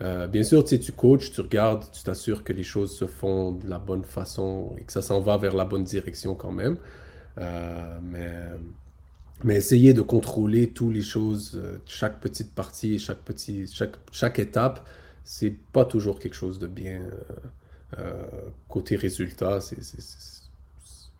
Euh, 0.00 0.26
bien 0.26 0.42
sûr, 0.42 0.64
tu, 0.64 0.70
sais, 0.70 0.78
tu 0.78 0.92
coaches, 0.92 1.30
tu 1.30 1.40
regardes, 1.42 1.84
tu 1.92 2.02
t'assures 2.02 2.42
que 2.42 2.52
les 2.52 2.64
choses 2.64 2.96
se 2.96 3.06
font 3.06 3.52
de 3.52 3.68
la 3.68 3.78
bonne 3.78 4.04
façon 4.04 4.74
et 4.78 4.82
que 4.82 4.92
ça 4.92 5.02
s'en 5.02 5.20
va 5.20 5.36
vers 5.36 5.54
la 5.54 5.64
bonne 5.64 5.84
direction 5.84 6.34
quand 6.34 6.52
même. 6.52 6.76
Euh, 7.38 7.98
mais 8.02 8.30
mais 9.44 9.56
essayer 9.56 9.92
de 9.92 10.02
contrôler 10.02 10.68
toutes 10.68 10.94
les 10.94 11.02
choses, 11.02 11.52
euh, 11.56 11.78
chaque 11.86 12.20
petite 12.20 12.54
partie, 12.54 12.98
chaque, 12.98 13.18
petit, 13.18 13.66
chaque, 13.66 13.96
chaque 14.12 14.38
étape, 14.38 14.86
c'est 15.24 15.54
pas 15.72 15.84
toujours 15.84 16.18
quelque 16.18 16.34
chose 16.34 16.58
de 16.58 16.66
bien. 16.66 17.00
Euh, 17.00 17.98
euh, 17.98 18.22
côté 18.68 18.96
résultat, 18.96 19.60
c'est. 19.60 19.78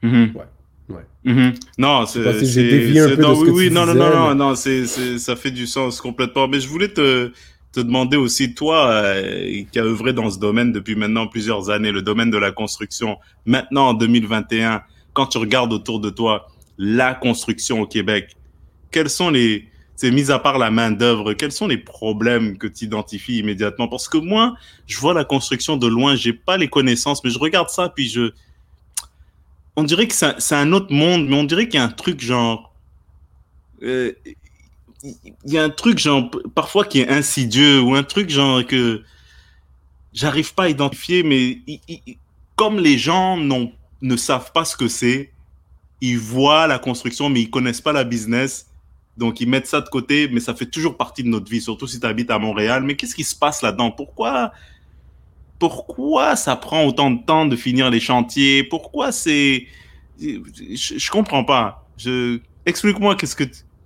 Mm-hmm. 0.03 0.33
Ouais. 0.35 0.45
Ouais. 0.89 1.07
Mm-hmm. 1.25 1.61
Non, 1.79 2.07
c'est. 2.07 2.45
j'ai 2.45 2.69
dévié 2.69 3.01
un 3.01 3.09
peu 3.11 3.23
non, 3.23 3.31
de 3.31 3.35
ce 3.35 3.41
oui, 3.41 3.47
que 3.47 3.53
oui, 3.53 3.69
tu 3.69 3.75
non, 3.75 3.87
disais, 3.87 3.99
non, 3.99 4.11
non, 4.11 4.29
non, 4.29 4.35
non, 4.35 4.55
c'est, 4.55 4.87
ça 5.19 5.37
fait 5.37 5.51
du 5.51 5.67
sens 5.67 6.01
complètement. 6.01 6.49
Mais 6.49 6.61
je 6.61 6.69
voulais 6.69 6.89
te, 6.89 7.33
te 7.73 7.81
demander 7.81 8.17
aussi, 8.17 8.55
toi, 8.55 9.15
qui 9.71 9.79
as 9.79 9.85
œuvré 9.85 10.13
dans 10.13 10.31
ce 10.31 10.39
domaine 10.39 10.73
depuis 10.73 10.97
maintenant 10.97 11.27
plusieurs 11.27 11.71
années, 11.71 11.93
le 11.93 12.03
domaine 12.03 12.31
de 12.31 12.39
la 12.39 12.53
construction, 12.53 13.19
maintenant 13.47 13.89
en 13.91 13.95
2021, 13.95 14.83
quand 15.13 15.27
tu 15.27 15.39
regardes 15.39 15.73
autour 15.73 16.01
de 16.01 16.11
toi, 16.11 16.49
la 16.79 17.15
construction 17.15 17.83
au 17.83 17.87
Québec, 17.87 18.37
quels 18.91 19.11
sont 19.11 19.31
les, 19.31 19.69
c'est 19.97 20.11
mis 20.11 20.31
à 20.31 20.39
part 20.39 20.59
la 20.59 20.71
main 20.71 20.91
d'œuvre, 20.91 21.35
quels 21.35 21.53
sont 21.53 21.69
les 21.69 21.79
problèmes 21.79 22.59
que 22.59 22.67
tu 22.67 22.87
identifies 22.87 23.39
immédiatement? 23.39 23.89
Parce 23.89 24.09
que 24.09 24.19
moi, 24.19 24.55
je 24.87 24.99
vois 24.99 25.15
la 25.15 25.25
construction 25.25 25.77
de 25.77 25.87
loin, 25.87 26.17
j'ai 26.17 26.33
pas 26.33 26.57
les 26.57 26.69
connaissances, 26.69 27.23
mais 27.23 27.31
je 27.31 27.39
regarde 27.39 27.69
ça 27.69 27.89
puis 27.89 28.09
je, 28.09 28.33
on 29.77 29.85
dirait 29.85 30.07
que 30.07 30.15
c'est 30.15 30.55
un 30.55 30.73
autre 30.73 30.93
monde, 30.93 31.29
mais 31.29 31.37
on 31.37 31.45
dirait 31.45 31.67
qu'il 31.69 31.79
y 31.79 31.83
a 31.83 31.85
un 31.85 31.89
truc 31.89 32.21
genre, 32.21 32.75
euh, 33.83 34.13
il 35.03 35.53
y 35.53 35.59
a 35.59 35.65
un 35.65 35.71
truc 35.71 35.99
genre 35.99 36.31
parfois 36.55 36.85
qui 36.85 37.01
est 37.01 37.09
insidieux 37.09 37.81
ou 37.81 37.95
un 37.95 38.05
truc 38.05 38.31
genre 38.31 38.65
que 38.65 39.03
j'arrive 40.13 40.55
pas 40.55 40.65
à 40.65 40.69
identifier, 40.69 41.23
mais 41.23 41.61
comme 42.57 42.79
les 42.79 42.99
gens 42.99 43.37
ne 43.37 44.17
savent 44.17 44.53
pas 44.53 44.65
ce 44.65 44.77
que 44.77 44.89
c'est, 44.89 45.33
ils 46.01 46.19
voient 46.19 46.67
la 46.67 46.79
construction, 46.79 47.29
mais 47.29 47.43
ils 47.43 47.51
connaissent 47.51 47.81
pas 47.81 47.93
la 47.93 48.05
business. 48.05 48.67
Donc, 49.17 49.41
ils 49.41 49.49
mettent 49.49 49.67
ça 49.67 49.81
de 49.81 49.89
côté, 49.89 50.29
mais 50.33 50.41
ça 50.41 50.55
fait 50.55 50.67
toujours 50.67 50.97
partie 50.97 51.23
de 51.23 51.29
notre 51.29 51.51
vie, 51.51 51.61
surtout 51.61 51.87
si 51.87 52.01
tu 52.01 52.07
habites 52.07 52.31
à 52.31 52.39
Montréal. 52.39 52.83
Mais 52.83 52.97
qu'est-ce 52.97 53.15
qui 53.15 53.25
se 53.25 53.37
passe 53.37 53.63
là-dedans? 53.63 53.91
Pourquoi 53.91 54.53
pourquoi 55.63 56.35
ça 56.35 56.57
prend 56.57 56.85
autant 56.85 57.13
de 57.13 57.23
temps 57.25 57.47
de 57.47 57.55
finir 57.55 57.89
les 57.89 58.01
chantiers? 58.01 58.65
Pourquoi 58.65 59.13
c'est 59.13 59.67
je, 60.21 60.39
je, 60.75 61.11
comprends 61.11 61.45
pas. 61.45 61.87
Je 61.97 62.41
explique-moi 62.67 63.15
qu'est-ce 63.15 63.37
que 63.37 63.45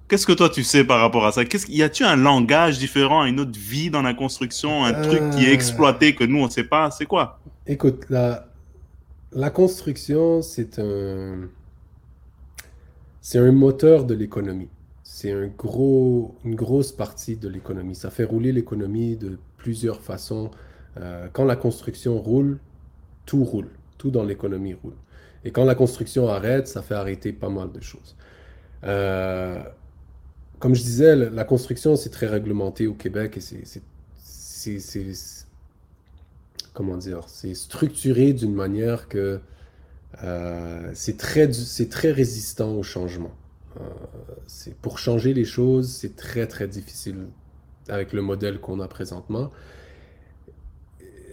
qu'est-ce 0.09 0.27
que 0.27 0.33
toi 0.33 0.49
tu 0.49 0.65
sais 0.65 0.85
par 0.85 1.01
rapport 1.01 1.27
à 1.27 1.33
ça? 1.33 1.45
Qu'est-ce 1.45 1.71
y 1.71 1.83
a-tu 1.83 2.03
un 2.03 2.17
langage 2.17 2.79
différent, 2.79 3.27
une 3.27 3.41
autre 3.41 3.59
vie 3.59 3.91
dans 3.91 4.01
la 4.01 4.15
construction, 4.15 4.87
un 4.87 4.95
truc 4.95 5.21
qui 5.33 5.45
est 5.45 5.51
euh. 5.51 5.53
exploité 5.53 6.15
que 6.15 6.25
nous 6.25 6.39
on 6.39 6.47
ne 6.47 6.51
sait 6.51 6.65
pas? 6.65 6.91
C'est 6.91 7.05
quoi? 7.05 7.41
Écoute, 7.67 8.07
la 8.09 8.49
la 9.33 9.51
construction, 9.51 10.41
c'est 10.41 10.79
un 10.79 11.49
c'est 13.21 13.39
un 13.39 13.53
moteur 13.53 14.05
de 14.05 14.15
l'économie. 14.15 14.71
C'est 15.17 15.31
une 15.31 16.55
grosse 16.55 16.93
partie 16.93 17.37
de 17.37 17.49
l'économie. 17.49 17.95
Ça 17.95 18.11
fait 18.11 18.25
rouler 18.25 18.53
l'économie 18.53 19.17
de 19.17 19.39
plusieurs 19.57 20.03
façons. 20.03 20.51
Euh, 20.99 21.29
quand 21.33 21.47
la 21.47 21.57
construction 21.57 22.21
roule, 22.21 22.59
tout 23.25 23.43
roule. 23.43 23.71
Tout 23.97 24.11
dans 24.11 24.25
l'économie 24.25 24.75
roule. 24.75 24.93
Et 25.43 25.53
quand 25.53 25.65
la 25.65 25.75
construction 25.75 26.29
arrête, 26.29 26.69
ça 26.69 26.83
fait 26.83 26.97
arrêter 26.97 27.33
pas 27.33 27.49
mal 27.49 27.73
de 27.73 27.81
choses. 27.81 28.15
Euh, 28.85 29.59
comme 30.59 30.75
je 30.75 30.83
disais, 30.83 31.17
la 31.17 31.45
construction, 31.45 31.97
c'est 31.97 32.11
très 32.11 32.27
réglementé 32.27 32.87
au 32.87 32.93
Québec 32.93 33.39
et 33.39 33.41
c'est, 33.41 33.81
comment 36.75 36.99
dire, 36.99 37.23
c'est 37.27 37.55
structuré 37.55 38.35
d'une 38.35 38.55
manière 38.55 39.09
que 39.09 39.41
euh, 40.23 40.91
c'est 40.93 41.17
très 41.17 42.13
résistant 42.13 42.75
au 42.75 42.83
changement. 42.83 43.33
Euh, 43.81 44.71
pour 44.83 44.99
changer 44.99 45.35
les 45.35 45.45
choses, 45.45 45.89
c'est 45.89 46.17
très 46.17 46.47
très 46.47 46.69
difficile 46.69 47.27
avec 47.89 48.13
le 48.13 48.23
modèle 48.23 48.61
qu'on 48.61 48.81
a 48.81 48.89
présentement. 48.89 49.51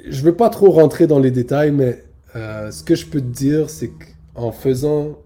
Je 0.06 0.20
ne 0.20 0.26
veux 0.26 0.36
pas 0.36 0.50
trop 0.50 0.70
rentrer 0.72 1.08
dans 1.08 1.20
les 1.20 1.32
détails, 1.32 1.72
mais 1.72 2.04
euh, 2.36 2.72
ce 2.72 2.84
que 2.84 2.96
je 2.96 3.06
peux 3.06 3.22
te 3.22 3.26
dire, 3.26 3.70
c'est 3.70 3.92
qu'en 4.34 4.52
faisant 4.52 5.20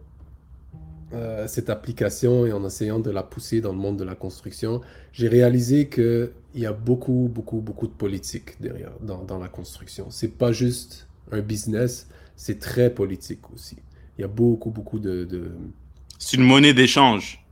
euh, 1.13 1.47
cette 1.47 1.70
application 1.70 2.45
et 2.45 2.51
en 2.51 2.65
essayant 2.65 2.99
de 2.99 3.09
la 3.09 3.24
pousser 3.24 3.61
dans 3.61 3.72
le 3.72 3.78
monde 3.78 3.97
de 3.97 4.03
la 4.03 4.15
construction, 4.15 4.82
j'ai 5.13 5.28
réalisé 5.28 5.89
qu'il 5.89 6.32
y 6.55 6.65
a 6.65 6.74
beaucoup, 6.74 7.30
beaucoup, 7.34 7.61
beaucoup 7.61 7.88
de 7.88 7.93
politique 7.93 8.61
derrière 8.61 8.91
dans, 9.01 9.39
la 9.39 9.47
construction. 9.47 10.07
C'est 10.09 10.38
pas 10.38 10.51
juste 10.51 11.07
un 11.32 11.39
business, 11.39 12.07
c'est 12.36 12.59
très 12.59 12.89
politique 12.93 13.51
aussi. 13.53 13.78
Il 14.18 14.22
y 14.22 14.24
a 14.26 14.28
beaucoup, 14.28 14.70
beaucoup 14.70 14.99
de... 14.99 15.26
C'est 16.18 16.38
une 16.38 16.43
monnaie 16.43 16.74
d'échange. 16.74 17.43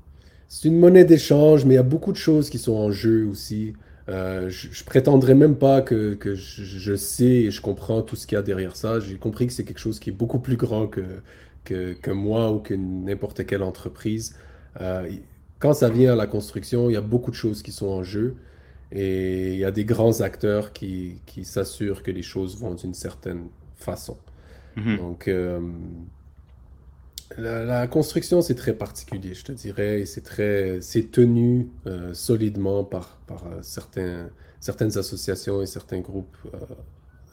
C'est 0.47 0.67
une 0.67 0.79
monnaie 0.79 1.05
d'échange, 1.05 1.65
mais 1.65 1.73
il 1.73 1.77
y 1.77 1.79
a 1.79 1.83
beaucoup 1.83 2.11
de 2.11 2.17
choses 2.17 2.49
qui 2.49 2.57
sont 2.57 2.73
en 2.73 2.91
jeu 2.91 3.25
aussi. 3.27 3.73
Euh, 4.07 4.49
je, 4.49 4.67
je, 4.71 4.83
prétendrai 4.83 5.33
même 5.33 5.55
pas 5.55 5.81
que, 5.81 6.13
que 6.13 6.35
je, 6.35 6.63
je, 6.63 6.95
sais 6.95 7.25
et 7.25 7.51
je 7.51 7.59
comprends 7.61 8.01
tout 8.03 8.15
ce 8.15 8.27
qu'il 8.27 8.35
y 8.35 8.39
a 8.39 8.43
derrière 8.43 8.75
ça. 8.75 8.99
J'ai 8.99 9.15
compris 9.17 9.47
que 9.47 9.53
c'est 9.53 9.63
quelque 9.63 9.79
chose 9.79 9.99
qui 9.99 10.11
est 10.11 10.13
beaucoup 10.13 10.39
plus 10.39 10.57
grand 10.57 10.87
que, 10.87 11.01
que, 11.63 11.93
que 11.93 12.11
moi 12.11 12.51
ou 12.51 12.59
que 12.59 12.73
n'importe 12.75 13.45
quelle 13.45 13.63
entreprise. 13.63 14.35
Euh, 14.81 15.09
quand 15.59 15.73
ça 15.73 15.89
vient 15.89 16.13
à 16.13 16.15
la 16.15 16.27
construction, 16.27 16.89
il 16.89 16.93
y 16.93 16.97
a 16.97 17.01
beaucoup 17.01 17.31
de 17.31 17.35
choses 17.35 17.63
qui 17.63 17.71
sont 17.71 17.87
en 17.87 18.03
jeu 18.03 18.35
et 18.91 19.53
il 19.53 19.59
y 19.59 19.65
a 19.65 19.71
des 19.71 19.85
grands 19.85 20.21
acteurs 20.21 20.71
qui, 20.73 21.21
qui 21.25 21.43
s'assurent 21.43 22.03
que 22.03 22.11
les 22.11 22.21
choses 22.21 22.57
vont 22.57 22.75
d'une 22.75 22.93
certaine 22.93 23.47
façon. 23.75 24.17
-hmm. 24.77 24.97
Donc, 24.97 25.27
euh, 25.27 25.59
la, 27.37 27.63
la, 27.63 27.87
construction, 27.87 28.41
c'est 28.41 28.55
très 28.55 28.73
particulier, 28.73 29.33
je 29.33 29.43
te 29.43 29.51
dirais, 29.51 30.01
et 30.01 30.05
c'est 30.05 30.21
très, 30.21 30.79
c'est 30.81 31.11
tenu 31.11 31.69
euh, 31.87 32.13
solidement 32.13 32.83
par, 32.83 33.17
par 33.25 33.45
euh, 33.47 33.59
certains, 33.61 34.29
certaines 34.59 34.97
associations 34.97 35.61
et 35.61 35.65
certains 35.65 35.99
groupes 35.99 36.37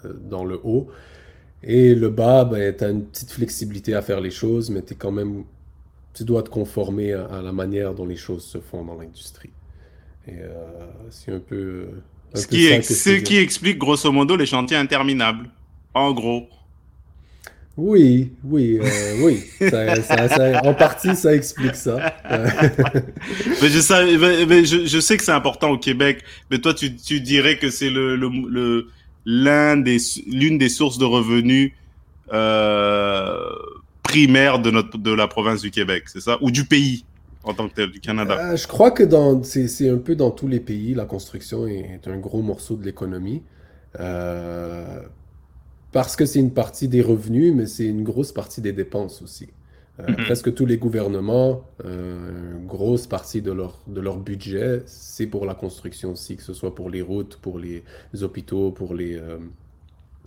euh, 0.04 0.12
dans 0.14 0.44
le 0.44 0.58
haut. 0.64 0.88
Et 1.62 1.94
le 1.94 2.08
bas, 2.08 2.44
ben, 2.44 2.74
tu 2.74 2.84
as 2.84 2.88
une 2.88 3.04
petite 3.04 3.32
flexibilité 3.32 3.94
à 3.94 4.02
faire 4.02 4.20
les 4.20 4.30
choses, 4.30 4.70
mais 4.70 4.80
es 4.80 4.94
quand 4.94 5.12
même, 5.12 5.44
tu 6.14 6.24
dois 6.24 6.42
te 6.42 6.50
conformer 6.50 7.12
à, 7.12 7.26
à, 7.26 7.42
la 7.42 7.52
manière 7.52 7.94
dont 7.94 8.06
les 8.06 8.16
choses 8.16 8.44
se 8.44 8.58
font 8.58 8.84
dans 8.84 8.96
l'industrie. 8.96 9.52
Et 10.26 10.38
c'est 11.10 11.32
un 11.32 11.40
peu. 11.40 11.88
Un 12.32 12.38
ce 12.38 12.46
peu 12.46 12.56
qui, 12.56 12.66
est, 12.66 12.82
ce 12.82 13.20
qui 13.20 13.38
explique 13.38 13.76
grosso 13.76 14.10
modo 14.12 14.36
les 14.36 14.46
chantiers 14.46 14.76
interminables. 14.76 15.50
En 15.94 16.12
gros. 16.12 16.46
Oui, 17.76 18.32
oui, 18.44 18.78
euh, 18.82 19.16
oui. 19.22 19.44
Ça, 19.58 20.02
ça, 20.02 20.28
ça, 20.28 20.60
en 20.62 20.74
partie, 20.74 21.16
ça 21.16 21.34
explique 21.34 21.74
ça. 21.74 22.14
mais 22.30 23.68
je, 23.68 23.78
sais, 23.78 24.44
mais 24.46 24.64
je, 24.64 24.84
je 24.84 25.00
sais 25.00 25.16
que 25.16 25.24
c'est 25.24 25.32
important 25.32 25.70
au 25.70 25.78
Québec, 25.78 26.22
mais 26.50 26.58
toi, 26.58 26.74
tu, 26.74 26.94
tu 26.94 27.20
dirais 27.20 27.56
que 27.56 27.70
c'est 27.70 27.88
le, 27.88 28.16
le, 28.16 28.28
le, 28.50 28.88
l'un 29.24 29.78
des, 29.78 29.96
l'une 30.26 30.58
des 30.58 30.68
sources 30.68 30.98
de 30.98 31.06
revenus 31.06 31.72
euh, 32.32 33.38
primaires 34.02 34.58
de, 34.58 34.70
notre, 34.70 34.98
de 34.98 35.12
la 35.12 35.26
province 35.26 35.62
du 35.62 35.70
Québec, 35.70 36.04
c'est 36.06 36.20
ça? 36.20 36.38
Ou 36.42 36.50
du 36.50 36.66
pays 36.66 37.04
en 37.44 37.54
tant 37.54 37.68
que 37.68 37.74
tel, 37.74 37.90
du 37.90 38.00
Canada 38.00 38.38
euh, 38.38 38.56
Je 38.56 38.68
crois 38.68 38.90
que 38.90 39.02
dans, 39.02 39.42
c'est, 39.42 39.88
un 39.88 39.96
peu 39.96 40.14
dans 40.14 40.30
tous 40.30 40.46
les 40.46 40.60
pays, 40.60 40.94
la 40.94 41.06
construction 41.06 41.66
est 41.66 42.06
un 42.06 42.18
gros 42.18 42.42
morceau 42.42 42.76
de 42.76 42.84
l'économie. 42.84 43.42
Euh, 43.98 45.00
parce 45.92 46.16
que 46.16 46.24
c'est 46.26 46.40
une 46.40 46.52
partie 46.52 46.88
des 46.88 47.02
revenus, 47.02 47.54
mais 47.54 47.66
c'est 47.66 47.84
une 47.86 48.02
grosse 48.02 48.32
partie 48.32 48.60
des 48.60 48.72
dépenses 48.72 49.22
aussi. 49.22 49.48
Euh, 50.00 50.04
mm 50.08 50.14
-hmm. 50.14 50.24
Presque 50.24 50.54
tous 50.54 50.66
les 50.66 50.78
gouvernements, 50.78 51.64
euh, 51.84 52.58
une 52.58 52.66
grosse 52.66 53.06
partie 53.06 53.42
de 53.42 53.52
leur, 53.52 53.74
de 53.86 54.00
leur 54.00 54.18
budget, 54.18 54.82
c'est 54.86 55.26
pour 55.26 55.44
la 55.44 55.54
construction 55.54 56.12
aussi, 56.12 56.36
que 56.36 56.42
ce 56.42 56.54
soit 56.54 56.74
pour 56.74 56.88
les 56.94 57.02
routes, 57.02 57.36
pour 57.36 57.58
les, 57.58 57.82
hôpitaux, 58.22 58.70
pour 58.72 58.94
les, 58.94 59.14
euh, 59.16 59.38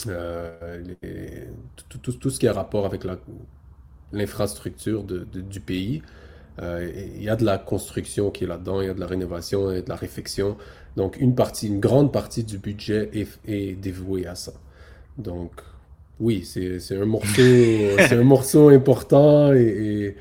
euh 0.08 0.84
les 0.88 1.48
tout, 1.90 2.00
tout, 2.04 2.14
tout, 2.22 2.30
ce 2.30 2.40
qui 2.40 2.48
a 2.48 2.54
rapport 2.54 2.86
avec 2.86 3.02
l'infrastructure 4.12 5.02
du 5.54 5.62
pays. 5.72 6.02
Euh, 6.62 6.90
il 7.18 7.24
y 7.24 7.30
a 7.30 7.36
de 7.36 7.46
la 7.52 7.58
construction 7.58 8.32
qui 8.32 8.44
est 8.46 8.48
là-dedans, 8.48 8.82
il 8.82 8.88
y 8.88 8.90
a 8.90 8.94
de 8.94 9.00
la 9.00 9.08
rénovation 9.08 9.72
et 9.72 9.82
de 9.82 9.90
la 9.90 9.96
réfection. 9.96 10.58
Donc 10.96 11.18
une 11.20 11.36
partie, 11.36 11.68
une 11.68 11.82
grande 11.88 12.14
partie 12.14 12.44
du 12.44 12.58
budget 12.58 13.10
est, 13.14 13.28
est 13.48 13.74
dévouée 13.76 14.26
à 14.28 14.36
ça. 14.36 14.54
Donc, 15.18 15.52
oui, 16.20 16.44
c'est 16.46 16.98
un 16.98 17.06
morceau, 17.06 17.32
c'est 17.36 18.14
un 18.14 18.24
morceau 18.24 18.70
important 18.70 19.54
et, 19.54 19.60
et... 19.60 20.16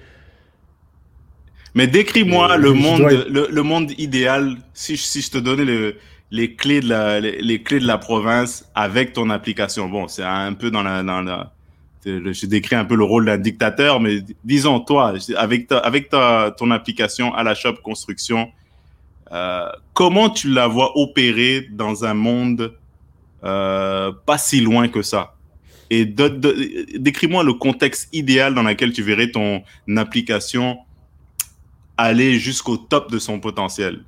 Mais 1.75 1.89
décris-moi 1.89 2.57
le 2.57 2.73
monde, 2.73 3.01
dois... 3.01 3.11
le, 3.11 3.49
le, 3.51 3.63
monde 3.63 3.91
idéal. 3.99 4.57
Si, 4.75 4.97
si 4.97 5.21
je 5.23 5.31
te 5.33 5.39
donnais 5.39 5.65
le, 5.65 5.97
les 6.31 6.55
clés 6.55 6.81
de 6.81 6.89
la, 6.89 7.21
les, 7.21 7.41
les, 7.43 7.63
clés 7.63 7.81
de 7.81 7.87
la 7.87 7.99
province 7.99 8.71
avec 8.75 9.13
ton 9.13 9.29
application. 9.31 9.89
Bon, 9.89 10.07
c'est 10.07 10.23
un 10.23 10.53
peu 10.53 10.71
dans 10.71 10.83
la, 10.83 11.03
dans 11.03 11.21
la, 11.23 11.53
je 12.05 12.47
décris 12.47 12.77
un 12.77 12.85
peu 12.85 12.97
le 12.97 13.05
rôle 13.05 13.27
d'un 13.27 13.39
dictateur, 13.39 14.01
mais 14.01 14.19
disons 14.45 14.81
toi, 14.81 15.15
avec 15.37 15.69
ta, 15.69 15.79
avec 15.79 16.09
ta, 16.09 16.55
ton 16.57 16.71
application 16.71 17.35
à 17.35 17.43
la 17.43 17.55
shop 17.55 17.77
construction, 17.83 18.51
euh, 19.33 19.69
comment 19.95 20.31
tu 20.31 20.49
la 20.49 20.69
vois 20.69 20.97
opérer 20.97 21.67
dans 21.73 22.05
un 22.05 22.15
monde 22.15 22.75
euh, 23.45 24.13
pas 24.27 24.39
si 24.39 24.61
loin 24.61 24.89
que 24.89 25.03
ça. 25.03 25.35
Et 25.91 26.07
décris-moi 26.07 27.45
le 27.45 27.55
contexte 27.55 28.09
idéal 28.13 28.55
dans 28.55 28.63
lequel 28.63 28.93
tu 28.93 29.03
verrais 29.03 29.31
ton 29.31 29.63
application 29.97 30.79
aller 31.97 32.39
jusqu'au 32.39 32.77
top 32.77 33.11
de 33.11 33.19
son 33.19 33.39
potentiel. 33.39 34.03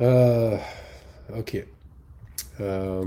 Euh, 0.00 0.56
ok. 1.36 1.64
Euh... 2.60 3.04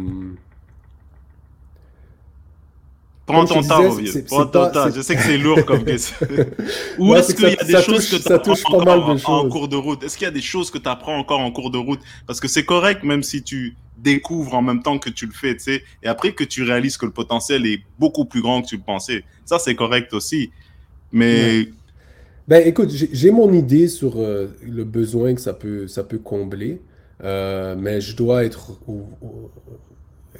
Prends 3.29 3.45
ton 3.45 3.61
temps, 3.61 3.89
vieux. 3.91 4.23
Prends 4.25 4.45
ton 4.47 4.71
temps. 4.71 4.89
Je 4.89 5.01
sais 5.01 5.15
que 5.15 5.21
c'est 5.21 5.37
lourd 5.37 5.63
comme 5.65 5.83
question. 5.83 6.15
Ou 6.97 7.13
est-ce 7.13 7.35
qu'il 7.35 7.49
y 7.49 7.57
a 7.57 7.63
des 7.63 7.81
choses 7.83 8.09
que 8.09 8.15
tu 8.15 8.31
apprends 8.31 8.53
encore 8.53 9.09
en, 9.29 9.49
cours 9.49 9.67
de 9.67 9.75
route? 9.75 10.03
Est-ce 10.03 10.17
qu'il 10.17 10.25
y 10.25 10.27
a 10.27 10.31
des 10.31 10.41
choses 10.41 10.71
que 10.71 10.79
tu 10.79 10.89
apprends 10.89 11.15
encore 11.15 11.39
en 11.39 11.51
cours 11.51 11.69
de 11.69 11.77
route? 11.77 11.99
Parce 12.25 12.39
que 12.39 12.47
c'est 12.47 12.65
correct, 12.65 13.03
même 13.03 13.21
si 13.21 13.43
tu 13.43 13.75
découvres 13.97 14.55
en 14.55 14.63
même 14.63 14.81
temps 14.81 14.97
que 14.97 15.11
tu 15.11 15.27
le 15.27 15.31
fais, 15.31 15.53
tu 15.53 15.63
sais. 15.63 15.83
Et 16.01 16.07
après 16.07 16.33
que 16.33 16.43
tu 16.43 16.63
réalises 16.63 16.97
que 16.97 17.05
le 17.05 17.11
potentiel 17.11 17.67
est 17.67 17.81
beaucoup 17.99 18.25
plus 18.25 18.41
grand 18.41 18.63
que 18.63 18.67
tu 18.67 18.77
le 18.77 18.83
pensais. 18.83 19.23
Ça, 19.45 19.59
c'est 19.59 19.75
correct 19.75 20.13
aussi. 20.13 20.51
Mais... 21.11 21.59
Ouais. 21.59 21.69
Ben, 22.47 22.67
écoute, 22.67 22.89
j'ai 22.89 23.29
mon 23.29 23.53
idée 23.53 23.87
sur 23.87 24.13
euh, 24.17 24.47
le 24.67 24.83
besoin 24.83 25.35
que 25.35 25.41
ça 25.41 25.53
peut, 25.53 25.87
ça 25.87 26.03
peut 26.03 26.17
combler. 26.17 26.81
Euh, 27.23 27.75
mais 27.77 28.01
je 28.01 28.15
dois 28.15 28.43
être 28.43 28.79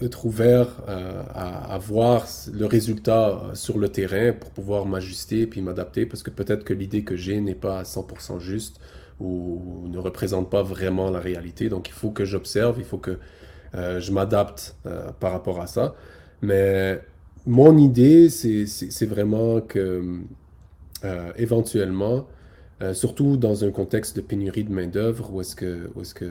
être 0.05 0.25
ouvert 0.25 0.67
euh, 0.87 1.23
à, 1.33 1.77
voir 1.79 2.25
le 2.51 2.65
résultat 2.65 3.41
sur 3.53 3.77
le 3.77 3.89
terrain 3.89 4.33
pour 4.33 4.51
pouvoir 4.51 4.85
m'ajuster 4.85 5.47
puis 5.47 5.61
m'adapter 5.61 6.05
parce 6.05 6.23
que 6.23 6.29
peut-être 6.29 6.63
que 6.63 6.73
l'idée 6.73 7.03
que 7.03 7.15
j'ai 7.15 7.41
n'est 7.41 7.55
pas 7.55 7.79
à 7.79 7.83
100% 7.83 8.39
juste 8.39 8.79
ou 9.19 9.87
ne 9.89 9.97
représente 9.97 10.49
pas 10.49 10.63
vraiment 10.63 11.11
la 11.11 11.19
réalité. 11.19 11.69
Donc 11.69 11.89
il 11.89 11.93
faut 11.93 12.11
que 12.11 12.25
j'observe, 12.25 12.75
il 12.79 12.85
faut 12.85 12.97
que 12.97 13.17
euh, 13.75 13.99
je 13.99 14.11
m'adapte 14.11 14.75
euh, 14.85 15.11
par 15.19 15.31
rapport 15.31 15.61
à 15.61 15.67
ça. 15.67 15.95
Mais 16.41 17.01
mon 17.45 17.77
idée, 17.77 18.29
c'est 18.29 19.05
vraiment 19.05 19.61
que 19.61 20.21
euh, 21.05 21.31
éventuellement, 21.37 22.27
euh, 22.81 22.93
surtout 22.93 23.37
dans 23.37 23.63
un 23.63 23.71
contexte 23.71 24.17
de 24.17 24.21
pénurie 24.21 24.65
de 24.65 24.71
main-d'œuvre 24.73 25.31
où 25.33 25.41
est-ce 25.41 25.55
que, 25.55 25.89
où 25.95 26.01
est 26.01 26.03
-ce 26.03 26.13
que 26.13 26.29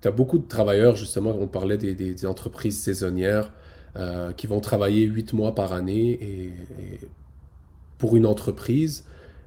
tu 0.00 0.08
as 0.08 0.10
beaucoup 0.10 0.38
de 0.38 0.46
travailleurs, 0.46 0.96
justement, 0.96 1.36
on 1.38 1.46
parlait 1.46 1.78
des, 1.78 2.26
entreprises 2.26 2.80
saisonnières 2.80 3.52
euh, 3.96 4.32
qui 4.32 4.46
vont 4.46 4.60
travailler 4.60 5.04
huit 5.04 5.32
mois 5.32 5.54
par 5.54 5.72
année 5.72 6.18
et, 6.20 6.52
pour 7.98 8.16
une 8.16 8.26
entreprise. 8.26 9.04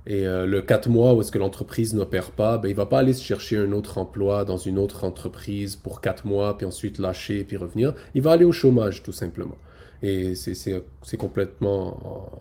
Et 0.08 0.26
euh, 0.26 0.46
le 0.48 0.62
quatre 0.62 0.90
mois 0.90 1.14
où 1.14 1.22
est-ce 1.22 1.32
que 1.32 1.38
l'entreprise 1.38 1.94
n'opère 1.94 2.32
pas, 2.32 2.58
ben, 2.58 2.68
il 2.68 2.72
ne 2.72 2.78
va 2.78 2.88
pas 2.88 3.00
aller 3.00 3.14
se 3.14 3.24
chercher 3.24 3.58
un 3.58 3.72
autre 3.74 3.98
emploi 4.00 4.44
dans 4.46 4.58
une 4.58 4.80
autre 4.80 5.04
entreprise 5.04 5.76
pour 5.76 6.02
quatre 6.02 6.26
mois, 6.26 6.58
puis 6.58 6.66
ensuite 6.66 6.98
lâcher, 6.98 7.44
puis 7.44 7.58
revenir. 7.58 7.94
Il 8.16 8.22
va 8.24 8.32
aller 8.32 8.46
au 8.46 8.52
chômage, 8.52 9.04
tout 9.04 9.12
simplement. 9.12 9.58
Et 10.02 10.34
c'est 10.36 11.18
complètement 11.18 12.32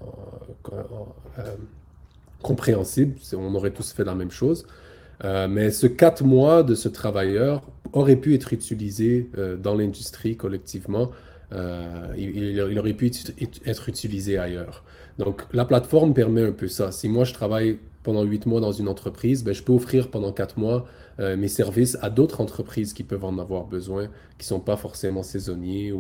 euh, 0.73 1.55
compréhensible. 2.43 3.17
On 3.37 3.55
aurait 3.55 3.73
tous 3.73 3.93
fait 3.93 4.05
la 4.05 4.15
même 4.15 4.31
chose. 4.31 4.65
Euh, 5.25 5.49
mais 5.49 5.71
ce 5.71 5.87
quatre 5.87 6.25
mois 6.25 6.63
de 6.63 6.75
ce 6.75 6.89
travailleur 6.89 7.63
aurait 7.93 8.17
pu 8.17 8.35
être 8.35 8.53
utilisé 8.53 9.31
euh, 9.37 9.57
dans 9.57 9.75
l'industrie 9.75 10.37
collectivement. 10.37 11.11
Euh, 11.53 12.15
il, 12.17 12.79
aurait 12.79 12.93
pu 12.93 13.11
être 13.65 13.89
utilisé 13.89 14.39
ailleurs. 14.39 14.85
Donc 15.19 15.47
la 15.53 15.65
plateforme 15.65 16.15
permet 16.15 16.43
un 16.43 16.53
peu 16.53 16.69
ça. 16.69 16.93
Si 16.93 17.09
moi 17.09 17.25
je 17.25 17.33
travaille 17.33 17.79
pendant 18.03 18.23
huit 18.23 18.47
mois 18.47 18.61
dans 18.61 18.73
une 18.73 18.87
entreprise, 18.87 19.43
ben, 19.43 19.55
je 19.55 19.63
peux 19.63 19.73
offrir 19.73 20.11
pendant 20.11 20.33
quatre 20.33 20.59
mois 20.59 20.87
mes 21.19 21.49
services 21.49 21.99
à 22.01 22.11
d'autres 22.11 22.41
entreprises 22.41 22.93
qui 22.93 23.03
peuvent 23.03 23.25
en 23.25 23.39
avoir 23.39 23.65
besoin, 23.65 24.05
qui 24.39 24.45
ne 24.45 24.51
sont 24.51 24.61
pas 24.61 24.77
forcément 24.77 25.25
saisonniers. 25.25 25.93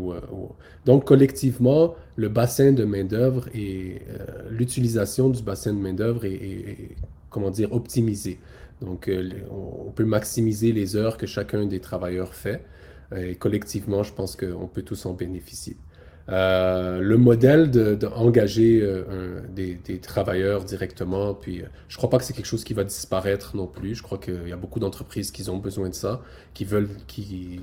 Donc 0.86 1.06
collectivement, 1.06 1.96
le 2.14 2.28
bassin 2.28 2.70
de 2.70 2.84
main-d'œuvre 2.84 3.48
et 3.52 4.00
l'utilisation 4.48 5.28
du 5.28 5.42
bassin 5.42 5.74
de 5.74 5.80
main-d'œuvre 5.80 6.24
est, 6.24 6.34
est, 6.34 6.96
comment 7.30 7.50
dire, 7.50 7.72
optimisé. 7.72 8.38
Donc, 8.80 9.10
on 9.50 9.90
peut 9.90 10.04
maximiser 10.04 10.72
les 10.72 10.96
heures 10.96 11.16
que 11.16 11.26
chacun 11.26 11.66
des 11.66 11.80
travailleurs 11.80 12.34
fait. 12.34 12.64
Et 13.16 13.34
collectivement, 13.34 14.02
je 14.02 14.12
pense 14.12 14.36
qu'on 14.36 14.68
peut 14.68 14.82
tous 14.82 15.06
en 15.06 15.14
bénéficier. 15.14 15.76
Euh, 16.30 17.00
le 17.00 17.16
modèle 17.16 17.70
d'engager 17.70 18.80
de, 18.80 19.06
euh, 19.08 19.40
des, 19.48 19.98
travailleurs 19.98 20.64
directement, 20.64 21.32
puis 21.32 21.62
euh, 21.62 21.66
je 21.88 21.96
crois 21.96 22.10
pas 22.10 22.18
que 22.18 22.24
c'est 22.24 22.34
quelque 22.34 22.46
chose 22.46 22.64
qui 22.64 22.74
va 22.74 22.84
disparaître 22.84 23.56
non 23.56 23.66
plus. 23.66 23.94
Je 23.94 24.02
crois 24.02 24.18
qu'il 24.18 24.46
y 24.46 24.52
a 24.52 24.56
beaucoup 24.56 24.78
d'entreprises 24.78 25.30
qui 25.30 25.48
ont 25.48 25.56
besoin 25.56 25.88
de 25.88 25.94
ça, 25.94 26.20
qui 26.52 26.66
veulent, 26.66 26.90
qui 27.06 27.60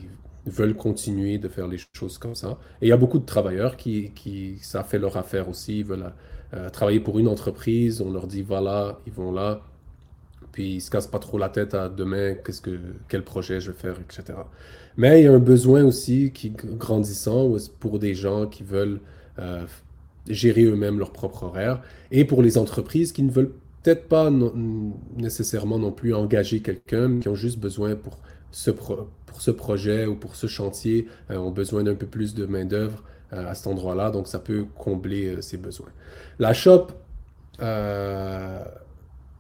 veulent 0.48 0.76
continuer 0.76 1.38
de 1.38 1.48
faire 1.48 1.68
les 1.68 1.78
choses 1.94 2.18
comme 2.18 2.34
ça. 2.34 2.58
Et 2.82 2.88
il 2.88 2.90
y 2.90 2.92
a 2.92 2.98
beaucoup 2.98 3.20
de 3.20 3.26
travailleurs 3.26 3.78
qui, 3.78 4.12
qui 4.16 4.58
ça 4.62 4.84
fait 4.84 5.00
leur 5.00 5.16
affaire 5.16 5.48
aussi, 5.48 5.80
ils 5.80 5.86
veulent 5.86 6.12
travailler 6.72 7.02
pour 7.02 7.20
une 7.20 7.28
entreprise, 7.28 8.02
on 8.02 8.12
leur 8.12 8.28
dit 8.28 8.42
voilà, 8.42 9.00
ils 9.06 9.12
vont 9.12 9.32
là, 9.32 9.62
puis 10.56 10.76
ils 10.76 10.82
se 10.82 10.90
cassent 10.90 11.08
pas 11.08 11.20
trop 11.20 11.38
la 11.38 11.50
tête 11.50 11.74
à 11.74 11.90
demain, 11.90 12.34
qu'est-ce 12.36 12.62
que, 12.62 12.80
quel 13.10 13.24
projet 13.24 13.60
je 13.60 13.72
vais 13.72 13.78
faire, 13.78 13.98
etc. 14.00 14.40
Mais 14.96 15.20
il 15.20 15.26
y 15.26 15.28
a 15.28 15.34
un 15.34 15.38
besoin 15.38 15.84
aussi 15.84 16.32
qui 16.32 16.50
grandissant 16.52 17.52
pour 17.82 18.00
des 18.00 18.16
gens 18.16 18.48
qui 18.48 18.64
veulent 18.64 19.02
euh, 19.38 19.66
gérer 20.30 20.64
eux-mêmes 20.64 20.98
leur 20.98 21.12
propre 21.12 21.44
horaire 21.44 21.82
et 22.10 22.24
pour 22.24 22.42
les 22.42 22.58
entreprises 22.58 23.12
qui 23.12 23.24
ne 23.24 23.32
veulent 23.32 23.52
peut-être 23.84 24.08
pas 24.08 24.32
nécessairement 25.18 25.78
non 25.78 25.92
plus 25.92 26.14
engager 26.14 26.62
quelqu'un, 26.62 27.10
mais 27.10 27.20
qui 27.20 27.28
ont 27.28 27.36
juste 27.36 27.60
besoin 27.60 27.98
pour 27.98 28.18
ce, 28.52 28.72
pour 28.72 29.10
ce 29.38 29.52
projet 29.52 30.06
ou 30.06 30.16
pour 30.16 30.38
ce 30.38 30.48
chantier, 30.48 31.10
euh, 31.32 31.36
ont 31.36 31.52
besoin 31.52 31.84
d'un 31.84 31.96
peu 31.96 32.08
plus 32.08 32.34
de 32.34 32.46
main-d'œuvre 32.46 33.04
euh, 33.34 33.50
à 33.50 33.56
cet 33.56 33.68
endroit-là, 33.68 34.10
donc 34.10 34.30
ça 34.30 34.40
peut 34.40 34.64
combler 34.78 35.36
ces 35.42 35.58
besoins. 35.58 35.92
La 36.40 36.54
shop, 36.54 36.88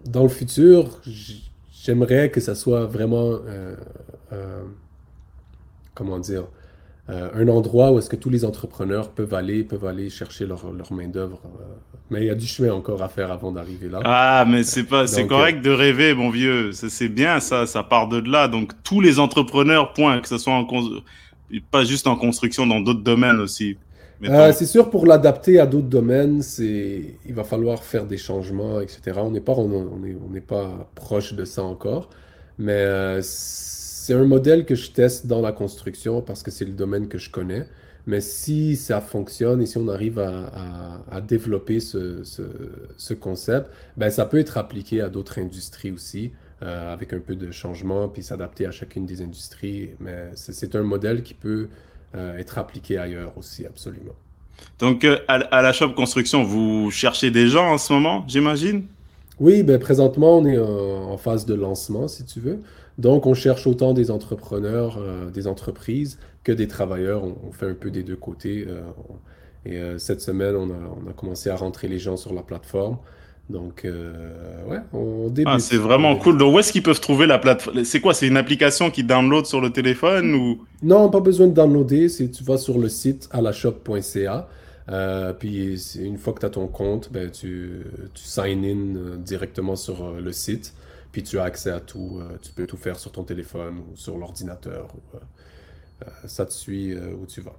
dans 0.05 0.23
le 0.23 0.29
futur, 0.29 1.01
j'aimerais 1.71 2.29
que 2.29 2.39
ça 2.39 2.55
soit 2.55 2.85
vraiment 2.85 3.39
comment 5.95 6.19
dire, 6.19 6.43
euh, 7.09 7.29
un 7.33 7.47
endroit 7.47 7.91
où 7.91 7.99
est-ce 7.99 8.09
que 8.09 8.15
tous 8.15 8.29
les 8.29 8.45
entrepreneurs 8.45 9.09
peuvent 9.11 9.33
aller, 9.33 9.63
peuvent 9.63 9.85
aller 9.85 10.09
chercher 10.09 10.45
leur, 10.45 10.71
leur 10.71 10.91
main-d'œuvre. 10.93 11.39
Euh, 11.45 11.63
mais 12.09 12.21
il 12.21 12.27
y 12.27 12.29
a 12.29 12.35
du 12.35 12.45
chemin 12.45 12.73
encore 12.73 13.01
à 13.01 13.09
faire 13.09 13.31
avant 13.31 13.51
d'arriver 13.51 13.89
là. 13.89 13.99
Ah, 14.03 14.45
mais 14.47 14.63
c'est 14.63 14.83
pas, 14.83 15.07
c'est 15.07 15.25
correct 15.25 15.63
de 15.63 15.71
rêver, 15.71 16.13
mon 16.13 16.29
vieux. 16.29 16.71
C'est 16.71 17.09
bien 17.09 17.39
ça, 17.39 17.65
ça 17.65 17.81
part 17.81 18.07
de 18.07 18.17
là. 18.29 18.47
Donc 18.47 18.73
tous 18.83 19.01
les 19.01 19.17
entrepreneurs, 19.17 19.93
point, 19.93 20.19
que 20.19 20.27
ce 20.27 20.37
soit 20.37 20.53
en 20.53 20.67
pas 21.71 21.83
juste 21.83 22.07
en 22.07 22.15
construction, 22.15 22.67
dans 22.67 22.81
d'autres 22.81 23.03
domaines 23.03 23.39
aussi. 23.39 23.77
Euh, 24.24 24.53
c'est 24.53 24.66
sûr, 24.66 24.89
pour 24.89 25.05
l'adapter 25.05 25.59
à 25.59 25.66
d'autres 25.66 25.88
domaines, 25.88 26.41
c'est, 26.41 27.18
il 27.26 27.34
va 27.34 27.43
falloir 27.43 27.84
faire 27.84 28.05
des 28.05 28.18
changements, 28.18 28.80
etc. 28.80 29.18
On 29.18 29.32
n'est 29.32 29.41
pas, 29.41 29.53
on, 29.53 29.72
on 29.72 30.30
n'est 30.30 30.41
pas 30.41 30.89
proche 30.95 31.34
de 31.34 31.43
ça 31.43 31.63
encore, 31.63 32.09
mais 32.57 33.20
c'est 33.22 34.13
un 34.13 34.26
modèle 34.26 34.66
que 34.66 34.76
je 34.76 34.91
teste 34.91 35.26
dans 35.26 35.41
la 35.41 35.51
construction 35.51 36.22
parce 36.22 36.43
que 36.43 36.51
c'est 36.51 36.66
le 36.66 36.74
domaine 36.74 37.07
que 37.07 37.18
je 37.18 37.32
connais. 37.32 37.66
Mais 38.07 38.22
si 38.22 38.76
ça 38.76 39.01
fonctionne 39.01 39.63
et 39.63 39.66
si 39.66 39.80
on 39.80 39.88
arrive 39.88 40.20
à, 40.20 41.22
développer 41.22 41.80
ce, 41.80 43.13
concept, 43.13 43.72
ben 43.97 44.11
ça 44.11 44.26
peut 44.26 44.38
être 44.38 44.57
appliqué 44.57 45.01
à 45.01 45.09
d'autres 45.09 45.39
industries 45.39 45.91
aussi, 45.91 46.32
euh, 46.61 46.93
avec 46.93 47.13
un 47.13 47.20
peu 47.20 47.36
de 47.36 47.49
changement, 47.51 48.07
puis 48.07 48.22
s'adapter 48.22 48.68
à 48.68 48.72
chacune 48.72 49.07
des 49.07 49.24
industries. 49.24 49.91
Mais 49.99 50.30
c'est 50.36 50.76
un 50.76 50.84
modèle 50.84 51.24
qui 51.24 51.34
peut 51.34 51.68
euh, 51.68 51.68
être 52.38 52.57
appliqué 52.57 52.97
ailleurs 52.97 53.38
aussi, 53.38 53.66
absolument. 53.66 54.16
Donc, 54.80 55.05
euh, 55.05 55.18
à, 55.28 55.61
la 55.61 55.74
Shop 55.74 55.89
Construction, 55.89 56.43
vous 56.43 56.91
cherchez 56.91 57.32
des 57.32 57.47
gens 57.47 57.74
en 57.74 57.78
ce 57.78 57.93
moment, 57.93 58.26
j'imagine? 58.28 58.86
Oui, 59.39 59.63
ben 59.63 59.80
présentement, 59.80 60.38
on 60.38 60.45
est 60.45 60.57
en, 60.57 61.18
phase 61.18 61.45
de 61.45 61.53
lancement, 61.53 62.07
si 62.07 62.26
tu 62.26 62.39
veux. 62.39 62.59
Donc, 62.97 63.26
on 63.26 63.34
cherche 63.34 63.68
autant 63.68 63.93
des 63.93 64.11
entrepreneurs, 64.11 64.97
euh, 64.99 65.30
des 65.30 65.47
entreprises 65.47 66.18
que 66.43 66.51
des 66.51 66.68
travailleurs. 66.68 67.24
On, 67.24 67.51
fait 67.51 67.70
un 67.70 67.74
peu 67.74 67.91
des 67.91 68.03
deux 68.03 68.16
côtés. 68.16 68.66
Euh, 68.68 68.82
et 69.66 69.78
euh, 69.78 69.97
cette 69.97 70.22
semaine, 70.22 70.55
on 70.55 70.70
a, 71.09 71.13
commencé 71.13 71.49
à 71.49 71.55
rentrer 71.55 71.88
les 71.88 71.99
gens 71.99 72.18
sur 72.18 72.34
la 72.34 72.43
plateforme. 72.43 72.97
Donc, 73.49 73.85
ouais, 73.85 74.79
on 74.91 75.29
débute. 75.29 75.47
Ah, 75.47 75.59
c'est 75.59 75.77
vraiment 75.77 76.15
cool. 76.15 76.37
Donc, 76.37 76.55
où 76.55 76.59
est-ce 76.59 76.71
qu'ils 76.71 76.81
peuvent 76.81 76.99
trouver 76.99 77.27
la 77.27 77.37
plateforme 77.37 77.83
C'est 77.83 78.01
quoi 78.01 78.13
C'est 78.13 78.27
une 78.27 78.37
application 78.37 78.89
qui 78.89 79.03
download 79.03 79.45
sur 79.45 79.61
le 79.61 79.69
téléphone 79.69 80.33
ou? 80.33 80.65
Non, 80.81 81.09
pas 81.09 81.19
besoin 81.19 81.47
de 81.47 81.53
downloader. 81.53 82.07
Tu 82.09 82.43
vas 82.43 82.57
sur 82.57 82.79
le 82.79 82.89
site 82.89 83.29
alashop.ca. 83.31 84.47
puis 85.37 85.79
une 85.99 86.17
fois 86.17 86.33
que 86.33 86.39
tu 86.39 86.45
as 86.47 86.49
ton 86.49 86.67
compte, 86.67 87.11
ben, 87.11 87.29
tu, 87.29 87.83
tu 88.15 88.23
sign 88.23 88.65
in 88.65 89.17
directement 89.17 89.75
sur 89.75 90.13
le 90.13 90.31
site. 90.31 90.73
Puis 91.15 91.23
tu 91.23 91.39
as 91.39 91.43
accès 91.43 91.71
à 91.71 91.79
tout. 91.79 92.19
Euh, 92.19 92.35
tu 92.41 92.51
peux 92.51 92.67
tout 92.67 92.75
faire 92.75 92.99
sur 92.99 93.09
ton 93.09 93.23
téléphone 93.23 93.77
ou 93.77 93.95
sur 93.95 94.17
l'ordinateur. 94.17 94.89
Euh, 95.13 95.17
euh, 96.01 96.09
ça 96.27 96.45
te 96.45 96.51
suit 96.51 96.93
où 96.93 97.25
tu 97.25 97.39
vas. 97.39 97.55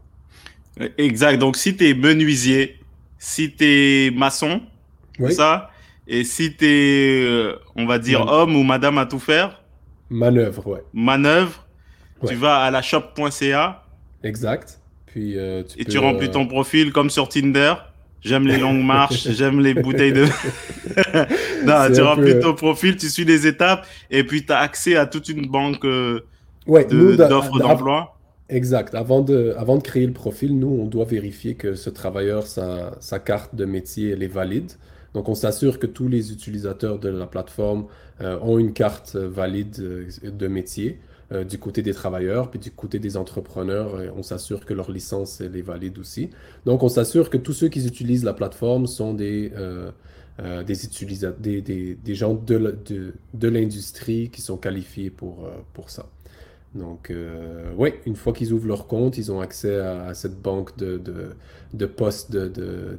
Exact. 0.99 1.39
Donc, 1.39 1.57
si 1.57 1.74
tu 1.74 1.89
es 1.89 1.95
menuisier, 1.95 2.78
si 3.18 3.51
tu 3.51 3.64
es 3.64 4.11
maçon, 4.11 4.61
ça, 5.30 5.70
et 6.07 6.25
si 6.25 6.57
tu 6.57 6.65
es, 6.67 7.55
on 7.75 7.87
va 7.87 7.99
dire, 7.99 8.27
homme 8.27 8.57
ou 8.57 8.63
madame 8.63 8.99
à 8.99 9.07
tout 9.07 9.19
faire. 9.19 9.63
Manœuvre, 10.11 10.67
ouais. 10.67 10.85
Manœuvre. 10.93 11.67
Tu 12.27 12.35
vas 12.35 12.59
à 12.59 12.71
la 12.71 12.83
shop.ca. 12.83 13.85
Exact. 14.23 14.81
Puis, 15.07 15.37
tu 15.69 15.81
et 15.81 15.85
tu 15.85 15.99
remplis 15.99 16.31
ton 16.31 16.47
profil 16.47 16.93
comme 16.93 17.11
sur 17.11 17.29
Tinder. 17.29 17.75
J'aime 18.27 18.47
les 18.47 18.59
longues 18.59 18.85
marches, 18.85 19.29
j'aime 19.31 19.61
les 19.61 19.75
bouteilles 19.75 20.13
de. 20.13 20.25
non, 21.65 21.95
tu 21.95 22.03
remplis 22.03 22.39
ton 22.41 22.55
profil, 22.55 22.97
tu 22.97 23.09
suis 23.09 23.25
les 23.25 23.47
étapes 23.47 23.87
et 24.11 24.25
puis 24.25 24.45
tu 24.45 24.53
as 24.53 24.59
accès 24.59 24.97
à 24.97 25.07
toute 25.07 25.29
une 25.29 25.47
banque 25.47 25.85
euh, 25.85 26.21
d'offres 26.67 27.59
d'emploi. 27.59 28.19
Exact. 28.49 28.95
Avant 28.95 29.23
de, 29.23 29.55
avant 29.59 29.77
de 29.77 29.83
créer 29.83 30.07
le 30.07 30.13
profil, 30.13 30.59
nous, 30.59 30.69
on 30.69 30.87
doit 30.87 31.05
vérifier 31.05 31.55
que 31.55 31.75
ce 31.75 31.91
travailleur, 31.91 32.47
sa, 32.47 32.97
sa 33.01 33.19
carte 33.19 33.55
de 33.55 33.65
métier, 33.65 34.11
elle 34.11 34.23
est 34.23 34.29
valide. 34.29 34.73
Donc, 35.17 35.29
on 35.29 35.35
s'assure 35.35 35.81
que 35.81 35.87
tous 35.87 36.07
les 36.07 36.31
utilisateurs 36.31 37.01
de 37.01 37.09
la 37.09 37.27
plateforme 37.27 37.87
euh, 38.21 38.39
ont 38.43 38.59
une 38.59 38.73
carte 38.73 39.17
valide 39.17 39.77
euh, 39.81 40.09
de 40.23 40.47
métier. 40.47 41.01
Euh, 41.33 41.43
du 41.43 41.59
côté 41.59 41.83
des 41.83 41.93
travailleurs, 41.93 42.53
puis 42.53 42.61
du 42.61 42.71
côté 42.71 43.01
des 43.01 43.17
entrepreneurs, 43.17 43.97
euh, 43.97 44.11
on 44.17 44.23
s'assure 44.23 44.64
que 44.64 44.73
leur 44.73 44.93
licence 44.93 45.41
est 45.41 45.61
valide 45.61 45.99
aussi. 45.99 46.31
Donc, 46.64 46.85
on 46.85 46.89
s'assure 46.89 47.31
que 47.31 47.37
tous 47.37 47.53
ceux 47.53 47.69
qui 47.69 47.85
utilisent 47.85 48.23
la 48.23 48.33
plateforme 48.33 48.87
sont 48.87 49.12
des, 49.12 49.51
euh, 49.57 49.91
utilisateurs, 50.69 51.41
des, 51.41 51.61
des, 51.61 52.14
gens 52.14 52.35
de, 52.35 53.49
l'industrie 53.49 54.31
qui 54.31 54.41
sont 54.41 54.57
qualifiés 54.57 55.11
pour, 55.11 55.51
pour 55.73 55.91
ça. 55.91 56.07
Donc, 56.77 57.12
oui, 57.77 57.95
une 58.05 58.14
fois 58.14 58.33
qu'ils 58.33 58.53
ouvrent 58.53 58.69
leur 58.69 58.87
compte, 58.87 59.19
ils 59.19 59.33
ont 59.33 59.41
accès 59.41 59.81
à, 59.81 60.14
cette 60.14 60.41
banque 60.41 60.77
de, 60.77 61.01
de, 61.75 61.87
postes 61.87 62.37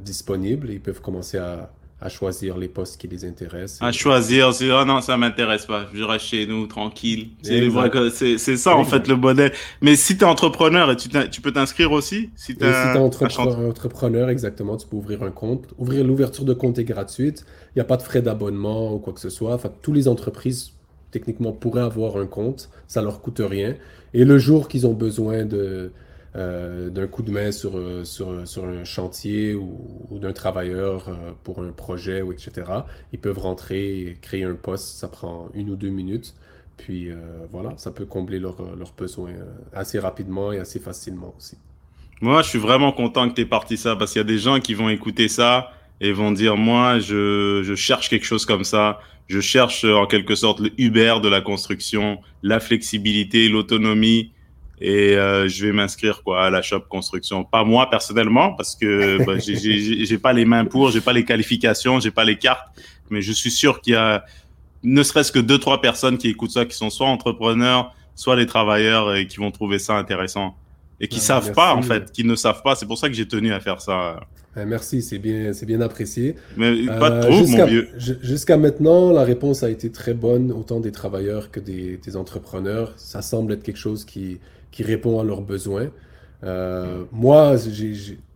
disponibles 0.03 0.71
ils 0.71 0.81
peuvent 0.81 0.99
commencer 0.99 1.37
à, 1.37 1.71
à 1.99 2.09
choisir 2.09 2.57
les 2.57 2.67
postes 2.67 3.01
qui 3.01 3.07
les 3.07 3.25
intéressent. 3.25 3.81
À 3.81 3.91
choisir, 3.91 4.53
c'est 4.53 4.71
oh 4.71 4.85
non, 4.85 5.01
ça 5.01 5.17
m'intéresse 5.17 5.65
pas, 5.65 5.87
je 5.93 6.03
reste 6.03 6.25
chez 6.25 6.45
nous 6.45 6.67
tranquille. 6.67 7.29
C'est 7.41 8.57
ça 8.57 8.75
en 8.75 8.83
fait 8.83 9.07
le 9.07 9.15
modèle. 9.15 9.51
Mais 9.81 9.95
si 9.95 10.15
tu 10.15 10.23
es 10.23 10.27
entrepreneur, 10.27 10.95
tu, 10.95 11.09
tu 11.31 11.41
peux 11.41 11.51
t'inscrire 11.51 11.91
aussi? 11.91 12.29
Si 12.35 12.55
tu 12.55 12.63
es, 12.63 12.97
entrepreneur, 12.97 14.29
exactement, 14.29 14.77
tu 14.77 14.87
peux 14.87 14.97
ouvrir 14.97 15.23
un 15.23 15.31
compte. 15.31 15.65
Ouvrir 15.79 16.03
l'ouverture 16.03 16.45
de 16.45 16.53
compte 16.53 16.77
est 16.77 16.83
gratuite, 16.83 17.45
il 17.75 17.79
n'y 17.79 17.81
a 17.81 17.85
pas 17.85 17.97
de 17.97 18.03
frais 18.03 18.21
d'abonnement 18.21 18.93
ou 18.93 18.99
quoi 18.99 19.13
que 19.13 19.19
ce 19.19 19.29
soit. 19.29 19.55
Enfin, 19.55 19.71
toutes 19.81 19.95
les 19.95 20.07
entreprises 20.07 20.73
techniquement 21.09 21.51
pourraient 21.51 21.81
avoir 21.81 22.17
un 22.17 22.27
compte, 22.27 22.69
ça 22.87 23.01
leur 23.01 23.21
coûte 23.21 23.41
rien. 23.43 23.75
Et 24.13 24.23
le 24.23 24.37
jour 24.37 24.67
qu'ils 24.67 24.85
ont 24.85 24.93
besoin 24.93 25.45
de 25.45 25.91
euh, 26.37 26.91
d'un 26.91 27.07
coup 27.07 27.23
de 27.23 27.31
main 27.31 27.51
sur, 27.51 27.77
euh, 27.77 28.03
sur, 28.03 28.47
sur 28.47 28.65
un 28.65 28.83
chantier 28.83 29.55
ou, 29.55 30.19
d'un 30.21 30.33
travailleur 30.33 31.09
euh, 31.09 31.31
pour 31.43 31.63
un 31.63 31.71
projet, 31.71 32.21
ou 32.21 32.31
etc. 32.31 32.51
Ils 33.11 33.17
peuvent 33.17 33.39
rentrer 33.39 34.01
et 34.01 34.17
créer 34.21 34.43
un 34.43 34.53
poste, 34.53 34.99
ça 34.99 35.07
prend 35.07 35.49
une 35.55 35.71
ou 35.71 35.75
deux 35.75 35.89
minutes. 35.89 36.35
Puis 36.77 37.09
voilà, 37.51 37.73
ça 37.77 37.89
peut 37.89 38.05
combler 38.05 38.37
leurs 38.37 38.93
besoins 38.95 39.31
assez 39.73 39.97
rapidement 39.97 40.51
et 40.51 40.59
assez 40.59 40.79
facilement 40.79 41.33
aussi. 41.35 41.57
Moi, 42.21 42.43
je 42.43 42.49
suis 42.49 42.59
vraiment 42.59 42.91
content 42.91 43.27
que 43.27 43.33
tu 43.33 43.41
aies 43.41 43.45
parti 43.45 43.77
ça 43.77 43.95
parce 43.95 44.11
qu'il 44.11 44.19
y 44.19 44.25
a 44.25 44.27
des 44.27 44.37
gens 44.37 44.59
qui 44.59 44.75
vont 44.75 44.89
écouter 44.89 45.27
ça 45.27 45.71
et 46.01 46.11
vont 46.11 46.31
dire 46.31 46.55
moi, 46.55 46.99
je, 46.99 47.63
je 47.63 47.73
cherche 47.73 48.09
quelque 48.09 48.27
chose 48.27 48.45
comme 48.45 48.63
ça. 48.63 48.99
Je 49.27 49.41
cherche 49.41 49.85
en 49.85 50.05
quelque 50.05 50.35
sorte 50.35 50.59
le 50.59 50.69
Uber 50.77 51.15
de 51.23 51.29
la 51.29 51.41
construction, 51.41 52.19
la 52.43 52.59
flexibilité, 52.59 53.49
l'autonomie 53.49 54.31
et 54.79 55.15
euh, 55.15 55.47
je 55.47 55.65
vais 55.65 55.71
m'inscrire 55.71 56.21
quoi 56.23 56.45
à 56.45 56.49
la 56.49 56.61
shop 56.61 56.81
construction. 56.81 57.43
Pas 57.43 57.63
moi 57.63 57.89
personnellement 57.89 58.53
parce 58.53 58.75
que 58.75 59.23
bah, 59.25 59.39
j'ai 59.39 60.17
pas 60.17 60.33
les 60.33 60.45
mains 60.45 60.65
pour, 60.65 60.91
j'ai 60.91 61.01
pas 61.01 61.13
les 61.13 61.25
qualifications, 61.25 61.99
j'ai 61.99 62.11
pas 62.11 62.25
les 62.25 62.37
cartes, 62.37 62.67
mais 63.09 63.21
je 63.21 63.31
suis 63.31 63.51
sûr 63.51 63.81
qu'il 63.81 63.93
y 63.93 63.95
a 63.95 64.23
ne 64.83 65.03
serait-ce 65.03 65.31
que 65.31 65.39
deux 65.39 65.57
trois 65.57 65.81
personnes 65.81 66.17
qui 66.17 66.29
écoutent 66.29 66.51
ça 66.51 66.65
qui 66.65 66.75
sont 66.75 66.89
soit 66.89 67.07
entrepreneurs, 67.07 67.93
soit 68.15 68.35
les 68.35 68.45
travailleurs 68.45 69.15
et 69.15 69.27
qui 69.27 69.37
vont 69.37 69.51
trouver 69.51 69.79
ça 69.79 69.95
intéressant. 69.95 70.55
et 70.99 71.07
qui 71.07 71.17
ne 71.17 71.21
savent 71.21 71.51
pas, 71.51 71.75
en 71.75 71.83
fait, 71.83 72.11
qui 72.11 72.23
ne 72.23 72.35
savent 72.35 72.63
pas. 72.63 72.75
C'est 72.75 72.87
pour 72.87 72.97
ça 72.97 73.07
que 73.07 73.13
j'ai 73.13 73.27
tenu 73.27 73.53
à 73.53 73.59
faire 73.59 73.81
ça. 73.81 74.19
Merci, 74.55 75.03
c'est 75.03 75.19
bien, 75.19 75.53
c'est 75.53 75.67
bien 75.67 75.81
apprécié. 75.81 76.35
Mais 76.55 76.85
pas 76.87 77.21
trop, 77.21 77.45
mon 77.45 77.65
vieux. 77.65 77.89
Jusqu'à 77.97 78.57
maintenant, 78.57 79.11
la 79.11 79.23
réponse 79.23 79.61
a 79.61 79.69
été 79.69 79.91
très 79.91 80.15
bonne, 80.15 80.51
autant 80.51 80.79
des 80.79 80.91
travailleurs 80.91 81.51
que 81.51 81.59
des, 81.59 81.97
des 81.97 82.15
entrepreneurs. 82.15 82.93
Ça 82.97 83.21
semble 83.21 83.53
être 83.53 83.61
quelque 83.61 83.77
chose 83.77 84.05
qui, 84.05 84.39
qui 84.71 84.83
répond 84.83 85.19
à 85.19 85.23
leurs 85.23 85.41
besoins. 85.41 85.89
Euh, 86.43 87.05
moi, 87.11 87.55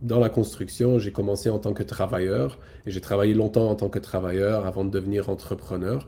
dans 0.01 0.19
la 0.19 0.29
construction, 0.29 0.97
j'ai 0.97 1.11
commencé 1.11 1.49
en 1.49 1.59
tant 1.59 1.73
que 1.73 1.83
travailleur 1.83 2.57
et 2.85 2.91
j'ai 2.91 3.01
travaillé 3.01 3.33
longtemps 3.33 3.69
en 3.69 3.75
tant 3.75 3.89
que 3.89 3.99
travailleur 3.99 4.65
avant 4.65 4.83
de 4.83 4.89
devenir 4.89 5.29
entrepreneur. 5.29 6.07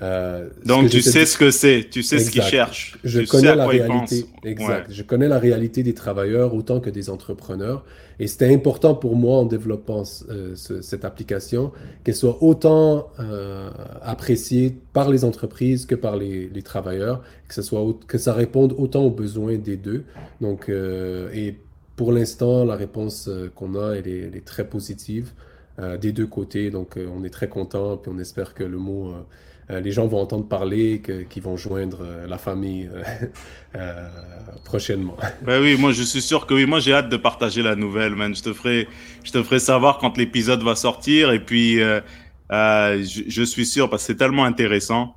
Euh, 0.00 0.48
Donc 0.64 0.88
tu 0.88 1.02
sais 1.02 1.26
ce 1.26 1.36
que 1.36 1.50
c'est, 1.50 1.86
tu 1.90 2.02
sais 2.02 2.18
ce 2.18 2.30
qu'ils 2.30 2.42
cherchent. 2.42 2.98
Je 3.04 3.20
connais 3.20 3.54
la 3.54 3.66
réalité. 3.66 4.26
Exact. 4.44 4.86
Je 4.90 5.02
connais 5.02 5.28
la 5.28 5.38
réalité 5.38 5.82
des 5.82 5.94
travailleurs 5.94 6.54
autant 6.54 6.80
que 6.80 6.90
des 6.90 7.10
entrepreneurs. 7.10 7.84
Et 8.18 8.26
c'était 8.26 8.52
important 8.52 8.94
pour 8.94 9.16
moi 9.16 9.38
en 9.38 9.44
développant 9.44 10.04
euh, 10.28 10.54
cette 10.54 11.04
application 11.04 11.72
qu'elle 12.04 12.14
soit 12.14 12.42
autant 12.42 13.10
euh, 13.18 13.70
appréciée 14.02 14.76
par 14.92 15.10
les 15.10 15.24
entreprises 15.24 15.86
que 15.86 15.94
par 15.94 16.16
les, 16.16 16.50
travailleurs, 16.62 17.22
que, 17.48 17.54
ce 17.54 17.62
soit, 17.62 17.84
que 18.06 18.18
ça 18.18 18.32
réponde 18.32 18.74
autant 18.78 19.02
aux 19.02 19.10
besoins 19.10 19.56
des 19.56 19.76
deux. 19.76 20.04
Donc, 20.40 20.68
et 20.68 21.56
pour 21.96 22.12
l'instant, 22.12 22.64
la 22.64 22.76
réponse 22.76 23.28
qu'on 23.54 23.74
a, 23.74 23.94
elle 23.94 24.08
est, 24.08 24.18
elle 24.18 24.36
est, 24.36 24.44
très 24.44 24.64
positive 24.64 25.32
des 26.00 26.12
deux 26.12 26.26
côtés. 26.26 26.70
Donc, 26.70 26.96
on 26.96 27.24
est 27.24 27.30
très 27.30 27.48
content, 27.48 27.96
puis 27.96 28.12
on 28.14 28.18
espère 28.18 28.54
que 28.54 28.62
le 28.62 28.78
mot 28.78 29.14
les 29.68 29.92
gens 29.92 30.06
vont 30.06 30.20
entendre 30.20 30.46
parler 30.46 31.00
qu'ils 31.30 31.42
vont 31.42 31.56
joindre 31.56 31.98
euh, 32.02 32.26
la 32.26 32.38
famille 32.38 32.90
euh, 33.76 34.08
prochainement. 34.64 35.16
Ben 35.42 35.62
oui, 35.62 35.76
moi 35.78 35.92
je 35.92 36.02
suis 36.02 36.22
sûr 36.22 36.46
que 36.46 36.54
oui. 36.54 36.66
Moi 36.66 36.80
j'ai 36.80 36.92
hâte 36.92 37.08
de 37.08 37.16
partager 37.16 37.62
la 37.62 37.76
nouvelle, 37.76 38.14
man. 38.14 38.34
Je 38.34 38.42
te 38.42 38.52
ferai, 38.52 38.88
je 39.24 39.32
te 39.32 39.42
ferai 39.42 39.58
savoir 39.58 39.98
quand 39.98 40.16
l'épisode 40.18 40.62
va 40.62 40.74
sortir. 40.74 41.32
Et 41.32 41.40
puis 41.40 41.78
je, 42.50 43.42
suis 43.44 43.66
sûr 43.66 43.88
parce 43.88 44.02
que 44.02 44.06
c'est 44.08 44.18
tellement 44.18 44.44
intéressant. 44.44 45.14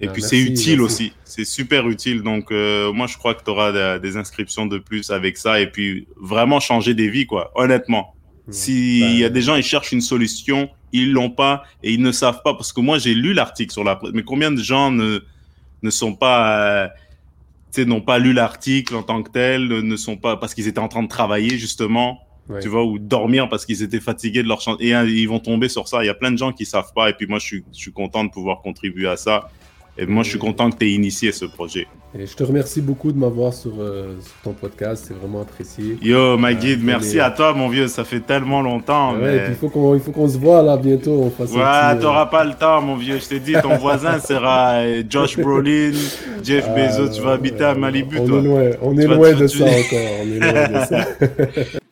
Et 0.00 0.06
ah, 0.06 0.12
puis 0.12 0.22
c'est 0.22 0.38
utile 0.38 0.80
aussi. 0.80 1.12
C'est 1.24 1.44
super 1.44 1.88
utile. 1.88 2.22
Donc 2.22 2.50
moi 2.50 3.06
je 3.06 3.16
crois 3.16 3.34
que 3.34 3.42
tu 3.42 3.50
auras 3.50 3.98
des, 3.98 4.16
inscriptions 4.16 4.66
de 4.66 4.78
plus 4.78 5.10
avec 5.10 5.36
ça. 5.38 5.60
Et 5.60 5.70
puis 5.70 6.06
vraiment 6.16 6.60
changer 6.60 6.94
des 6.94 7.08
vies, 7.08 7.26
quoi. 7.26 7.52
Honnêtement. 7.54 8.14
S'il 8.50 9.18
y 9.18 9.24
a 9.24 9.28
ben 9.28 9.34
des 9.34 9.42
gens, 9.42 9.56
ils 9.56 9.62
cherchent 9.62 9.92
une 9.92 10.00
solution 10.00 10.70
ils 10.92 11.12
l'ont 11.12 11.30
pas 11.30 11.64
et 11.82 11.92
ils 11.92 12.00
ne 12.00 12.12
savent 12.12 12.42
pas. 12.42 12.54
Parce 12.54 12.72
que 12.72 12.80
moi 12.80 12.98
j'ai 12.98 13.14
lu 13.14 13.32
l'article 13.32 13.72
sur 13.72 13.84
la 13.84 14.00
mais 14.14 14.22
combien 14.22 14.50
de 14.50 14.60
gens 14.60 14.90
ne 14.90 15.20
ne 15.82 15.90
sont 15.90 16.14
pas 16.14 16.84
euh, 16.84 16.88
tu 17.72 17.82
sais 17.82 17.84
n'ont 17.84 18.00
pas 18.00 18.18
lu 18.18 18.32
l'article 18.32 18.96
en 18.96 19.02
tant 19.02 19.22
que 19.22 19.30
tel 19.30 19.68
ne 19.68 19.96
sont 19.96 20.16
pas 20.16 20.36
parce 20.36 20.54
qu'ils 20.54 20.68
étaient 20.68 20.78
en 20.78 20.88
train 20.88 21.02
de 21.02 21.08
travailler 21.08 21.58
justement 21.58 22.20
tu 22.62 22.68
vois 22.68 22.82
ou 22.82 22.98
dormir 22.98 23.50
parce 23.50 23.66
qu'ils 23.66 23.82
étaient 23.82 24.00
fatigués 24.00 24.42
de 24.42 24.48
leur 24.48 24.62
chant 24.62 24.78
et 24.80 24.94
hein, 24.94 25.04
ils 25.04 25.28
vont 25.28 25.38
tomber 25.38 25.68
sur 25.68 25.86
ça. 25.86 26.02
Il 26.02 26.06
y 26.06 26.10
a 26.10 26.14
plein 26.14 26.32
de 26.32 26.38
gens 26.38 26.52
qui 26.52 26.64
savent 26.64 26.94
pas. 26.94 27.10
Et 27.10 27.12
puis 27.12 27.26
moi 27.26 27.38
je 27.38 27.44
suis 27.44 27.64
je 27.72 27.78
suis 27.78 27.92
content 27.92 28.24
de 28.24 28.30
pouvoir 28.30 28.62
contribuer 28.62 29.08
à 29.08 29.16
ça. 29.16 29.50
Et 29.98 30.06
moi, 30.06 30.22
je 30.22 30.30
suis 30.30 30.38
content 30.38 30.70
que 30.70 30.76
tu 30.76 30.86
aies 30.86 30.92
initié 30.92 31.32
ce 31.32 31.44
projet. 31.44 31.88
Et 32.14 32.24
je 32.24 32.34
te 32.34 32.42
remercie 32.42 32.80
beaucoup 32.80 33.12
de 33.12 33.18
m'avoir 33.18 33.52
sur, 33.52 33.72
euh, 33.78 34.14
ton 34.42 34.54
podcast, 34.54 35.04
c'est 35.06 35.14
vraiment 35.14 35.42
apprécié. 35.42 35.98
Yo, 36.00 36.38
my 36.38 36.54
guide, 36.54 36.82
merci 36.82 37.20
à 37.20 37.30
toi, 37.30 37.52
mon 37.52 37.68
vieux, 37.68 37.86
ça 37.86 38.02
fait 38.02 38.20
tellement 38.20 38.62
longtemps. 38.62 39.14
Ouais, 39.14 39.48
il 39.50 39.54
faut 39.54 39.68
qu'on 39.68 39.98
qu'on 39.98 40.28
se 40.28 40.38
voit 40.38 40.62
là 40.62 40.78
bientôt. 40.78 41.20
On 41.22 41.30
fasse 41.30 41.52
ouais, 41.52 42.00
t'auras 42.00 42.26
pas 42.26 42.44
le 42.44 42.54
temps, 42.54 42.80
mon 42.80 42.96
vieux. 42.96 43.18
Je 43.18 43.28
t'ai 43.28 43.40
dit, 43.40 43.52
ton 43.62 43.76
voisin 43.76 44.18
sera 44.26 44.76
euh, 44.76 45.02
Josh 45.08 45.38
Brolin, 45.38 45.92
Jeff 46.42 46.66
ah, 46.70 46.74
Bezos, 46.74 47.14
tu 47.14 47.20
vas 47.20 47.32
habiter 47.32 47.64
à 47.64 47.74
Malibu, 47.74 48.20
on 48.20 48.26
toi. 48.26 48.38
Est 48.38 48.42
loin, 48.42 48.70
on 48.80 48.96
est 48.96 49.06
loin 49.06 49.34
de 49.34 49.46
ça 49.46 49.64
encore, 49.64 50.10
on 50.22 50.32
est 50.32 50.52
loin 50.52 50.80
de 50.80 50.86
ça. 50.86 51.78